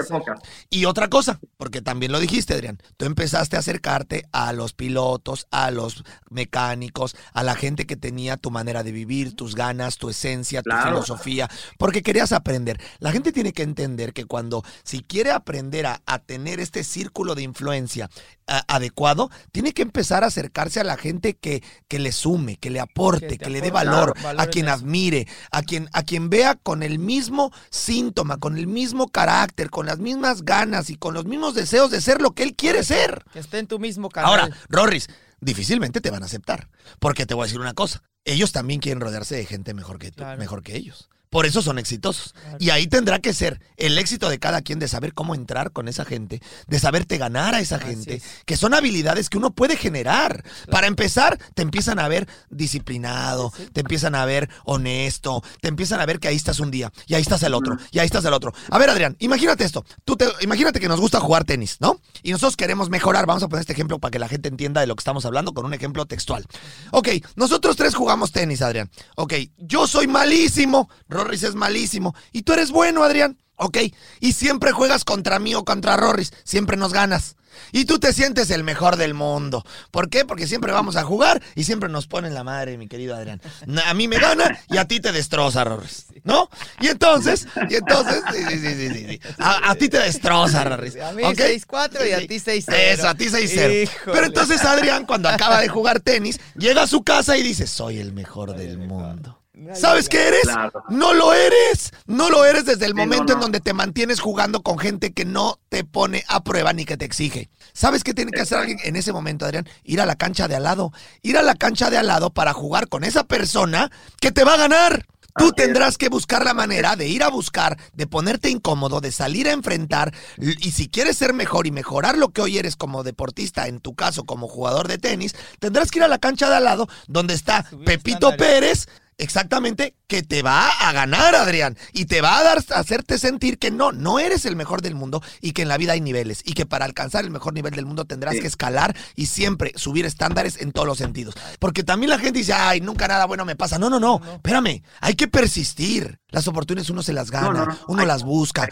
Hacer. 0.80 0.88
otra 0.88 1.10
cosa, 1.10 1.40
porque 1.58 1.82
también 1.82 2.12
lo 2.14 2.20
dijiste, 2.20 2.54
Adrián, 2.54 2.80
tú 2.98 3.06
empezaste 3.06 3.58
a 3.58 3.60
acercarte 3.60 4.26
a 4.32 4.54
los 4.54 4.72
pilotos, 4.74 5.48
a 5.52 5.70
los 5.70 6.04
mecánicos, 6.30 7.16
a 7.34 7.44
la 7.44 7.56
gente 7.56 7.86
que 7.86 7.96
tenía 7.96 8.38
tu 8.38 8.52
manera 8.52 8.84
de 8.84 8.92
vivir, 8.92 9.36
tus 9.36 9.56
ganas, 9.56 9.98
tu 9.98 10.10
esencia, 10.10 10.62
tu 10.62 10.70
Claro. 10.70 10.90
filosofía, 10.92 11.50
porque 11.78 12.02
querías 12.04 12.32
aprender. 12.32 12.80
La 13.00 13.12
gente 13.12 13.32
tiene 13.32 13.54
que 13.54 13.64
entender 13.64 14.14
que 14.14 14.26
cuando, 14.26 14.64
si 14.84 15.02
quiere 15.02 15.32
aprender 15.32 15.86
a, 15.86 16.02
a 16.06 16.20
tener 16.20 16.60
este 16.60 16.84
círculo 16.84 17.36
de 17.36 17.44
influencia 17.44 18.10
a- 18.48 18.64
adecuado, 18.76 19.30
tiene 19.52 19.74
que 19.74 19.82
empezar 19.82 20.24
a 20.24 20.28
acercarse 20.28 20.80
a 20.80 20.84
la 20.84 20.98
gente 20.98 21.34
que, 21.36 21.64
que 21.88 22.00
le 22.00 22.12
sume, 22.12 22.58
que 22.58 22.70
le 22.70 22.80
aporte, 22.80 23.38
Que 23.38 23.50
le 23.50 23.62
dé 23.62 23.72
valor, 23.72 24.14
valor 24.22 24.42
a 24.42 24.44
en 24.46 24.50
quien 24.52 24.70
admire, 24.70 25.28
a 25.52 25.64
quien, 25.64 25.90
a 25.94 26.04
quien 26.04 26.30
vea 26.30 26.56
con 26.56 26.84
el 26.84 27.00
mismo 27.00 27.52
síntoma, 27.74 28.38
con 28.38 28.58
el 28.58 28.68
mismo 28.68 29.08
carácter, 29.10 29.70
con 29.72 29.88
las 29.88 29.98
mismas 30.00 30.44
ganas 30.44 30.90
y 30.92 30.96
con 30.96 31.14
los 31.16 31.26
mismos 31.26 31.56
deseos 31.56 31.90
de 31.90 32.02
ser 32.02 32.22
lo 32.22 32.32
que 32.32 32.44
él 32.44 32.56
quiere 32.56 32.84
ser. 32.84 33.26
Que 33.34 33.40
esté 33.40 33.58
en 33.60 33.68
tu 33.68 33.80
mismo 33.80 34.10
canal. 34.10 34.30
Ahora, 34.30 34.50
Rorris, 34.70 35.08
difícilmente 35.42 36.00
te 36.00 36.12
van 36.12 36.22
a 36.22 36.28
aceptar, 36.28 36.70
porque 37.00 37.26
te 37.26 37.34
voy 37.34 37.44
a 37.44 37.46
decir 37.48 37.60
una 37.60 37.74
cosa, 37.74 38.04
ellos 38.26 38.52
también 38.52 38.80
quieren 38.80 39.02
rodearse 39.02 39.36
de 39.36 39.46
gente 39.46 39.74
mejor 39.74 39.98
que 39.98 40.12
tú, 40.12 40.18
Claro. 40.24 40.38
mejor 40.40 40.62
que 40.62 40.76
ellos. 40.76 41.10
Por 41.34 41.48
eso 41.48 41.64
son 41.64 41.80
exitosos. 41.80 42.34
Claro. 42.34 42.58
Y 42.60 42.70
ahí 42.70 42.86
tendrá 42.86 43.18
que 43.20 43.34
ser 43.34 43.60
el 43.78 43.98
éxito 43.98 44.30
de 44.30 44.38
cada 44.38 44.62
quien 44.62 44.78
de 44.78 44.88
saber 44.88 45.14
cómo 45.14 45.34
entrar 45.34 45.72
con 45.72 45.88
esa 45.88 46.06
gente, 46.06 46.42
de 46.68 46.80
saberte 46.80 47.18
ganar 47.18 47.56
a 47.56 47.60
esa 47.60 47.78
Así 47.78 47.88
gente, 47.88 48.16
es. 48.18 48.24
que 48.46 48.56
son 48.56 48.76
habilidades 48.76 49.30
que 49.30 49.40
uno 49.40 49.50
puede 49.52 49.76
generar. 49.76 50.44
Para 50.70 50.86
empezar, 50.86 51.40
te 51.56 51.64
empiezan 51.64 51.98
a 51.98 52.08
ver 52.08 52.28
disciplinado, 52.52 53.52
sí. 53.58 53.68
te 53.74 53.82
empiezan 53.82 54.14
a 54.14 54.26
ver 54.26 54.48
honesto, 54.64 55.44
te 55.60 55.70
empiezan 55.70 56.00
a 56.00 56.06
ver 56.06 56.20
que 56.20 56.28
ahí 56.28 56.36
estás 56.36 56.60
un 56.60 56.70
día, 56.70 56.92
y 57.08 57.16
ahí 57.16 57.22
estás 57.22 57.42
el 57.44 57.54
otro, 57.56 57.78
y 57.92 58.00
ahí 58.00 58.06
estás 58.06 58.24
el 58.26 58.34
otro. 58.34 58.54
A 58.70 58.78
ver, 58.78 58.90
Adrián, 58.90 59.16
imagínate 59.20 59.64
esto. 59.64 59.84
Tú 60.06 60.16
te, 60.16 60.28
imagínate 60.42 60.80
que 60.80 60.88
nos 60.88 61.00
gusta 61.00 61.20
jugar 61.20 61.44
tenis, 61.44 61.78
¿no? 61.80 62.00
Y 62.22 62.32
nosotros 62.32 62.56
queremos 62.56 62.90
mejorar. 62.90 63.26
Vamos 63.26 63.42
a 63.44 63.48
poner 63.48 63.62
este 63.62 63.74
ejemplo 63.74 63.98
para 63.98 64.12
que 64.12 64.20
la 64.20 64.28
gente 64.28 64.50
entienda 64.50 64.82
de 64.82 64.88
lo 64.88 64.96
que 64.96 65.02
estamos 65.02 65.26
hablando 65.26 65.54
con 65.54 65.66
un 65.66 65.74
ejemplo 65.74 66.06
textual. 66.06 66.46
Ok, 66.92 67.10
nosotros 67.36 67.76
tres 67.76 67.96
jugamos 67.96 68.32
tenis, 68.32 68.62
Adrián. 68.62 68.90
Ok, 69.16 69.34
yo 69.58 69.88
soy 69.88 70.08
malísimo, 70.08 70.90
Rorris 71.24 71.44
es 71.44 71.56
malísimo, 71.56 72.16
y 72.32 72.44
tú 72.44 72.54
eres 72.54 72.72
bueno, 72.72 73.04
Adrián. 73.04 73.38
Ok, 73.56 73.78
y 74.20 74.34
siempre 74.34 74.72
juegas 74.72 75.06
contra 75.06 75.38
mí 75.40 75.54
o 75.54 75.64
contra 75.64 75.96
Rorris, 75.96 76.34
siempre 76.44 76.76
nos 76.76 76.92
ganas. 76.92 77.36
Y 77.72 77.86
tú 77.86 78.00
te 78.00 78.14
sientes 78.14 78.50
el 78.50 78.64
mejor 78.64 78.96
del 78.98 79.14
mundo. 79.14 79.64
¿Por 79.92 80.10
qué? 80.10 80.26
Porque 80.26 80.48
siempre 80.48 80.72
vamos 80.72 80.96
a 80.96 81.04
jugar 81.04 81.42
y 81.56 81.64
siempre 81.64 81.88
nos 81.90 82.08
ponen 82.08 82.34
la 82.34 82.44
madre, 82.44 82.78
mi 82.78 82.88
querido 82.88 83.16
Adrián. 83.16 83.42
A 83.86 83.94
mí 83.94 84.08
me 84.08 84.18
gana 84.18 84.60
y 84.70 84.78
a 84.78 84.86
ti 84.86 85.00
te 85.00 85.12
destroza, 85.12 85.64
Rorris. 85.64 86.08
¿No? 86.24 86.50
Y 86.82 86.88
entonces, 86.88 87.48
y 87.70 87.76
entonces, 87.76 88.24
sí, 88.32 88.44
sí, 88.50 88.60
sí, 88.60 88.76
sí, 88.76 89.06
sí. 89.08 89.20
A, 89.38 89.72
a 89.72 89.76
ti 89.76 89.90
te 89.90 90.00
destroza, 90.00 90.64
Rorris. 90.64 91.00
A 91.00 91.14
mí 91.14 91.24
¿ok? 91.24 91.38
6-4 91.38 92.10
y 92.10 92.14
a 92.14 92.20
ti 92.28 92.40
6-0. 92.40 92.74
Eso, 92.74 93.08
a 93.08 93.16
ti 93.16 93.26
6-0. 93.26 93.84
Híjole. 93.84 94.14
Pero 94.14 94.26
entonces 94.26 94.64
Adrián, 94.66 95.06
cuando 95.06 95.30
acaba 95.30 95.62
de 95.62 95.68
jugar 95.68 96.00
tenis, 96.00 96.40
llega 96.58 96.84
a 96.84 96.88
su 96.88 97.04
casa 97.04 97.38
y 97.38 97.44
dice, 97.44 97.68
soy 97.68 98.00
el 98.00 98.14
mejor 98.14 98.56
del 98.56 98.78
mundo. 98.78 99.43
¿Sabes 99.76 100.10
qué 100.10 100.28
eres? 100.30 100.42
Claro. 100.44 100.84
No 100.90 101.14
lo 101.14 101.34
eres. 101.34 101.92
No 102.08 102.30
lo 102.30 102.44
eres 102.44 102.66
desde 102.66 102.86
el 102.86 102.94
Sí, 102.94 102.98
momento 102.98 103.26
no, 103.26 103.34
en 103.34 103.40
donde 103.40 103.60
te 103.60 103.74
mantienes 103.74 104.20
jugando 104.20 104.64
con 104.64 104.80
gente 104.80 105.14
que 105.14 105.26
no 105.26 105.60
te 105.70 105.84
pone 105.84 106.24
a 106.28 106.44
prueba 106.44 106.74
ni 106.74 106.86
que 106.86 106.98
te 106.98 107.06
exige. 107.06 107.50
¿Sabes 107.72 108.04
qué 108.04 108.14
tiene 108.14 108.32
que 108.32 108.42
hacer 108.42 108.58
alguien 108.58 108.80
en 108.84 108.96
ese 108.96 109.14
momento, 109.14 109.46
Adrián? 109.46 109.68
Ir 109.84 110.02
a 110.02 110.06
la 110.06 110.16
cancha 110.16 110.48
de 110.48 110.56
al 110.56 110.64
lado. 110.64 110.92
Ir 111.22 111.38
a 111.38 111.44
la 111.44 111.56
cancha 111.56 111.90
de 111.92 111.98
al 111.98 112.08
lado 112.08 112.32
para 112.32 112.54
jugar 112.54 112.88
con 112.88 113.04
esa 113.04 113.24
persona 113.26 113.92
que 114.20 114.32
te 114.32 114.44
va 114.44 114.56
a 114.56 114.58
ganar. 114.58 115.06
Tú 115.36 115.46
Así 115.46 115.54
es. 115.58 115.66
tendrás 115.66 115.98
que 115.98 116.10
buscar 116.10 116.46
la 116.46 116.54
manera 116.54 116.96
de 116.96 117.08
ir 117.08 117.24
a 117.24 117.30
buscar, 117.30 117.78
de 117.94 118.06
ponerte 118.06 118.52
incómodo, 118.52 119.02
de 119.02 119.12
salir 119.12 119.48
a 119.48 119.52
enfrentar. 119.52 120.14
Y 120.38 120.72
si 120.72 120.88
quieres 120.90 121.18
ser 121.18 121.34
mejor 121.34 121.66
y 121.66 121.72
mejorar 121.72 122.18
lo 122.20 122.30
que 122.30 122.42
hoy 122.42 122.60
eres 122.60 122.76
como 122.76 123.02
deportista, 123.04 123.68
en 123.68 123.80
tu 123.80 123.96
caso 123.96 124.26
como 124.26 124.48
jugador 124.48 124.88
de 124.88 125.00
tenis, 125.00 125.34
tendrás 125.60 125.90
que 125.90 126.00
ir 126.00 126.04
a 126.04 126.08
la 126.08 126.20
cancha 126.20 126.50
de 126.50 126.56
al 126.58 126.66
lado, 126.66 126.88
donde 127.08 127.34
está 127.34 127.68
Subir 127.68 127.86
Pepito 127.86 128.30
estándares. 128.30 128.86
Pérez 128.86 128.88
exactamente 129.18 129.96
que 130.08 130.24
te 130.24 130.42
va 130.42 130.68
a 130.70 130.92
ganar, 130.92 131.36
Adrián, 131.36 131.78
y 131.92 132.06
te 132.06 132.22
va 132.22 132.38
a 132.40 132.44
dar 132.44 132.58
a 132.70 132.80
hacerte 132.80 133.18
sentir 133.18 133.58
que 133.58 133.72
no, 133.72 133.92
no 133.92 134.20
eres 134.20 134.46
el 134.46 134.56
mejor 134.56 134.82
del 134.82 134.96
mundo 134.96 135.22
y 135.42 135.52
que 135.54 135.64
en 135.64 135.68
la 135.68 135.78
vida 135.78 135.94
hay 135.94 136.02
niveles 136.02 136.42
y 136.46 136.54
que 136.54 136.66
para 136.66 136.86
alcanzar 136.86 137.24
el 137.24 137.32
mejor 137.32 137.54
nivel 137.54 137.74
del 137.74 137.86
mundo 137.86 138.06
tendrás 138.06 138.34
Sí. 138.36 138.42
que 138.42 138.48
escalar 138.48 138.96
y 139.16 139.26
siempre 139.28 139.72
subir 139.76 140.06
estándares 140.06 140.60
en 140.62 140.72
todos 140.72 140.88
los 140.88 140.98
sentidos. 140.98 141.36
Porque 141.60 141.84
también 141.84 142.10
la 142.10 142.20
gente 142.20 142.40
dice, 142.40 142.54
ay, 142.54 142.82
nunca 142.82 143.08
nada 143.08 143.26
bueno 143.26 143.46
me 143.46 143.56
pasa. 143.56 143.78
No, 143.80 143.90
no, 143.90 144.00
no, 144.00 144.22
espérame, 144.36 144.82
hay 145.02 145.14
que 145.16 145.28
persistir. 145.28 146.20
Las 146.34 146.48
oportunidades 146.48 146.90
uno 146.90 147.02
se 147.02 147.14
las 147.14 147.30
gana, 147.32 147.48
No, 147.48 147.54
no, 147.54 147.66
no. 147.68 147.74
uno 147.88 148.02
Hay- 148.02 148.08
las 148.08 148.24
busca, 148.26 148.68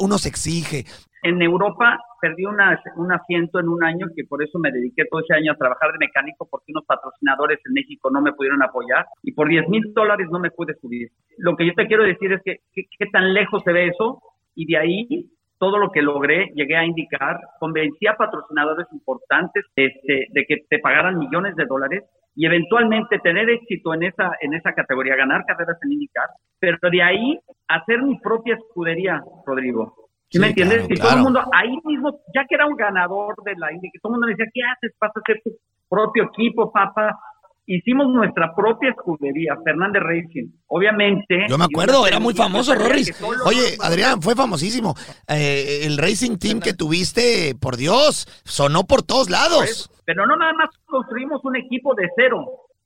uno, 0.00 0.18
se 0.18 0.28
exige. 0.28 0.84
En 1.22 1.40
Europa 1.40 1.98
perdí 2.20 2.44
una, 2.46 2.80
un 2.96 3.12
asiento 3.12 3.60
en 3.60 3.68
un 3.68 3.84
año 3.84 4.06
que 4.16 4.24
por 4.24 4.42
eso 4.42 4.58
me 4.58 4.72
dediqué 4.72 5.04
todo 5.10 5.20
ese 5.20 5.34
año 5.34 5.52
a 5.52 5.56
trabajar 5.56 5.92
de 5.92 5.98
mecánico 5.98 6.48
porque 6.50 6.72
unos 6.72 6.84
patrocinadores 6.84 7.60
en 7.64 7.74
México 7.74 8.10
no 8.10 8.20
me 8.20 8.32
pudieron 8.32 8.60
apoyar 8.62 9.06
y 9.22 9.30
por 9.32 9.48
10 9.48 9.68
mil 9.68 9.92
dólares 9.94 10.26
no 10.32 10.40
me 10.40 10.50
pude 10.50 10.74
subir. 10.80 11.10
Lo 11.38 11.54
que 11.56 11.66
yo 11.66 11.72
te 11.76 11.86
quiero 11.86 12.02
decir 12.02 12.32
es 12.32 12.40
que 12.44 12.56
que- 12.74 12.86
qué 12.98 13.06
tan 13.12 13.32
lejos 13.34 13.62
se 13.64 13.72
ve 13.72 13.88
eso 13.88 14.20
y 14.56 14.66
de 14.66 14.78
ahí 14.78 15.30
todo 15.62 15.78
lo 15.78 15.92
que 15.92 16.02
logré, 16.02 16.50
llegué 16.56 16.76
a 16.76 16.84
indicar, 16.84 17.38
convencí 17.60 18.08
a 18.08 18.16
patrocinadores 18.16 18.88
importantes 18.90 19.64
este, 19.76 20.26
de 20.30 20.44
que 20.44 20.56
te 20.68 20.80
pagaran 20.80 21.20
millones 21.20 21.54
de 21.54 21.66
dólares 21.66 22.02
y 22.34 22.46
eventualmente 22.46 23.20
tener 23.20 23.48
éxito 23.48 23.94
en 23.94 24.02
esa, 24.02 24.32
en 24.40 24.54
esa 24.54 24.72
categoría, 24.72 25.14
ganar 25.14 25.44
carreras 25.46 25.78
en 25.84 25.92
indicar, 25.92 26.26
pero 26.58 26.78
de 26.90 27.00
ahí 27.00 27.38
hacer 27.68 28.02
mi 28.02 28.18
propia 28.18 28.56
escudería, 28.56 29.22
Rodrigo. 29.46 29.94
¿Sí, 30.30 30.40
me 30.40 30.48
entiendes? 30.48 30.78
claro, 30.78 30.94
y 30.94 30.96
todo 30.96 31.06
claro. 31.06 31.18
el 31.18 31.22
mundo, 31.22 31.40
ahí 31.52 31.78
mismo, 31.84 32.18
ya 32.34 32.44
que 32.44 32.56
era 32.56 32.66
un 32.66 32.74
ganador 32.74 33.36
de 33.44 33.54
la 33.56 33.72
Indy, 33.72 33.88
todo 34.02 34.10
el 34.10 34.18
mundo 34.18 34.26
me 34.26 34.32
decía, 34.32 34.50
¿qué 34.52 34.62
haces? 34.64 34.96
Vas 35.00 35.12
a 35.14 35.20
hacer 35.20 35.42
tu 35.44 35.52
propio 35.88 36.24
equipo, 36.24 36.72
papá. 36.72 37.16
Hicimos 37.64 38.08
nuestra 38.08 38.54
propia 38.54 38.90
escudería, 38.90 39.56
Fernández 39.64 40.02
Racing. 40.02 40.48
Obviamente. 40.66 41.46
Yo 41.48 41.56
me 41.56 41.64
acuerdo, 41.64 42.06
era 42.06 42.18
muy 42.18 42.34
famoso, 42.34 42.74
Rorris. 42.74 43.12
Oye, 43.46 43.76
Adrián, 43.80 44.20
fue 44.20 44.34
famosísimo. 44.34 44.94
Eh, 45.28 45.82
el 45.84 45.96
racing 45.96 46.38
team 46.38 46.60
que 46.60 46.74
tuviste, 46.74 47.54
por 47.60 47.76
Dios, 47.76 48.26
sonó 48.44 48.84
por 48.84 49.02
todos 49.02 49.30
lados. 49.30 49.90
Pero 50.04 50.26
no 50.26 50.36
nada 50.36 50.52
más 50.54 50.70
construimos 50.86 51.44
un 51.44 51.56
equipo 51.56 51.94
de 51.94 52.08
cero. 52.16 52.44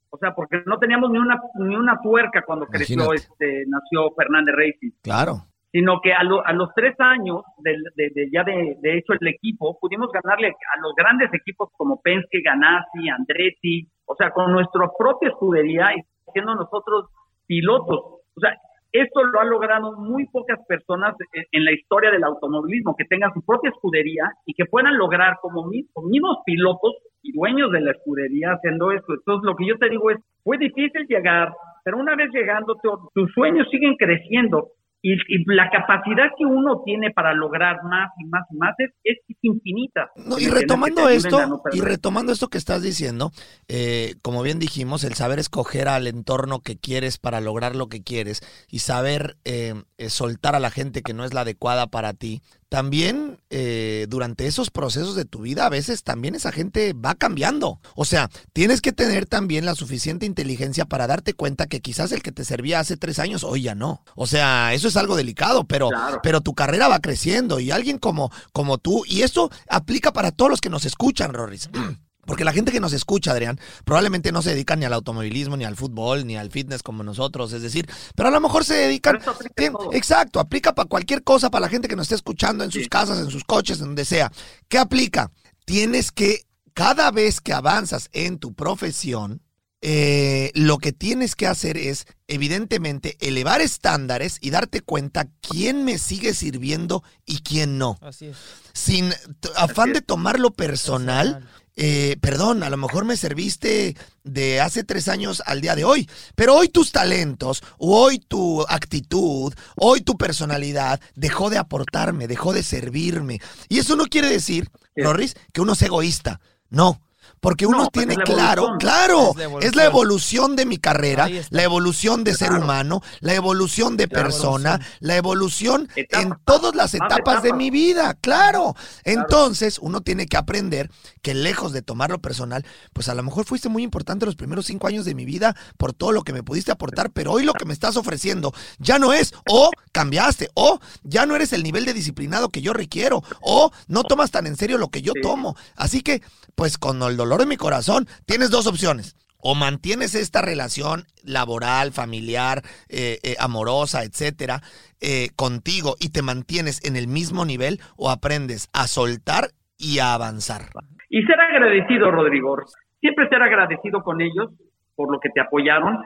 O 0.09 0.17
sea, 0.17 0.33
porque 0.33 0.61
no 0.65 0.77
teníamos 0.77 1.09
ni 1.11 1.17
una 1.17 1.39
ni 1.55 1.75
una 1.75 1.99
tuerca 2.01 2.43
cuando 2.45 2.65
creció, 2.67 3.13
este, 3.13 3.63
nació 3.67 4.13
Fernández 4.15 4.55
Racing. 4.55 4.91
Claro. 5.01 5.45
Sino 5.77 6.01
que 6.01 6.11
a, 6.11 6.21
a 6.21 6.53
los 6.53 6.69
tres 6.75 6.95
años 6.99 7.41
de, 7.59 7.75
de- 7.95 8.29
ya 8.31 8.43
de, 8.43 8.77
de 8.81 8.97
hecho 8.97 9.13
el 9.13 9.27
equipo, 9.27 9.77
pudimos 9.79 10.09
ganarle 10.11 10.47
a 10.47 10.79
los 10.81 10.95
grandes 10.95 11.31
equipos 11.31 11.69
como 11.77 12.01
Penske, 12.01 12.41
Ganassi, 12.41 13.07
Andretti, 13.09 13.87
o 14.07 14.15
sea, 14.15 14.31
con 14.31 14.51
nuestra 14.51 14.89
propia 14.97 15.29
escudería 15.29 15.93
y 15.95 16.01
siendo 16.33 16.55
nosotros 16.55 17.05
pilotos. 17.45 17.99
O 18.35 18.39
sea, 18.41 18.55
esto 18.91 19.23
lo 19.23 19.39
han 19.39 19.51
logrado 19.51 19.91
muy 19.97 20.25
pocas 20.29 20.57
personas 20.67 21.13
en, 21.51 21.63
la 21.63 21.71
historia 21.73 22.09
del 22.09 22.23
automovilismo, 22.23 22.95
que 22.95 23.05
tengan 23.05 23.31
su 23.35 23.45
propia 23.45 23.69
escudería 23.69 24.31
y 24.47 24.55
que 24.55 24.65
puedan 24.65 24.97
lograr 24.97 25.35
como, 25.43 25.67
mi- 25.67 25.85
como 25.93 26.07
mismos 26.07 26.37
pilotos 26.43 26.95
y 27.21 27.33
dueños 27.33 27.71
de 27.71 27.81
la 27.81 27.91
escudería 27.91 28.53
haciendo 28.53 28.91
esto. 28.91 29.13
Entonces, 29.13 29.45
lo 29.45 29.55
que 29.55 29.67
yo 29.67 29.77
te 29.77 29.89
digo 29.89 30.09
es, 30.09 30.17
fue 30.43 30.57
difícil 30.57 31.05
llegar, 31.07 31.53
pero 31.83 31.97
una 31.97 32.15
vez 32.15 32.29
llegando, 32.33 32.75
tu- 32.81 33.09
tus 33.13 33.31
sueños 33.33 33.67
siguen 33.69 33.95
creciendo 33.95 34.69
y, 35.01 35.13
y 35.13 35.43
la 35.45 35.69
capacidad 35.69 36.29
que 36.37 36.45
uno 36.45 36.81
tiene 36.83 37.11
para 37.11 37.33
lograr 37.33 37.83
más 37.83 38.09
y 38.17 38.25
más 38.25 38.43
y 38.51 38.57
más 38.57 38.75
es, 38.79 38.91
es 39.03 39.17
infinita. 39.41 40.09
No, 40.15 40.37
¿Me 40.37 40.43
y 40.43 40.47
retomando 40.47 41.07
esto, 41.09 41.47
no 41.47 41.61
y 41.71 41.81
retomando 41.81 42.31
esto 42.31 42.47
que 42.47 42.57
estás 42.57 42.81
diciendo, 42.81 43.31
eh, 43.67 44.15
como 44.21 44.41
bien 44.41 44.59
dijimos, 44.59 45.03
el 45.03 45.13
saber 45.13 45.39
escoger 45.39 45.87
al 45.87 46.07
entorno 46.07 46.59
que 46.59 46.77
quieres 46.77 47.17
para 47.19 47.41
lograr 47.41 47.75
lo 47.75 47.87
que 47.87 48.03
quieres 48.03 48.41
y 48.69 48.79
saber 48.79 49.37
eh, 49.45 49.75
eh, 49.97 50.09
soltar 50.09 50.55
a 50.55 50.59
la 50.59 50.71
gente 50.71 51.01
que 51.01 51.13
no 51.13 51.25
es 51.25 51.33
la 51.33 51.41
adecuada 51.41 51.87
para 51.87 52.13
ti, 52.13 52.41
también 52.69 53.39
eh, 53.49 54.07
durante 54.09 54.45
esos 54.45 54.69
procesos 54.69 55.15
de 55.15 55.25
tu 55.25 55.41
vida, 55.41 55.65
a 55.65 55.69
veces 55.69 56.03
también 56.03 56.35
esa 56.35 56.51
gente 56.51 56.93
va 56.93 57.15
cambiando. 57.15 57.79
O 57.95 58.03
sea, 58.05 58.29
tienes 58.53 58.81
que 58.81 58.91
tener 58.91 59.25
también 59.25 59.65
la 59.65 59.75
suficiente 59.75 60.25
inteligencia 60.25 60.85
para 60.85 61.07
darte 61.07 61.33
cuenta 61.33 61.67
que 61.67 61.79
quizás 61.81 62.11
el 62.11 62.21
que 62.21 62.31
te 62.31 62.43
servía 62.43 62.79
hace 62.79 62.97
tres 62.97 63.19
años, 63.19 63.43
hoy 63.43 63.61
ya 63.63 63.75
no. 63.75 64.03
O 64.15 64.27
sea, 64.27 64.73
eso 64.73 64.87
es 64.87 64.97
algo 64.97 65.15
delicado, 65.15 65.65
pero, 65.65 65.89
Claro. 65.89 66.19
pero 66.21 66.41
tu 66.41 66.53
carrera 66.53 66.87
va 66.87 66.99
creciendo 66.99 67.59
y 67.59 67.71
alguien 67.71 67.97
como, 67.99 68.31
como 68.51 68.77
tú, 68.77 69.03
y 69.07 69.21
esto 69.21 69.49
aplica 69.69 70.11
para 70.11 70.31
todos 70.31 70.51
los 70.51 70.61
que 70.61 70.69
nos 70.69 70.85
escuchan, 70.85 71.33
Rorris. 71.33 71.69
Porque 72.27 72.43
la 72.43 72.53
gente 72.53 72.71
que 72.71 72.79
nos 72.79 72.93
escucha, 72.93 73.31
Adrián, 73.31 73.59
probablemente 73.85 74.31
no 74.31 74.41
se 74.41 74.51
dedica 74.51 74.75
ni 74.75 74.85
al 74.85 74.93
automovilismo, 74.93 75.57
ni 75.57 75.63
al 75.63 75.75
fútbol, 75.75 76.27
ni 76.27 76.35
al 76.35 76.51
fitness 76.51 76.83
como 76.83 77.01
nosotros, 77.01 77.53
es 77.53 77.61
decir, 77.61 77.89
pero 78.15 78.29
a 78.29 78.31
lo 78.31 78.41
mejor 78.41 78.65
se 78.65 78.75
dedican... 78.75 79.13
Pero 79.13 79.21
eso 79.21 79.31
aplica 79.31 79.71
todo. 79.71 79.93
exacto, 79.93 80.39
aplica 80.39 80.75
para 80.75 80.89
cualquier 80.89 81.23
cosa, 81.23 81.49
para 81.49 81.61
la 81.61 81.69
gente 81.69 81.87
que 81.87 81.95
nos 81.95 82.03
esté 82.03 82.15
escuchando 82.15 82.63
en 82.63 82.71
sus 82.71 82.87
casas, 82.89 83.17
en 83.19 83.31
sus 83.31 83.45
coches, 83.45 83.79
en 83.79 83.87
donde 83.87 84.05
sea. 84.05 84.31
¿Qué 84.67 84.77
aplica? 84.77 85.31
Tienes 85.65 86.11
que, 86.11 86.43
cada 86.73 87.09
vez 87.11 87.39
que 87.39 87.53
avanzas 87.53 88.09
en 88.11 88.37
tu 88.37 88.53
profesión, 88.53 89.41
eh, 89.81 90.51
lo 90.55 90.79
que 90.79 90.91
tienes 90.91 91.35
que 91.35 91.45
hacer 91.45 91.77
es, 91.77 92.07
evidentemente, 92.27 93.15
elevar 93.19 93.61
estándares 93.61 94.39
y 94.41 94.49
darte 94.49 94.81
cuenta 94.81 95.29
quién 95.39 95.85
me 95.85 95.99
sigue 95.99 96.33
sirviendo 96.33 97.03
y 97.25 97.39
quién 97.39 97.77
no. 97.77 97.97
Así 98.01 98.25
es. 98.25 98.37
Sin 98.73 99.13
afán 99.55 99.93
de 99.93 100.01
tomarlo 100.01 100.51
personal, 100.51 101.47
eh, 101.77 102.17
perdón, 102.19 102.63
a 102.63 102.69
lo 102.69 102.75
mejor 102.77 103.05
me 103.05 103.15
serviste 103.15 103.95
de 104.23 104.59
hace 104.59 104.83
tres 104.83 105.07
años 105.07 105.41
al 105.45 105.61
día 105.61 105.75
de 105.75 105.85
hoy, 105.85 106.09
pero 106.35 106.55
hoy 106.55 106.69
tus 106.69 106.91
talentos, 106.91 107.63
hoy 107.77 108.19
tu 108.19 108.63
actitud, 108.67 109.53
hoy 109.77 110.01
tu 110.01 110.17
personalidad 110.17 110.99
dejó 111.15 111.49
de 111.49 111.59
aportarme, 111.59 112.27
dejó 112.27 112.51
de 112.51 112.63
servirme. 112.63 113.39
Y 113.69 113.79
eso 113.79 113.95
no 113.95 114.05
quiere 114.07 114.27
decir, 114.29 114.69
Sí. 114.95 115.03
Rorris, 115.03 115.35
que 115.53 115.61
uno 115.61 115.73
es 115.73 115.81
egoísta. 115.83 116.41
No. 116.69 116.99
Porque 117.39 117.67
uno 117.67 117.83
No, 117.83 117.87
tiene 117.89 118.15
claro, 118.15 118.77
claro, 118.79 119.29
Es 119.37 119.37
la 119.37 119.59
es 119.67 119.75
la 119.75 119.85
evolución. 119.85 120.55
de 120.55 120.65
mi 120.65 120.77
carrera, 120.77 121.29
la 121.51 121.61
evolución 121.61 122.23
de 122.23 122.33
ser 122.33 122.51
humano, 122.51 123.03
la 123.19 123.35
evolución 123.35 123.95
de 123.95 124.07
persona, 124.07 124.79
la 124.99 125.15
evolución 125.17 125.87
Etapa. 125.95 126.23
en 126.23 126.33
todas 126.45 126.73
las 126.73 126.95
etapas 126.95 127.43
de 127.43 127.53
mi 127.53 127.69
vida, 127.69 128.15
claro. 128.21 128.75
Entonces, 129.03 129.77
uno 129.79 130.01
tiene 130.01 130.25
que 130.25 130.35
aprender 130.37 130.89
que 131.27 131.33
lejos 131.33 131.73
de 131.73 131.81
tomarlo 131.81 132.21
personal, 132.21 132.65
pues 132.93 133.09
a 133.09 133.13
lo 133.13 133.21
mejor 133.21 133.43
fuiste 133.43 133.67
muy 133.67 133.83
importante 133.83 134.25
los 134.25 134.37
primeros 134.37 134.65
cinco 134.65 134.87
años 134.87 135.03
de 135.03 135.13
mi 135.13 135.25
vida 135.25 135.57
por 135.75 135.91
todo 135.91 136.13
lo 136.13 136.23
que 136.23 136.31
me 136.31 136.41
pudiste 136.41 136.71
aportar, 136.71 137.11
pero 137.11 137.33
hoy 137.33 137.43
lo 137.43 137.51
que 137.51 137.65
me 137.65 137.73
estás 137.73 137.97
ofreciendo 137.97 138.53
ya 138.79 138.97
no 138.97 139.11
es, 139.11 139.33
o 139.49 139.69
cambiaste, 139.91 140.49
o 140.53 140.79
ya 141.03 141.25
no 141.25 141.35
eres 141.35 141.51
el 141.51 141.63
nivel 141.63 141.83
de 141.83 141.93
disciplinado 141.93 142.47
que 142.47 142.61
yo 142.61 142.71
requiero, 142.71 143.25
o 143.41 143.71
no 143.89 144.05
tomas 144.05 144.31
tan 144.31 144.47
en 144.47 144.55
serio 144.55 144.77
lo 144.77 144.87
que 144.87 145.01
yo 145.01 145.11
tomo. 145.21 145.57
Así 145.75 145.99
que, 145.99 146.21
pues 146.55 146.77
con 146.77 147.03
el 147.03 147.17
dolor 147.17 147.41
de 147.41 147.45
mi 147.45 147.57
corazón, 147.57 148.07
tienes 148.25 148.49
dos 148.49 148.65
opciones. 148.65 149.17
O 149.37 149.53
mantienes 149.53 150.15
esta 150.15 150.41
relación 150.41 151.07
laboral, 151.23 151.91
familiar, 151.91 152.63
eh, 152.87 153.19
eh, 153.21 153.35
amorosa, 153.37 154.03
etcétera, 154.03 154.63
eh, 155.01 155.31
contigo 155.35 155.97
y 155.99 156.09
te 156.09 156.21
mantienes 156.21 156.79
en 156.85 156.95
el 156.95 157.09
mismo 157.09 157.43
nivel, 157.43 157.81
o 157.97 158.09
aprendes 158.09 158.69
a 158.71 158.87
soltar 158.87 159.53
y 159.77 159.99
a 159.99 160.13
avanzar. 160.13 160.71
Y 161.09 161.21
ser 161.23 161.39
agradecido, 161.39 162.11
Rodrigo. 162.11 162.57
Siempre 162.99 163.29
ser 163.29 163.41
agradecido 163.41 164.01
con 164.03 164.21
ellos 164.21 164.49
por 164.95 165.11
lo 165.11 165.19
que 165.19 165.29
te 165.29 165.39
apoyaron 165.41 165.97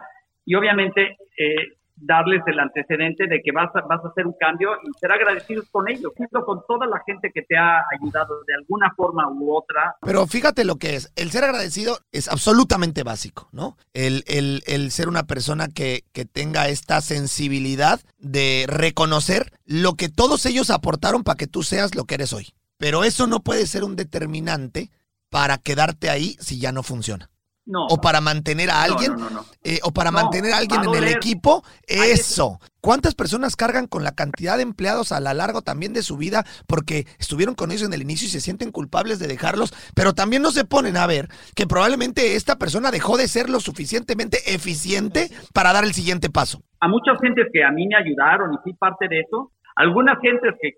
y 0.45 0.55
obviamente 0.55 1.17
eh, 1.37 1.55
darles 1.95 2.41
el 2.47 2.59
antecedente 2.59 3.27
de 3.27 3.41
que 3.43 3.51
vas 3.51 3.69
a, 3.75 3.81
vas 3.81 4.03
a 4.03 4.07
hacer 4.09 4.25
un 4.25 4.33
cambio 4.39 4.71
y 4.83 4.89
ser 4.99 5.11
agradecidos 5.11 5.69
con 5.71 5.87
ellos, 5.89 6.11
junto 6.17 6.43
con 6.43 6.61
toda 6.67 6.87
la 6.87 6.99
gente 7.05 7.31
que 7.33 7.43
te 7.43 7.55
ha 7.57 7.83
ayudado 7.97 8.41
de 8.47 8.55
alguna 8.55 8.91
forma 8.95 9.27
u 9.29 9.55
otra. 9.55 9.95
Pero 10.01 10.25
fíjate 10.27 10.65
lo 10.65 10.75
que 10.77 10.95
es. 10.95 11.11
El 11.15 11.29
ser 11.31 11.43
agradecido 11.43 11.97
es 12.11 12.27
absolutamente 12.27 13.03
básico, 13.03 13.47
¿no? 13.51 13.77
El, 13.93 14.23
el- 14.27 14.91
ser 14.91 15.07
una 15.07 15.23
persona 15.23 15.67
que, 15.73 16.01
que 16.11 16.25
tenga 16.25 16.67
esta 16.67 17.01
sensibilidad 17.01 17.99
de 18.17 18.65
reconocer 18.67 19.53
lo 19.65 19.93
que 19.93 20.09
todos 20.09 20.45
ellos 20.45 20.69
aportaron 20.69 21.23
para 21.23 21.37
que 21.37 21.47
tú 21.47 21.63
seas 21.63 21.95
lo 21.95 22.03
que 22.05 22.15
eres 22.15 22.33
hoy. 22.33 22.47
Pero 22.81 23.03
eso 23.03 23.27
no 23.27 23.41
puede 23.41 23.67
ser 23.67 23.83
un 23.83 23.95
determinante 23.95 24.89
para 25.29 25.59
quedarte 25.59 26.09
ahí 26.09 26.35
si 26.39 26.59
ya 26.59 26.71
no 26.71 26.81
funciona. 26.81 27.29
No. 27.63 27.85
O 27.85 28.01
para 28.01 28.21
mantener 28.21 28.71
a 28.71 28.81
alguien, 28.81 29.11
no, 29.13 29.19
no, 29.19 29.29
no. 29.29 29.45
eh, 29.63 29.79
o 29.83 29.91
para 29.91 30.09
mantener 30.09 30.51
a 30.51 30.57
alguien 30.57 30.81
a 30.81 30.85
en 30.85 30.95
el 30.95 31.07
equipo, 31.09 31.63
eso. 31.85 32.59
¿Cuántas 32.81 33.13
personas 33.13 33.55
cargan 33.55 33.85
con 33.85 34.03
la 34.03 34.13
cantidad 34.13 34.57
de 34.57 34.63
empleados 34.63 35.11
a 35.11 35.19
lo 35.19 35.31
largo 35.31 35.61
también 35.61 35.93
de 35.93 36.01
su 36.01 36.17
vida 36.17 36.43
porque 36.65 37.05
estuvieron 37.19 37.53
con 37.53 37.69
ellos 37.69 37.83
en 37.83 37.93
el 37.93 38.01
inicio 38.01 38.27
y 38.27 38.31
se 38.31 38.41
sienten 38.41 38.71
culpables 38.71 39.19
de 39.19 39.27
dejarlos, 39.27 39.75
pero 39.93 40.13
también 40.13 40.41
no 40.41 40.49
se 40.49 40.65
ponen 40.65 40.97
a 40.97 41.05
ver 41.05 41.29
que 41.55 41.67
probablemente 41.67 42.35
esta 42.35 42.57
persona 42.57 42.89
dejó 42.89 43.15
de 43.15 43.27
ser 43.27 43.47
lo 43.47 43.59
suficientemente 43.59 44.55
eficiente 44.55 45.29
para 45.53 45.71
dar 45.71 45.83
el 45.83 45.93
siguiente 45.93 46.31
paso? 46.31 46.63
a 46.81 46.87
muchas 46.87 47.17
gentes 47.21 47.47
que 47.53 47.63
a 47.63 47.71
mí 47.71 47.87
me 47.87 47.95
ayudaron 47.95 48.53
y 48.53 48.57
fui 48.63 48.73
parte 48.73 49.07
de 49.07 49.19
eso, 49.19 49.51
algunas 49.75 50.19
gentes 50.19 50.53
que, 50.61 50.71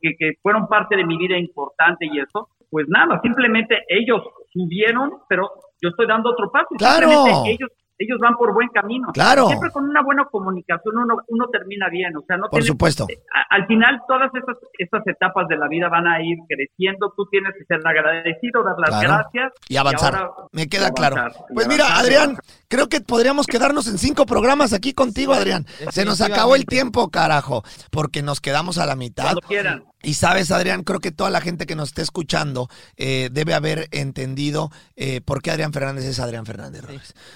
que, 0.00 0.16
que- 0.16 0.32
fueron 0.42 0.66
parte 0.68 0.96
de 0.96 1.04
mi 1.04 1.16
vida 1.16 1.36
importante 1.36 2.06
y 2.06 2.18
eso, 2.20 2.48
pues 2.70 2.86
nada, 2.88 3.20
simplemente 3.22 3.78
ellos 3.88 4.22
subieron, 4.52 5.12
pero 5.28 5.50
yo 5.80 5.90
estoy 5.90 6.06
dando 6.06 6.30
otro 6.30 6.50
paso. 6.50 6.68
¡Claro! 6.78 7.08
Simplemente 7.08 7.50
ellos 7.50 7.70
ellos 7.98 8.18
van 8.20 8.34
por 8.36 8.52
buen 8.54 8.68
camino. 8.68 9.08
Claro. 9.12 9.48
Siempre 9.48 9.70
con 9.70 9.84
una 9.88 10.02
buena 10.02 10.24
comunicación 10.26 10.96
uno, 10.98 11.16
uno 11.26 11.46
termina 11.50 11.88
bien, 11.88 12.16
o 12.16 12.22
sea, 12.26 12.36
no 12.36 12.44
Por 12.44 12.60
tienes- 12.60 12.66
supuesto. 12.68 13.04
a- 13.34 13.54
al 13.56 13.66
final 13.66 14.00
todas 14.06 14.30
estas, 14.34 14.56
estas 14.78 15.06
etapas 15.06 15.48
de 15.48 15.56
la 15.56 15.68
vida 15.68 15.88
van 15.88 16.06
a 16.06 16.22
ir 16.22 16.36
creciendo, 16.48 17.12
tú 17.16 17.26
tienes 17.30 17.52
que 17.58 17.64
ser 17.64 17.80
agradecido, 17.86 18.62
dar 18.62 18.76
las 18.78 18.90
Claro. 18.90 19.08
gracias 19.08 19.52
Y 19.68 19.76
avanzar. 19.76 20.14
ahora- 20.14 20.32
Me 20.52 20.68
queda 20.68 20.88
y 20.88 20.92
claro. 20.92 21.16
y 21.50 21.54
Pues 21.54 21.68
mira, 21.68 21.84
avanzar, 21.86 22.12
y 22.12 22.14
Adrián, 22.16 22.36
creo 22.68 22.88
que 22.88 23.00
podríamos 23.00 23.46
quedarnos 23.46 23.88
en 23.88 23.98
cinco 23.98 24.26
programas 24.26 24.72
aquí 24.72 24.92
contigo, 24.94 25.32
Adrián. 25.32 25.64
Se 25.90 26.04
nos 26.04 26.20
acabó 26.20 26.54
el 26.56 26.66
tiempo, 26.66 27.10
carajo, 27.10 27.62
porque 27.90 28.22
nos 28.22 28.40
quedamos 28.40 28.78
a 28.78 28.86
la 28.86 28.94
mitad. 28.96 29.24
Cuando 29.24 29.40
quieran. 29.42 29.84
Y 30.02 30.14
sabes, 30.14 30.52
Adrián, 30.52 30.84
creo 30.84 31.00
que 31.00 31.10
toda 31.10 31.28
la 31.30 31.40
gente 31.40 31.66
que 31.66 31.74
nos 31.74 31.88
esté 31.88 32.02
escuchando 32.02 32.68
eh, 32.96 33.30
debe 33.32 33.54
haber 33.54 33.88
entendido 33.90 34.70
eh, 34.94 35.20
por 35.20 35.42
qué 35.42 35.50
Adrián 35.50 35.72
Fernández 35.72 36.04
es 36.04 36.20
Adrián 36.20 36.46
Fernández. 36.46 36.84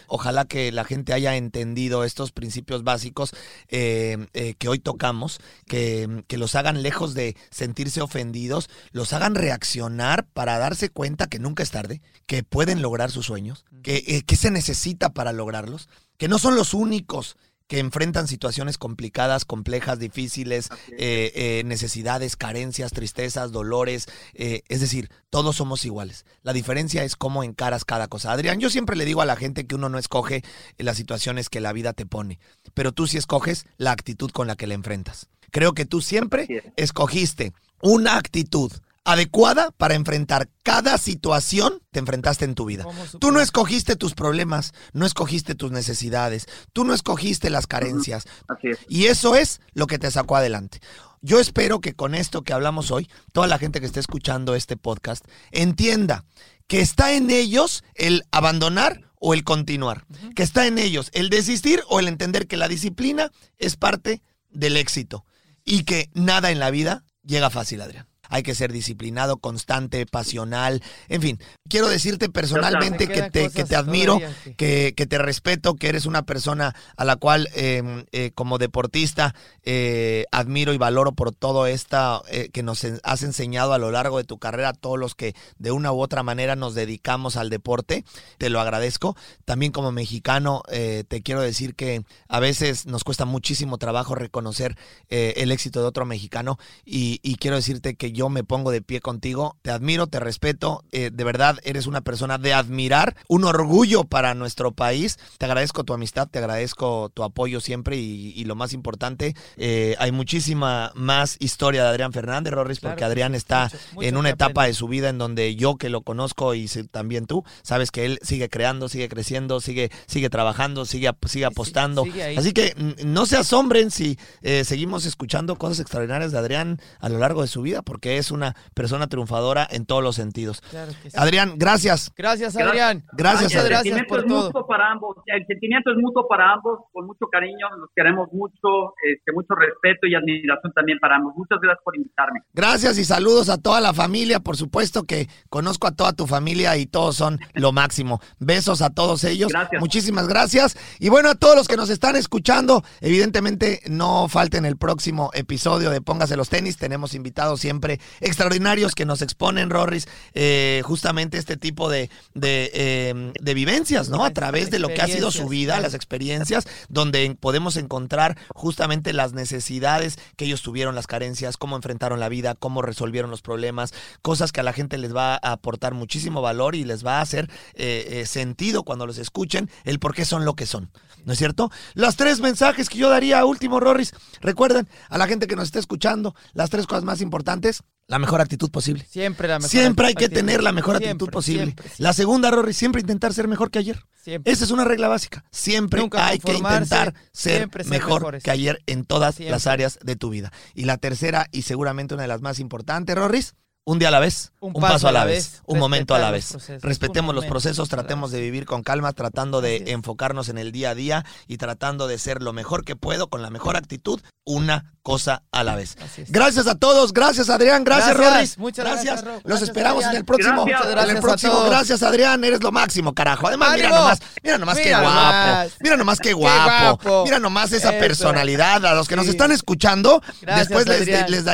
Ojalá 0.07 0.45
que 0.45 0.71
la 0.71 0.85
gente 0.85 1.13
haya 1.13 1.35
entendido 1.37 2.05
estos 2.05 2.31
principios 2.31 2.85
básicos 2.85 3.33
eh, 3.69 4.29
eh, 4.33 4.55
que 4.55 4.69
hoy 4.69 4.79
tocamos, 4.79 5.41
que, 5.67 6.23
que 6.29 6.39
los 6.39 6.55
hagan 6.55 6.83
lejos 6.83 7.15
de 7.15 7.37
sentirse 7.51 8.01
ofendidos, 8.01 8.71
los 8.93 9.13
hagan 9.13 9.35
reaccionar 9.35 10.25
para 10.33 10.59
darse 10.59 10.89
cuenta 10.89 11.27
que 11.27 11.41
nunca 11.41 11.65
es 11.65 11.73
tarde, 11.73 12.01
que 12.27 12.45
pueden 12.45 12.81
lograr 12.81 13.11
sus 13.11 13.27
sueños, 13.27 13.65
que, 13.83 14.05
eh, 14.07 14.23
que 14.23 14.37
se 14.37 14.53
necesita 14.53 15.13
para 15.13 15.33
lograrlos, 15.33 15.89
que 16.17 16.29
no 16.29 16.39
son 16.39 16.55
los 16.55 16.75
únicos 16.75 17.37
que 17.67 17.79
enfrentan 17.79 18.29
situaciones 18.29 18.79
complicadas, 18.79 19.45
complejas, 19.45 19.99
difíciles, 19.99 20.69
eh, 20.99 21.33
eh, 21.35 21.63
necesidades, 21.65 22.37
carencias, 22.37 22.93
tristezas, 22.93 23.53
dolores. 23.53 24.07
eh, 24.35 24.63
es 24.69 24.81
decir, 24.81 25.11
todos 25.31 25.57
somos 25.57 25.85
iguales. 25.85 26.25
La 26.43 26.53
diferencia 26.53 27.05
es 27.05 27.17
cómo 27.17 27.45
encaras 27.45 27.85
cada 27.85 28.09
cosa. 28.09 28.33
Adrián, 28.33 28.61
yo 28.61 28.71
siempre 28.71 28.97
le 28.97 29.05
digo 29.05 29.23
a 29.23 29.27
la 29.27 29.37
gente 29.37 29.67
que 29.67 29.75
uno 29.75 29.89
no 29.89 29.99
escoge 29.99 30.43
las 30.79 30.97
situaciones 30.97 31.49
que 31.49 31.61
la 31.61 31.73
vida 31.73 31.93
te 31.93 32.07
pone, 32.07 32.39
pero 32.75 32.93
tú 32.93 33.07
sí 33.07 33.17
escoges 33.17 33.67
la 33.77 33.93
actitud 33.93 34.31
con 34.31 34.47
la 34.47 34.57
que 34.57 34.67
la 34.67 34.75
enfrentas. 34.75 35.29
Creo 35.51 35.73
que 35.75 35.85
tú 35.85 36.01
siempre 36.01 36.73
escogiste 36.77 37.53
una 37.83 38.17
actitud 38.17 38.73
adecuada 39.05 39.71
para 39.73 39.95
enfrentar 39.95 40.49
cada 40.63 40.97
situación 40.99 41.79
que 41.79 41.87
te 41.93 41.99
enfrentaste 41.99 42.45
en 42.45 42.55
tu 42.55 42.65
vida. 42.65 42.87
Tú 43.21 43.33
no 43.33 43.41
escogiste 43.41 43.97
tus 43.97 44.15
problemas, 44.15 44.73
no 44.93 45.07
escogiste 45.07 45.55
tus 45.55 45.73
necesidades, 45.73 46.47
tú 46.73 46.85
no 46.85 46.95
escogiste 46.95 47.51
las 47.51 47.67
carencias. 47.67 48.25
Así 48.49 48.69
es. 48.69 48.79
Y 48.89 49.07
eso 49.07 49.37
es 49.37 49.61
lo 49.73 49.87
que 49.87 49.99
te 49.99 50.11
sacó 50.11 50.37
adelante. 50.37 50.81
Yo 51.21 51.39
espero 51.39 51.81
que 51.81 51.95
con 51.95 52.15
esto 52.15 52.43
que 52.43 52.53
hablamos 52.53 52.91
hoy, 52.91 53.09
toda 53.33 53.47
la 53.47 53.59
gente 53.59 53.81
que 53.81 53.87
esté 53.87 54.01
escuchando 54.01 54.55
este 54.55 54.77
podcast 54.77 55.25
entienda 55.51 56.25
que 56.67 56.81
está 56.81 57.13
en 57.13 57.31
ellos 57.31 57.85
el 57.95 58.25
abandonar 58.31 59.11
o 59.21 59.35
el 59.35 59.45
continuar, 59.45 60.05
que 60.35 60.43
está 60.43 60.67
en 60.67 60.79
ellos 60.79 61.11
el 61.13 61.31
desistir 61.31 61.83
o 61.89 62.01
el 62.01 62.09
entender 62.09 62.49
que 62.49 62.57
la 62.57 62.67
disciplina 62.67 63.31
es 63.59 63.77
parte 63.77 64.23
del 64.51 64.77
éxito 64.77 65.25
y 65.65 65.85
que 65.85 66.11
nada 66.15 66.51
en 66.51 66.59
la 66.59 66.71
vida 66.71 67.05
llega 67.25 67.51
fácil, 67.51 67.83
Adrián. 67.83 68.12
Hay 68.33 68.43
que 68.43 68.55
ser 68.55 68.73
disciplinado, 68.73 69.37
constante, 69.37 70.07
pasional. 70.07 70.83
En 71.09 71.21
fin, 71.21 71.39
quiero 71.69 71.89
decirte 71.89 72.31
personalmente 72.31 73.07
Me 73.07 73.13
que 73.13 73.31
te, 73.31 73.51
que 73.51 73.65
te 73.65 73.77
admiro, 73.77 74.15
todavía, 74.15 74.37
sí. 74.43 74.55
que, 74.55 74.95
que 74.97 75.07
te 75.07 75.19
respeto, 75.19 75.77
que 75.77 75.89
eres 75.89 76.07
una 76.07 76.23
persona 76.23 76.75
a 76.97 77.05
la 77.05 77.17
cual 77.17 77.51
eh, 77.55 78.07
eh, 78.13 78.31
como 78.35 78.57
deportista 78.57 79.35
eh, 79.65 80.25
admiro 80.33 80.73
y 80.73 80.79
valoro 80.79 81.13
por 81.13 81.33
todo 81.33 81.67
esta 81.67 82.23
eh, 82.29 82.49
que 82.53 82.63
nos 82.63 82.85
has 83.05 83.23
enseñado 83.23 83.73
a 83.75 83.79
lo 83.79 83.91
largo 83.91 84.19
de 84.19 84.25
tu 84.25 84.39
carrera, 84.39 84.73
todos 84.73 84.99
los 84.99 85.15
que 85.15 85.35
de 85.59 85.71
una 85.71 85.93
u 85.93 86.01
otra 86.01 86.23
manera 86.23 86.57
nos 86.57 86.75
dedicamos 86.75 87.37
al 87.37 87.51
deporte. 87.51 88.05
Te 88.39 88.51
lo 88.51 88.61
agradezco. 88.61 89.17
También 89.45 89.73
como 89.73 89.93
mexicano 89.93 90.63
eh, 90.71 91.05
te 91.07 91.23
quiero 91.23 91.43
decir 91.43 91.75
que 91.75 92.05
a 92.29 92.41
veces 92.41 92.87
nos 92.87 93.05
cuesta 93.05 93.25
muchísimo 93.25 93.79
trabajo 93.79 94.15
reconocer 94.15 94.77
el 95.09 95.53
éxito 95.53 95.81
de 95.81 95.87
otro 95.87 96.07
mexicano 96.07 96.59
y, 96.85 97.21
y 97.23 97.37
quiero 97.37 97.57
decirte 97.57 97.95
que 97.97 98.13
yo 98.13 98.22
me 98.29 98.45
pongo 98.45 98.71
de 98.71 98.83
pie 98.83 99.01
contigo. 99.01 99.57
Te 99.63 99.71
admiro, 99.71 100.07
te 100.07 100.21
respeto. 100.21 100.85
eh, 100.93 101.11
de 101.13 101.25
verdad, 101.25 101.59
eres 101.65 101.87
una 101.87 102.01
persona 102.01 102.39
de 102.39 102.55
admirar, 102.55 103.17
un 103.29 103.45
orgullo 103.45 104.05
para 104.05 104.35
nuestro 104.35 104.73
país. 104.73 105.19
Te 105.39 105.47
agradezco 105.47 105.85
tu 105.85 105.93
amistad, 105.95 106.29
te 106.29 106.39
agradezco 106.39 107.11
tu 107.15 107.23
apoyo 107.23 107.61
siempre 107.61 107.97
y, 107.97 108.33
y 108.37 108.45
lo 108.45 108.55
más 108.55 108.73
importante, 108.73 109.35
eh, 109.57 109.97
hay 109.99 110.13
muchísima 110.13 110.93
más 110.95 111.37
historia 111.41 111.83
de 111.83 111.89
Adrián 111.89 112.13
Fernández, 112.13 112.53
Rorris, 112.53 112.81
Claro 112.81 112.93
porque 112.93 113.01
que 113.01 113.05
Adrián 113.05 113.35
está 113.35 113.65
mucho, 113.65 113.79
mucho 113.95 114.09
en 114.09 114.17
una 114.17 114.31
etapa 114.31 114.67
de 114.67 114.75
su 114.75 114.89
vida 114.89 115.09
en 115.09 115.19
donde 115.19 115.55
yo 115.57 115.77
que 115.77 115.89
lo 115.89 116.03
conozco 116.03 116.55
y 116.55 116.69
también 116.91 117.27
tú, 117.27 117.45
sabes 117.63 117.91
que 117.91 118.05
él 118.05 118.19
sigue 118.23 118.49
creando, 118.49 118.89
sigue 118.89 119.09
creciendo, 119.09 119.61
sigue, 119.61 119.91
sigue 120.07 120.31
trabajando, 120.31 120.85
sigue, 120.85 121.11
sigue 121.27 121.45
apostando. 121.45 122.05
sigue. 122.05 122.39
Así 122.39 122.53
que 122.53 122.75
mm, 122.77 123.13
no 123.13 123.27
se 123.27 123.37
asombren 123.37 123.91
si 123.91 124.19
eh, 124.43 124.65
seguimos 124.65 125.07
escuchando 125.07 125.57
cosas 125.57 125.81
extraordinarias 125.81 126.33
de 126.33 126.39
Adrián 126.39 126.81
a 127.01 127.09
lo 127.09 127.19
largo 127.19 127.43
de 127.43 127.49
su 127.49 127.63
vida, 127.63 127.83
porque 127.83 128.12
es 128.19 128.31
una 128.31 128.55
persona 128.75 129.07
triunfadora 129.07 129.67
en 129.71 129.87
todos 129.87 130.03
los 130.03 130.17
sentidos. 130.17 130.61
Claro 130.71 130.93
que 131.03 131.11
sí. 131.11 131.17
Adrián, 131.19 131.55
gracias. 131.57 132.13
Gracias, 132.17 132.57
Adrián. 132.57 133.05
Gracias, 133.13 133.55
Adrián. 133.57 133.81
El 133.87 133.93
sentimiento 133.93 134.09
por 134.09 134.21
es 134.21 134.27
todo. 134.27 134.47
mutuo 134.47 134.67
para 134.67 134.91
ambos. 134.91 135.17
El 135.27 135.47
sentimiento 135.47 135.91
es 135.91 135.97
mutuo 135.99 136.29
para 136.29 136.53
ambos, 136.53 136.81
con 136.93 137.07
mucho 137.07 137.27
cariño, 137.31 137.69
los 137.79 137.91
queremos 137.95 138.29
mucho, 138.33 138.95
este, 139.05 139.33
mucho 139.33 139.55
respeto 139.55 140.07
y 140.07 140.15
admiración 140.15 140.73
también 140.75 140.99
para 140.99 141.17
ambos. 141.17 141.35
Muchas 141.37 141.59
gracias 141.61 141.83
por 141.85 141.97
invitarme. 141.97 142.41
Gracias 142.53 142.99
y 142.99 143.05
saludos 143.05 143.49
a 143.49 143.59
toda 143.59 143.81
la 143.81 143.93
familia. 143.93 144.41
Por 144.41 144.57
supuesto 144.57 145.05
que 145.05 145.29
conozco 145.49 145.87
a 145.87 145.93
toda 145.93 146.13
tu 146.13 146.27
familia 146.27 146.77
y 146.77 146.87
todos 146.87 147.17
son 147.17 147.39
lo 147.55 147.73
máximo. 147.73 148.21
Besos 148.39 148.83
a 148.83 148.91
todos 148.91 149.25
ellos. 149.25 149.51
Gracias. 149.51 149.81
Muchísimas 149.81 150.29
gracias. 150.29 150.77
Y 150.99 151.09
bueno, 151.09 151.31
a 151.31 151.35
todos 151.35 151.57
los 151.57 151.69
que 151.69 151.77
nos 151.77 151.91
están 151.91 152.17
escuchando, 152.17 152.83
evidentemente 153.01 153.81
no 153.89 154.29
falten 154.29 154.65
el 154.65 154.77
próximo 154.77 155.31
episodio 155.35 155.91
de 155.91 156.01
Póngase 156.01 156.37
los 156.37 156.49
tenis. 156.49 156.77
Tenemos 156.77 157.15
invitados 157.15 157.61
siempre 157.61 158.01
extraordinarios 158.21 158.95
que 158.95 159.05
nos 159.05 159.23
exponen, 159.23 159.71
Rorris, 159.71 160.09
eh, 160.35 160.83
justamente 160.85 161.39
este 161.39 161.57
tipo 161.57 161.91
de, 161.91 162.11
de, 162.35 162.71
eh, 162.75 163.33
de 163.41 163.55
vivencias, 163.55 164.09
¿no? 164.09 164.25
A 164.25 164.31
través 164.31 164.71
de 164.71 164.79
lo 164.79 164.89
que 164.89 165.03
ha 165.03 165.07
sido 165.07 165.31
su 165.31 165.49
vida, 165.49 165.81
las 165.81 165.95
experiencias, 165.95 166.67
donde 166.89 167.37
podemos 167.39 167.77
encontrar 167.77 168.37
justamente 168.55 169.13
las 169.13 169.33
necesidades 169.33 170.19
que 170.37 170.45
ellos 170.45 170.63
tuvieron, 170.63 170.95
las 170.95 171.07
carencias, 171.07 171.57
cómo 171.57 171.77
enfrentaron 171.77 172.21
la 172.21 172.29
vida, 172.29 172.55
cómo 172.55 172.83
resolvieron 172.83 173.31
los 173.31 173.43
problemas, 173.43 173.93
cosas 174.23 174.53
que 174.53 174.61
a 174.61 174.65
la 174.65 174.73
gente 174.73 174.99
les 174.99 175.15
va 175.15 175.35
a 175.35 175.53
aportar 175.53 175.95
muchísimo 175.95 176.43
valor 176.43 176.75
y 176.75 176.85
les 176.85 177.05
va 177.05 177.19
a 177.19 177.23
hacer 177.23 177.51
eh, 177.75 178.07
eh, 178.11 178.27
sentido 178.27 178.83
cuando 178.83 179.07
los 179.07 179.19
escuchen 179.19 179.71
el 179.85 179.99
por 179.99 180.15
qué 180.15 180.25
son 180.25 180.45
lo 180.45 180.55
que 180.55 180.67
son. 180.67 180.91
¿No 181.25 181.33
es 181.33 181.39
cierto? 181.39 181.71
Los 181.95 182.17
tres 182.17 182.41
mensajes 182.41 182.89
que 182.89 182.99
yo 182.99 183.09
daría 183.09 183.39
a 183.39 183.45
último, 183.45 183.79
Rorris. 183.79 184.13
Recuerden, 184.41 184.89
a 185.09 185.19
la 185.19 185.29
gente 185.29 185.47
que 185.47 185.55
nos 185.55 185.67
está 185.67 185.79
escuchando, 185.79 186.35
las 186.53 186.71
tres 186.71 186.87
cosas 186.87 187.05
más 187.05 187.21
importantes. 187.21 187.83
La 188.09 188.19
mejor 188.19 188.41
actitud 188.41 188.71
posible. 188.71 189.07
Siempre 189.09 189.49
la 189.49 189.59
mejor 189.59 189.71
Siempre 189.71 190.07
hay 190.09 190.15
que 190.15 190.27
actitud. 190.27 190.41
tener 190.41 190.63
la 190.63 190.73
mejor 190.73 190.97
actitud 190.97 191.31
posible. 191.31 191.65
siempre, 191.65 191.85
siempre. 191.89 192.05
La 192.05 192.13
segunda, 192.13 192.51
Rory, 192.51 192.75
siempre 192.75 193.01
intentar 193.01 193.33
ser 193.33 193.49
mejor 193.49 193.71
que 193.71 193.79
ayer. 193.79 194.05
Esa 194.45 194.65
es 194.65 194.71
una 194.71 194.85
regla 194.85 195.09
básica. 195.09 195.45
Siempre 195.51 196.01
Nunca 196.01 196.27
hay 196.27 196.39
que 196.39 196.53
intentar 196.53 197.15
ser 197.33 197.69
mejor 197.87 198.21
mejores. 198.23 198.43
que 198.43 198.51
ayer 198.51 198.83
en 198.87 199.05
todas 199.05 199.41
las 199.41 199.67
áreas 199.67 199.99
de 200.03 200.17
tu 200.17 200.31
vida. 200.31 200.53
Y 200.75 200.85
la 200.85 200.99
tercera, 200.99 201.49
y 201.53 201.63
seguramente 201.63 202.15
una 202.15 202.23
de 202.25 202.29
las 202.29 202.43
más 202.43 202.59
importantes, 202.59 203.17
Rorris, 203.17 203.55
un 203.85 203.99
día 203.99 204.09
a 204.09 204.13
la 204.13 204.21
vez, 204.21 204.53
un, 204.61 204.73
paso, 204.75 205.09
a 205.09 205.13
la 205.13 205.25
vez, 205.25 205.61
un 205.67 205.81
momento 205.81 206.15
a 206.15 206.21
la 206.21 206.31
vez. 206.31 206.53
procesos, 206.53 206.83
Respetemos 206.83 207.35
los 207.35 207.47
procesos, 207.47 207.89
tratemos 207.89 208.31
de 208.31 208.41
vivir 208.41 208.65
con 208.65 208.85
calma, 208.85 209.13
tratando 209.13 209.61
de 209.61 209.91
enfocarnos 209.91 210.49
en 210.49 210.59
el 210.59 210.71
día 210.71 210.91
a 210.91 210.95
día 210.95 211.25
y 211.49 211.57
tratando 211.57 212.07
de 212.07 212.19
ser 212.19 212.43
lo 212.43 212.53
mejor 212.53 212.85
que 212.85 212.95
puedo, 212.95 213.29
con 213.29 213.43
la 213.43 213.51
mejor 213.51 213.77
actitud, 213.77 214.21
una 214.45 214.95
cosa 215.03 215.43
a 215.51 215.65
la 215.65 215.75
vez. 215.75 215.97
Gracias 216.29 216.67
a 216.67 216.77
todos, 216.77 217.13
gracias 217.13 217.51
Adrián, 217.51 217.83
gracias, 217.85 218.15
Gracias, 218.17 218.33
Rorris. 218.35 218.59
muchas 218.59 218.85
gracias, 218.85 219.25
Ro. 219.25 219.33
Los 219.35 219.43
Gracias, 219.45 219.69
esperamos 219.69 220.05
en 220.05 220.17
el 220.17 220.25
próximo. 220.25 220.65
Gracias. 220.65 220.83
en 220.83 220.89
el 220.89 220.95
Gracias 220.95 221.21
próximo, 221.21 221.65
gracias 221.65 222.03
Adrián, 222.03 222.45
eres 222.45 222.63
lo 222.63 222.71
máximo, 222.73 223.13
carajo. 223.15 223.49
Además, 223.49 223.73
mira 223.75 223.89
nomás, 223.89 224.19
mira 224.43 224.59
nomás 224.59 224.79
qué 224.79 224.91
guapo. 224.95 225.71
Mira 225.81 225.97
nomás 225.97 226.21
qué 226.21 226.33
guapo. 226.33 227.05
guapo. 227.05 227.25
Mira 227.25 227.39
nomás 227.41 227.73
esa 227.73 227.91
Eso. 227.91 227.99
personalidad. 227.99 228.85
A 228.87 228.95
los 228.95 229.09
que 229.09 229.17
nos 229.17 229.27
están 229.27 229.51
escuchando, 229.53 230.23
Gracias, 230.41 230.69
después 230.69 230.87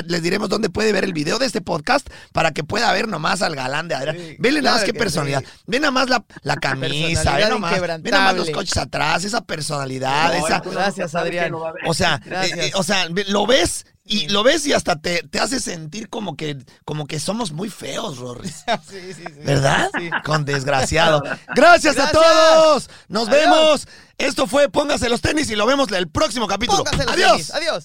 les, 0.06 0.22
diremos 0.22 0.48
dónde 0.48 0.68
puede 0.70 0.92
ver 0.92 1.04
el 1.04 1.12
video 1.12 1.38
de 1.38 1.46
este 1.46 1.60
podcast 1.60 2.06
para 2.32 2.52
que 2.52 2.64
pueda 2.64 2.92
ver 2.92 3.08
nomás 3.08 3.40
al 3.42 3.54
galán 3.56 3.88
de 3.88 3.94
Adrián. 3.94 4.16
Sí, 4.16 4.36
Vele 4.38 4.60
nada 4.62 4.76
más 4.76 4.84
qué 4.84 4.92
personalidad. 4.94 5.40
sí. 5.40 5.46
Ve 5.66 5.80
nada 5.80 5.90
más 5.90 6.08
la, 6.10 6.24
la 6.42 6.56
camisa, 6.56 7.36
ve 7.36 7.48
nomás, 7.48 7.70
ve 7.70 7.76
inquebrantable. 7.76 8.10
nada 8.10 8.24
más 8.24 8.36
los 8.36 8.50
coches 8.50 8.76
atrás, 8.76 9.24
esa 9.24 9.40
personalidad, 9.42 10.34
No, 10.38 10.46
esa, 10.46 10.60
Gracias, 10.60 11.14
Adrián. 11.14 11.50
lo 11.52 11.72
o 11.86 11.94
sea, 11.94 12.20
Gracias. 12.24 12.58
eh, 12.58 12.66
eh, 12.66 12.72
o 12.74 12.82
sea, 12.82 13.06
ve- 13.10 13.24
lo 13.38 13.46
ves 13.46 13.86
y 14.04 14.28
lo 14.30 14.42
ves 14.42 14.66
y 14.66 14.72
hasta 14.72 15.00
te, 15.00 15.22
te 15.22 15.38
hace 15.38 15.60
sentir 15.60 16.08
como 16.08 16.36
que, 16.36 16.56
como 16.84 17.06
que 17.06 17.20
somos 17.20 17.52
muy 17.52 17.70
feos, 17.70 18.18
Rorris. 18.18 18.64
Sí, 18.88 19.12
sí, 19.14 19.22
sí. 19.24 19.40
¿Verdad? 19.44 19.90
Sí. 19.96 20.10
Con 20.24 20.44
desgraciado. 20.44 21.22
Gracias, 21.54 21.96
a 21.98 22.10
todos. 22.10 22.90
Nos 23.08 23.28
Adiós. 23.28 23.40
vemos. 23.40 23.88
Esto 24.18 24.48
fue 24.48 24.68
Póngase 24.68 25.08
los 25.08 25.20
tenis 25.20 25.48
y 25.50 25.54
lo 25.56 25.66
vemos 25.66 25.88
en 25.88 25.94
el 25.98 26.08
próximo 26.08 26.48
capítulo. 26.48 26.82
Póngase 26.82 27.04
los 27.04 27.14
Adiós. 27.14 27.30
tenis. 27.32 27.50
Adiós. 27.54 27.84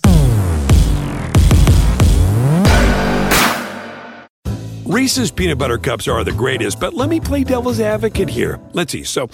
Reese's 4.86 5.32
peanut 5.32 5.58
butter 5.60 5.78
cups 5.78 6.08
are 6.08 6.24
the 6.24 6.32
greatest, 6.32 6.80
but 6.80 6.94
let 6.94 7.10
me 7.10 7.20
play 7.20 7.44
devil's 7.44 7.80
advocate 7.80 8.30
here. 8.30 8.60
Let's 8.74 8.92
see. 8.92 9.04
So, 9.04 9.30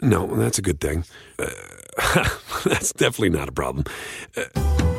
No, 0.00 0.26
that's 0.36 0.58
a 0.58 0.62
good 0.62 0.80
thing. 0.80 1.04
Uh, 1.38 1.46
that's 2.64 2.92
definitely 2.92 3.30
not 3.30 3.48
a 3.48 3.52
problem. 3.52 3.84
Uh, 4.36 4.91